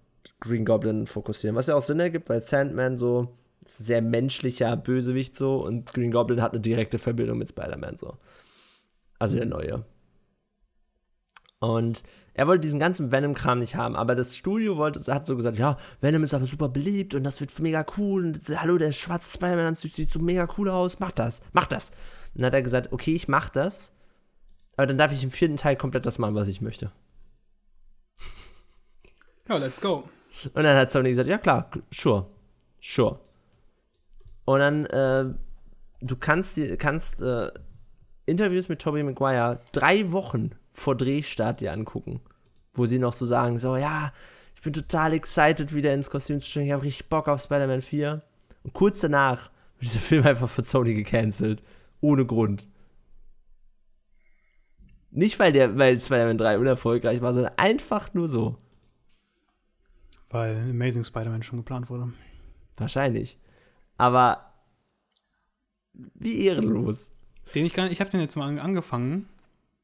[0.41, 1.57] Green Goblin fokussieren.
[1.57, 6.41] Was ja auch Sinn ergibt, weil Sandman so sehr menschlicher Bösewicht so und Green Goblin
[6.41, 8.17] hat eine direkte Verbindung mit Spider-Man so.
[9.19, 9.85] Also der neue.
[11.59, 12.03] Und
[12.35, 15.77] er wollte diesen ganzen Venom-Kram nicht haben, aber das Studio wollte, hat so gesagt, ja,
[16.01, 19.33] Venom ist aber super beliebt und das wird mega cool und das- hallo, der schwarze
[19.33, 21.91] Spider-Man-Anzug sieht so mega cool aus, mach das, mach das.
[22.35, 23.93] Und dann hat er gesagt, okay, ich mach das,
[24.77, 26.93] aber dann darf ich im vierten Teil komplett das machen, was ich möchte.
[29.49, 30.05] Ja, let's go.
[30.55, 32.27] Und dann hat Sony gesagt, ja klar, sure,
[32.81, 33.19] sure.
[34.45, 35.35] Und dann, äh,
[36.01, 37.51] du kannst, kannst äh,
[38.27, 40.51] Interviews mit Tobey Maguire drei Wochen
[40.81, 42.21] vor Drehstart dir angucken,
[42.73, 44.13] wo sie noch so sagen, so, ja,
[44.55, 47.83] ich bin total excited, wieder ins Kostüm zu steigen, ich habe richtig Bock auf Spider-Man
[47.83, 48.23] 4.
[48.65, 51.63] Und kurz danach wird dieser Film einfach von Sony gecancelt,
[52.01, 52.67] ohne Grund.
[55.11, 58.57] Nicht, weil, der, weil Spider-Man 3 unerfolgreich war, sondern einfach nur so.
[60.31, 62.13] Weil Amazing Spider-Man schon geplant wurde.
[62.77, 63.39] Wahrscheinlich.
[63.99, 64.55] Aber
[65.93, 67.11] wie ehrenlos.
[67.55, 69.29] Den ich gar nicht, ich habe den jetzt mal an, angefangen,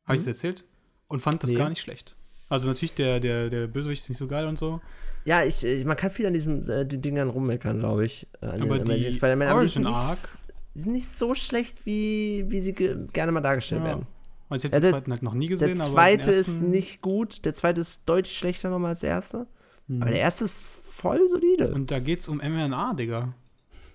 [0.05, 0.27] habe ich Mhm.
[0.27, 0.65] das erzählt?
[1.09, 1.57] Und fand das Nee.
[1.57, 2.17] gar nicht schlecht.
[2.49, 4.81] Also natürlich, der, der, der Bösewicht ist nicht so geil und so.
[5.25, 8.29] Ja, ich, ich, man kann viel an diesen äh, Dingern rummeckern, glaube ich.
[8.41, 9.49] äh, An Aber den die Spider-Man.
[9.53, 10.39] Origin nicht, Arc-
[10.75, 13.87] sind nicht so schlecht, wie, wie sie ge gerne mal dargestellt Ja.
[13.89, 14.07] werden.
[14.49, 15.69] Also ich habe Ja, den zweiten halt noch nie gesehen.
[15.69, 17.45] Der zweite ist nicht gut.
[17.45, 19.47] Der zweite ist deutlich schlechter nochmal als der erste.
[19.89, 20.03] Mhm.
[20.03, 21.75] Aber der erste ist voll solide.
[21.75, 23.35] Und da geht's um mRNA, Digga.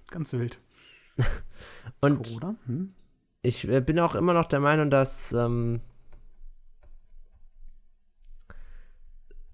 [0.09, 0.59] Ganz wild.
[2.01, 2.39] Und?
[2.65, 2.93] Hm?
[3.41, 5.79] ich äh, bin auch immer noch der Meinung, dass ähm,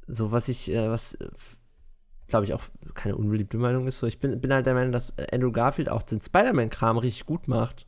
[0.08, 1.18] so was ich, äh, was
[2.28, 5.12] glaube ich auch keine unbeliebte Meinung ist, so ich bin, bin halt der Meinung, dass
[5.12, 7.88] äh, Andrew Garfield auch den Spider-Man-Kram richtig gut macht.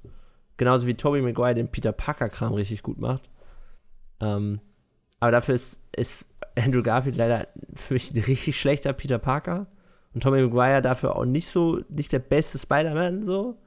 [0.58, 3.30] Genauso wie Tobey Maguire den Peter Parker-Kram richtig gut macht.
[4.20, 4.60] Ähm,
[5.20, 9.68] aber dafür ist, ist Andrew Garfield leider für mich ein richtig schlechter Peter Parker.
[10.14, 13.58] Und Tobey Maguire dafür auch nicht so, nicht der beste Spider-Man, so.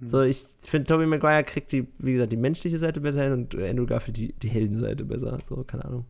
[0.00, 3.54] So, ich finde, Tobey Maguire kriegt die, wie gesagt, die menschliche Seite besser hin und
[3.54, 5.38] Andrew Garfield die, die Heldenseite besser.
[5.44, 6.06] So, keine Ahnung.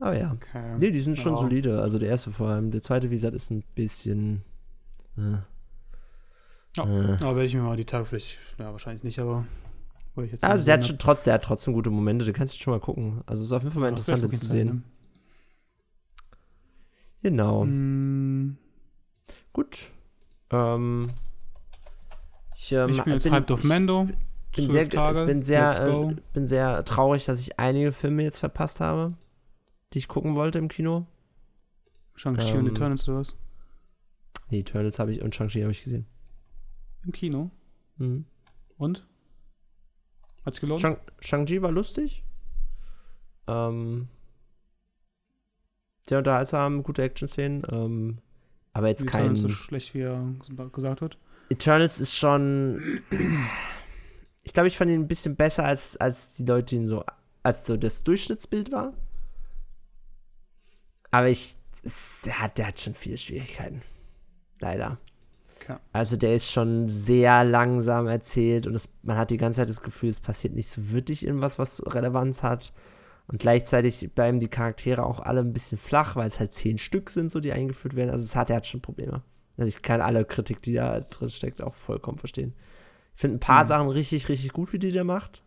[0.00, 0.32] Aber ja.
[0.32, 0.76] Okay.
[0.78, 1.38] Nee, die sind schon Ja.
[1.38, 1.80] solide.
[1.80, 2.70] Also der erste vor allem.
[2.72, 4.42] Der zweite, wie gesagt, ist ein bisschen.
[5.16, 5.38] Äh,
[6.76, 6.84] Ja.
[6.84, 7.12] äh.
[7.22, 9.44] Aber werde ich mir mal die Tage vielleicht, ja, wahrscheinlich nicht, aber
[10.14, 12.32] wollte ich jetzt Also der hat sehen, schon trotz, der hat trotzdem gute Momente, du
[12.32, 13.22] kannst schon mal gucken.
[13.26, 14.84] Also ist auf jeden Fall mal Ja, interessant zu guck ich sehen.
[17.22, 17.62] Genau.
[17.62, 18.56] Hm,
[19.52, 19.90] Gut.
[20.50, 21.08] Ähm,
[22.56, 24.08] ich, ähm, ich bin jetzt bin- hyped auf ich Mando.
[24.56, 25.26] Bin sehr, Tage.
[25.26, 29.14] bin sehr, äh, bin sehr traurig, dass ich einige Filme jetzt verpasst habe,
[29.92, 31.06] die ich gucken wollte im Kino.
[32.14, 33.36] Shang-Chi und ähm, Eternals oder was?
[34.50, 36.06] Nee, Eternals habe ich und Shang-Chi habe ich gesehen.
[37.04, 37.50] Im Kino.
[37.96, 38.24] Mhm.
[38.76, 39.06] Und?
[40.44, 40.80] Hat's gelohnt?
[40.80, 42.24] Shang- Shang-Chi war lustig.
[43.46, 44.08] Ähm,
[46.08, 47.62] sehr unterhaltsam, gute Action-Szenen.
[47.70, 48.18] Ähm,
[48.72, 49.32] aber jetzt kein.
[49.32, 50.34] Eternals so schlecht, wie er
[50.72, 51.18] gesagt hat.
[51.48, 52.80] Eternals ist schon.
[54.42, 57.04] Ich glaube, ich fand ihn ein bisschen besser, als, als die Leute ihn so.
[57.42, 58.92] als so das Durchschnittsbild war.
[61.10, 61.56] Aber ich.
[61.82, 63.82] Es, der, hat, der hat schon viele Schwierigkeiten.
[64.60, 64.98] Leider.
[65.56, 65.76] Okay.
[65.92, 69.82] Also der ist schon sehr langsam erzählt und es, man hat die ganze Zeit das
[69.82, 72.72] Gefühl, es passiert nicht so wirklich irgendwas, was Relevanz hat.
[73.28, 77.08] Und gleichzeitig bleiben die Charaktere auch alle ein bisschen flach, weil es halt zehn Stück
[77.10, 78.10] sind, so die eingeführt werden.
[78.10, 79.22] Also es hat, er hat schon Probleme.
[79.56, 82.54] Also ich kann alle Kritik, die da drin steckt, auch vollkommen verstehen.
[83.14, 83.68] Ich finde ein paar Mhm.
[83.68, 85.42] Sachen richtig, richtig gut, wie die der macht.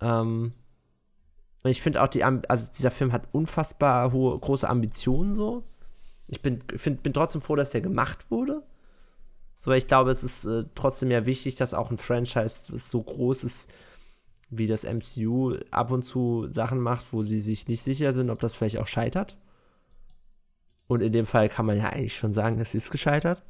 [0.00, 0.52] Ähm,
[1.62, 5.64] und ich finde auch, die, also dieser Film hat unfassbar hohe, große Ambitionen so.
[6.28, 8.62] Ich bin, find, bin trotzdem froh, dass der gemacht wurde.
[9.60, 13.02] So, weil ich glaube, es ist äh, trotzdem ja wichtig, dass auch ein Franchise, so
[13.02, 13.70] groß ist
[14.48, 18.38] wie das MCU, ab und zu Sachen macht, wo sie sich nicht sicher sind, ob
[18.40, 19.36] das vielleicht auch scheitert.
[20.88, 23.44] Und in dem Fall kann man ja eigentlich schon sagen, es ist gescheitert.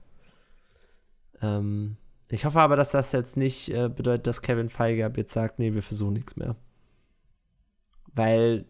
[1.40, 1.96] Ähm,
[2.28, 5.72] ich hoffe aber, dass das jetzt nicht äh, bedeutet, dass Kevin Feige jetzt sagt, nee,
[5.72, 6.56] wir versuchen nichts mehr.
[8.14, 8.66] Weil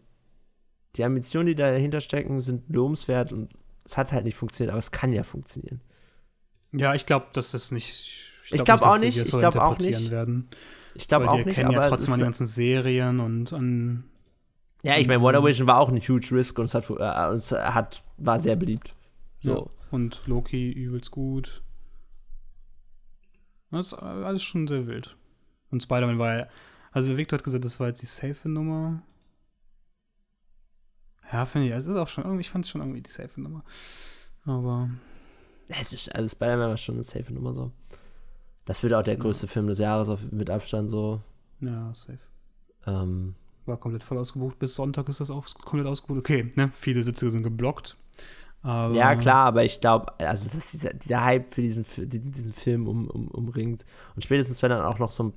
[0.97, 3.51] die Ambitionen, die dahinter stecken, sind lobenswert und
[3.85, 5.81] es hat halt nicht funktioniert, aber es kann ja funktionieren.
[6.73, 8.33] Ja, ich glaube, dass das nicht.
[8.51, 10.11] Ich glaub nicht, auch nicht, ich so glaub auch nicht.
[10.11, 10.49] Werden,
[10.95, 14.05] Ich glaube auch nicht, aber ja trotzdem an die ganzen Serien und an.
[14.83, 17.53] ja, ich meine, Wonder Vision war auch ein huge Risk und es hat, äh, es
[17.53, 18.95] hat war sehr beliebt.
[19.41, 19.55] So.
[19.55, 19.87] Ja.
[19.91, 21.63] Und Loki übelst gut.
[23.71, 25.17] Das ist alles schon sehr wild.
[25.71, 26.49] Und Spider-Man war ja.
[26.93, 29.03] Also, Victor hat gesagt, das war jetzt die safe Nummer.
[31.33, 31.73] Ja, finde ich.
[31.75, 32.41] Es ist auch schon irgendwie.
[32.41, 33.65] Ich fand es schon irgendwie die safe Nummer.
[34.45, 34.91] Aber.
[35.69, 37.71] Es ist, also Spider-Man war schon eine safe Nummer so.
[38.65, 39.21] Das wird auch der Ja.
[39.21, 41.21] größte Film des Jahres auf, mit Abstand so.
[41.61, 42.19] Ja, safe.
[42.87, 43.35] Ähm,
[43.67, 44.59] War komplett voll ausgebucht.
[44.59, 46.19] Bis Sonntag ist das auch komplett ausgebucht.
[46.19, 46.71] Okay, ne?
[46.75, 47.97] Viele Sitze sind geblockt.
[48.63, 52.53] Aber ja, klar, aber ich glaube, also dass dieser, dieser Hype für diesen, für diesen,
[52.53, 53.87] Film um, um, umringt.
[54.15, 55.33] Und spätestens, wenn dann auch noch so, ein-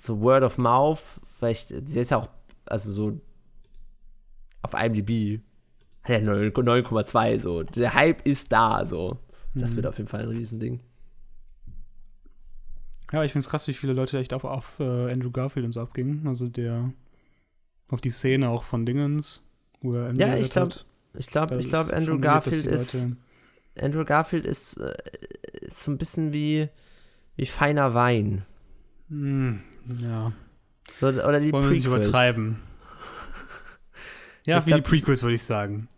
[0.00, 1.02] so Word of Mouth,
[1.38, 2.28] vielleicht, der ist ja auch,
[2.66, 3.20] also so
[4.62, 5.40] auf IMDb,
[6.02, 7.62] hat 9 9,2, so.
[7.62, 9.18] Der Hype ist da, so.
[9.54, 9.76] Das Mhm.
[9.76, 10.80] wird auf jeden Fall ein Riesending.
[13.12, 15.72] Ja, ich finde es krass, wie viele Leute echt auf, auf äh, Andrew Garfield und
[15.72, 16.26] so abgingen.
[16.26, 16.90] Also der
[17.90, 19.42] auf die Szene auch von Dingens,
[19.82, 20.86] wo er Ja, ich gerettet glaub, hat.
[21.18, 23.08] Ich glaube, ich glaube, Andrew weird, Garfield ist.
[23.78, 24.94] Andrew Garfield ist, äh,
[25.60, 26.68] ist so ein bisschen wie,
[27.36, 28.46] wie feiner Wein.
[29.08, 29.60] Hm,
[30.00, 30.32] ja,
[30.94, 32.56] So, oder die wollen wir nicht übertreiben.
[34.44, 35.88] Ja, Ich wie glaub, die Prequels, würde ich sagen.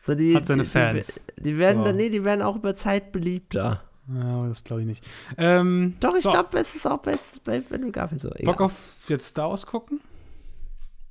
[0.00, 1.22] So die, Hat seine die, Fans.
[1.38, 1.84] Die, die werden, So.
[1.84, 3.82] dann, nee, die werden auch über Zeit beliebter.
[4.08, 5.06] Ja, aber das glaube ich nicht.
[5.36, 8.30] Ähm, Doch, ich so, glaube, es ist auch bei, bei Andrew Garfield so.
[8.30, 8.44] Egal.
[8.54, 8.72] Bock auf
[9.08, 10.00] jetzt Star Wars gucken?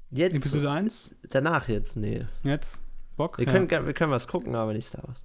[0.10, 1.16] jetzt, Episode 1?
[1.30, 2.26] danach jetzt, nee.
[2.44, 2.84] Jetzt?
[3.18, 3.38] Bock?
[3.38, 3.52] Wir ja.
[3.52, 5.24] können, wir können was gucken, aber nicht Star Wars.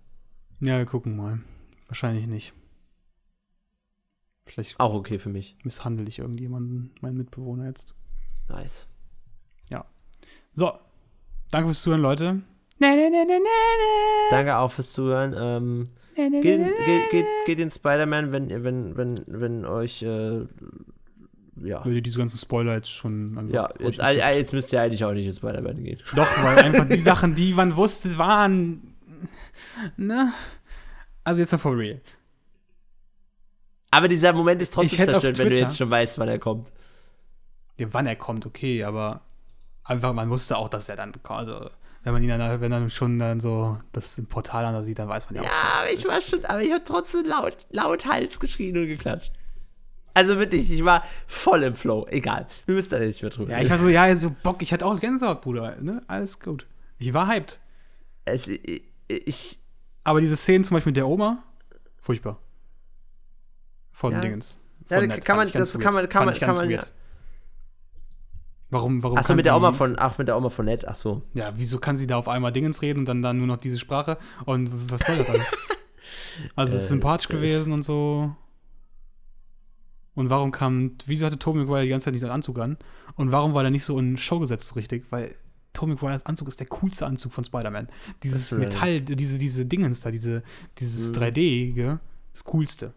[0.61, 1.41] ja, wir gucken mal.
[1.87, 2.53] Wahrscheinlich nicht.
[4.45, 5.57] Vielleicht Auch okay für mich.
[5.63, 7.95] misshandle ich irgendjemanden, meinen Mitbewohner jetzt.
[8.49, 8.87] Nice.
[10.55, 10.79] So,
[11.53, 12.41] danke fürs Zuhören, Leute.
[12.79, 14.31] Nee, nee, nee, nee, nee, nee.
[14.31, 15.35] Danke auch fürs Zuhören.
[15.39, 20.41] Ähm, geht, geht, geht, geht in Spider-Man, wenn, wenn, wenn, wenn euch, äh,
[21.63, 21.85] ja.
[21.85, 24.17] Würde diese ganzen Spoiler jetzt schon Ja, jetzt, juckt.
[24.17, 26.01] jetzt müsst ihr eigentlich auch nicht ins Spider-Man gehen.
[26.17, 28.95] Doch, weil einfach die Sachen, die man wusste, waren.
[29.97, 30.33] Ne?
[31.25, 32.01] Also jetzt mal for real.
[33.91, 36.73] Aber dieser Moment ist trotzdem zerstört, wenn du jetzt schon weißt, wann er kommt.
[37.77, 39.21] Ja, wann er kommt, okay, aber
[39.85, 41.13] einfach, man wusste auch, dass er dann.
[41.29, 41.71] Also,
[42.05, 45.27] wenn man ihn dann, wenn dann schon dann so das Portal an sieht, dann weiß
[45.31, 45.81] man ja, Ja, auch.
[45.83, 49.33] aber ich war schon, aber ich habe trotzdem laut, laut Hals geschrien und geklatscht.
[50.15, 52.07] Also wirklich, ich war voll im Flow.
[52.11, 54.73] Egal, wir müssen da nicht mehr drüber Ja, ich war so, ja, so Bock, ich
[54.73, 56.03] hatte auch Gänsehaut, Bruder, ne?
[56.07, 56.67] Alles gut.
[56.99, 57.61] Ich war hyped.
[58.27, 59.59] es, ich, ich,
[60.05, 61.43] Aber diese Szenen zum Beispiel mit der Oma,
[62.01, 62.39] furchtbar.
[63.93, 64.21] Von Ja.
[64.21, 64.59] Dingens.
[64.89, 66.79] Ja, Von da Ned, kann man- das kann man- kann man- kann man-.
[68.73, 71.21] Warum, warum Achso, mit der Oma von, ach, mit der Oma von Ned, ach so.
[71.35, 73.79] Ja, wieso kann sie da auf einmal Dingens reden und dann, dann nur noch diese
[73.79, 74.17] Sprache?
[74.47, 75.47] Und was soll das alles?
[76.57, 78.35] also, es ist Äh, sympathisch gewesen und so.
[80.15, 82.79] Und warum kam, wieso hatte Tommy Maguire die ganze Zeit nicht seinen Anzug an?
[83.17, 85.05] Und warum war der nicht so in Show gesetzt so richtig?
[85.11, 85.35] Weil
[85.75, 87.89] Tommy Maguires Anzug ist der coolste Anzug von Spider-Man.
[88.23, 90.43] Dieses Metall, diese, diese Dingens da, diese,
[90.79, 91.15] dieses Mhm.
[91.15, 91.99] 3D,
[92.33, 92.95] das coolste.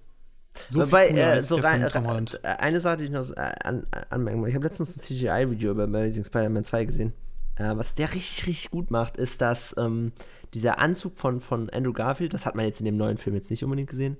[0.69, 2.39] So Wobei, äh, als so rein, Holland.
[2.43, 4.49] äh, eine Sache, die ich noch äh, an, anmerken wollte.
[4.49, 7.13] Ich habe letztens ein CGI-Video über Amazing Spider-Man 2 gesehen.
[7.55, 10.11] Äh, was der richtig, richtig gut macht, ist, dass ähm,
[10.53, 13.49] dieser Anzug von, von Andrew Garfield, das hat man jetzt in dem neuen Film jetzt
[13.49, 14.17] nicht unbedingt gesehen,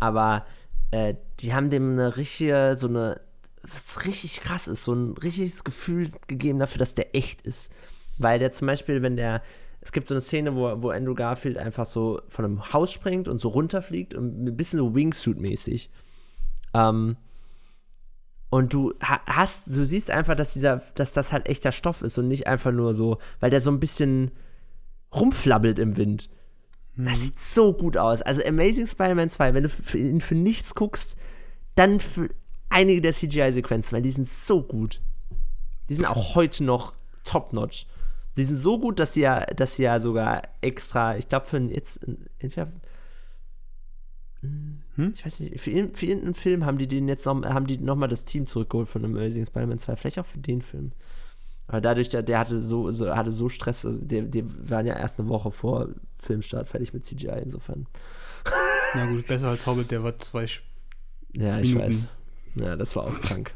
[0.00, 0.46] aber
[0.90, 3.20] äh, die haben dem eine richtige, so eine,
[3.62, 7.72] was richtig krass ist, so ein richtiges Gefühl gegeben dafür, dass der echt ist.
[8.16, 9.42] Weil der zum Beispiel, wenn der,
[9.80, 13.28] es gibt so eine Szene, wo, wo Andrew Garfield einfach so von einem Haus springt
[13.28, 15.88] und so runterfliegt und ein bisschen so Wingsuit-mäßig.
[16.74, 17.16] Ähm,
[18.50, 22.18] und du ha- hast, du siehst einfach, dass dieser, dass das halt echter Stoff ist
[22.18, 24.30] und nicht einfach nur so, weil der so ein bisschen
[25.14, 26.28] rumflabbelt im Wind.
[26.96, 28.22] Das sieht so gut aus.
[28.22, 31.16] Also Amazing Spider-Man 2, wenn du für ihn für nichts guckst,
[31.76, 32.28] dann für
[32.70, 35.00] einige der CGI-Sequenzen, weil die sind so gut.
[35.88, 37.86] Die sind auch heute noch top-notch.
[38.38, 41.58] Die sind so gut, dass sie ja, dass sie ja sogar extra, ich glaube, für
[41.58, 42.00] jetzt,
[42.38, 42.72] entweder,
[44.40, 45.12] Hm?
[45.14, 47.78] ich weiß nicht, für, irgendeinen- für irgendeinen Film haben die den jetzt noch, haben die
[47.78, 50.92] nochmal das Team zurückgeholt von Amazing Spider-Man 2, vielleicht auch für den Film.
[51.66, 54.96] Aber dadurch, der, der hatte so, so, hatte so Stress, also die, die waren ja
[54.96, 55.88] erst eine Woche vor
[56.18, 57.86] Filmstart fertig mit CGI, insofern.
[58.94, 60.44] Na gut, besser als Hobbit, der war zwei.
[60.44, 60.60] Sch-
[61.32, 61.88] Ja, ich Minuten.
[61.92, 62.64] weiß.
[62.64, 63.52] Ja, das war auch krank.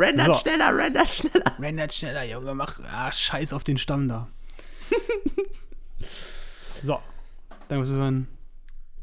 [0.00, 0.34] Rendert So.
[0.34, 1.52] schneller, rendert schneller.
[1.72, 2.78] Nicht schneller, Junge, mach.
[2.92, 4.28] Ah, scheiß auf den Stamm da.
[6.82, 6.98] so.
[7.68, 8.26] Dann musst du hören.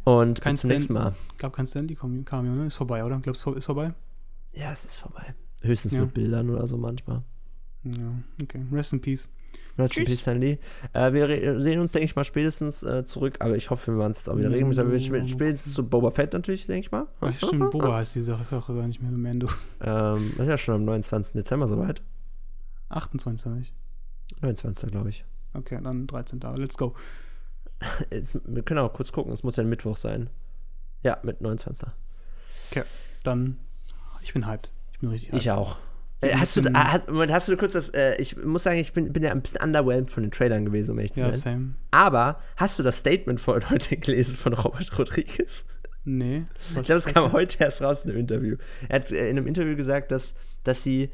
[0.03, 1.15] Und Kein bis zum nächsten Mal.
[1.37, 2.65] Gab kein Stanley Cameo, ne?
[2.67, 3.19] Ist vorbei, oder?
[3.19, 3.93] Glaubst du, ist vorbei?
[4.53, 5.35] Ja, es ist vorbei.
[5.61, 6.01] Höchstens Ja.
[6.01, 7.21] mit Bildern oder so manchmal.
[7.83, 8.11] Ja,
[8.41, 8.65] okay.
[8.71, 9.29] Rest in Peace.
[9.77, 10.05] Rest in.
[10.05, 10.59] Peace, Stanley.
[10.93, 13.99] Äh, wir re- sehen uns, denke ich mal, spätestens äh, zurück, aber ich hoffe, wir
[13.99, 14.81] werden es jetzt auch wieder regelmäßig.
[14.81, 17.07] Aber wir sp- spätestens zu Boba Fett natürlich, denke ich mal.
[17.21, 19.47] Ach, stimmt, Boba heißt die Sache auch gar nicht mehr mit Mando.
[19.81, 21.33] Ähm, ist ja schon am 29.
[21.33, 22.01] Dezember soweit.
[22.89, 23.51] 28.
[23.53, 23.73] nicht.
[24.41, 24.89] 29.
[24.91, 25.25] glaube ich.
[25.53, 26.39] Okay, dann 13.
[26.57, 26.95] Let's go.
[28.11, 30.29] Jetzt, wir können auch kurz gucken, es muss ja ein Mittwoch sein.
[31.03, 31.87] Ja, mit 29.
[33.23, 33.57] Dann.
[34.21, 34.71] Ich bin hyped.
[34.93, 35.41] Ich bin richtig hyped.
[35.41, 35.77] Ich auch.
[36.21, 38.93] Äh, hast, du, äh, hast, Moment, hast du kurz das, äh, ich muss sagen, ich
[38.93, 41.39] bin, bin ja ein bisschen underwhelmed von den Trailern gewesen, um ehrlich zu Ja, sein.
[41.59, 41.73] same.
[41.91, 45.65] Aber hast du das Statement von heute gelesen von Robert Rodriguez?
[46.05, 46.45] Nee.
[46.79, 48.55] Ich glaube, es kam heute erst raus in einem Interview.
[48.89, 51.11] Er hat äh, in einem Interview gesagt, dass, dass sie,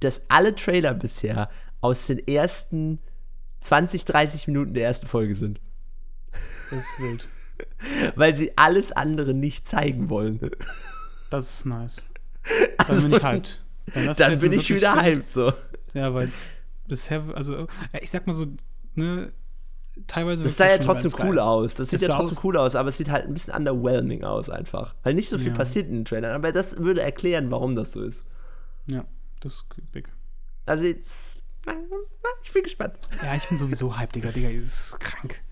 [0.00, 1.50] dass alle Trailer bisher
[1.80, 2.98] aus den ersten
[3.60, 5.60] 20, 30 Minuten der ersten Folge sind.
[6.70, 7.26] Das ist wild.
[8.16, 10.40] Weil sie alles andere nicht zeigen wollen.
[11.30, 12.04] Das ist nice.
[12.86, 13.64] Dann bin ich hyped.
[13.94, 15.52] Das Dann Statement bin ich wieder hyped, so.
[15.94, 16.30] Ja, weil
[16.86, 17.66] bisher, also, ja,
[18.00, 18.46] ich sag mal so,
[18.94, 19.32] ne,
[20.06, 20.44] teilweise.
[20.44, 21.38] Das sah ja trotzdem cool geil.
[21.40, 21.74] aus.
[21.74, 24.50] Das sieht ja trotzdem aus- cool aus, aber es sieht halt ein bisschen underwhelming aus
[24.50, 24.94] einfach.
[25.02, 25.54] Weil nicht so viel Ja.
[25.54, 26.34] passiert in den Trailern.
[26.34, 28.24] Aber das würde erklären, warum das so ist.
[28.86, 29.04] Ja,
[29.40, 30.08] das ist big.
[30.66, 31.38] Also jetzt,
[32.44, 32.94] ich bin gespannt.
[33.22, 34.30] Ja, ich bin sowieso hyped, Digga.
[34.32, 35.42] Digga, das ist krank.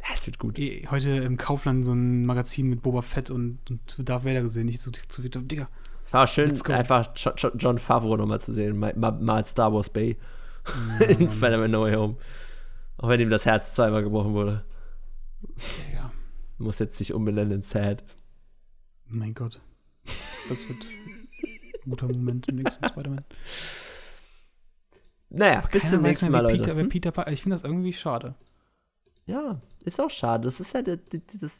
[0.00, 0.58] Ja, es wird gut.
[0.90, 4.68] Heute im Kaufland so ein Magazin mit Boba Fett und, und Darth Vader gesehen.
[4.68, 5.68] Ich so, zu viel, Digga.
[6.08, 10.16] Es war schön, einfach Jo- Jo- John Favreau nochmal zu sehen, mal, Star Wars Bay
[11.06, 12.16] in Spider-Man No Way Home.
[12.96, 14.64] Auch wenn ihm das Herz zweimal gebrochen wurde.
[15.42, 16.10] Digga.
[16.56, 18.04] Muss jetzt sich umbenennen in Sad.
[19.04, 19.60] Mein Gott.
[20.48, 20.78] Das wird
[21.44, 23.24] ein guter Moment im nächsten Spider-Man.
[25.28, 26.56] Naja, bis zum nächsten Mal, Leute.
[26.62, 26.88] Peter, Hm?
[26.88, 28.34] Peter Parker, ich finde das irgendwie schade.
[29.28, 30.44] Ja, ist auch schade.
[30.44, 30.96] Das ist ja, das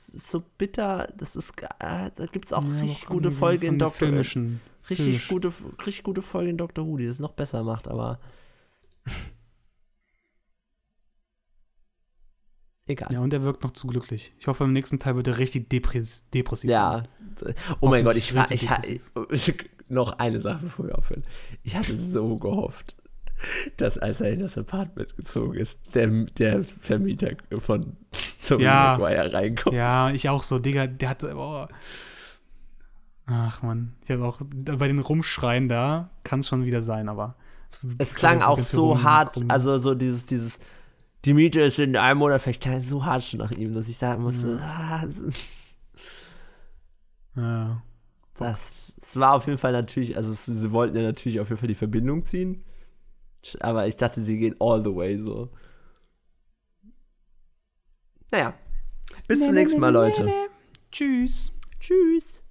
[0.08, 1.06] ist so bitter.
[1.16, 5.04] Das ist, äh, da gibt es auch Ja, richtig gute Folge in Doctor filmischen, Richtig
[5.04, 5.28] filmisch.
[5.28, 5.52] gute,
[5.86, 8.18] richtig gute Folge in Doctor Who, die es noch besser macht, aber.
[12.86, 13.12] Egal.
[13.12, 14.32] Ja, und er wirkt noch zu glücklich.
[14.38, 17.02] Ich hoffe, im nächsten Teil wird er richtig depress depressiv Ja.
[17.36, 17.54] sein.
[17.80, 18.80] Oh mein Gott, ich war, richtig ich, ha-
[19.90, 21.24] noch eine Sache, bevor wir aufhören.
[21.62, 22.96] Ich hatte so gehofft,
[23.76, 26.06] dass als er in das Apartment gezogen ist, der,
[26.38, 27.96] der Vermieter von
[28.46, 28.96] Tobey Ja.
[28.98, 29.76] Maguire reinkommt.
[29.76, 31.68] Ja, ich auch so, Digga, der hatte, boah.
[33.26, 37.36] Ach man, ich habe auch bei den Rumschreien da, kann es schon wieder sein, aber
[37.98, 40.60] Es klang auch so hart, also so dieses, dieses,
[41.26, 44.22] die Miete ist in einem Monat, vielleicht so hart schon nach ihm, dass ich sagen
[44.22, 45.04] musste, ah,
[47.36, 47.82] Ja.
[48.38, 51.58] das, es war auf jeden Fall natürlich, also es, sie wollten ja natürlich auf jeden
[51.60, 52.64] Fall die Verbindung ziehen,
[53.60, 55.50] aber ich dachte, sie gehen all the way so.
[58.30, 58.54] Naja,
[59.26, 60.30] bis zum nächsten Mal, Leute.
[60.90, 61.52] Tschüss.
[61.80, 62.42] Tschüss.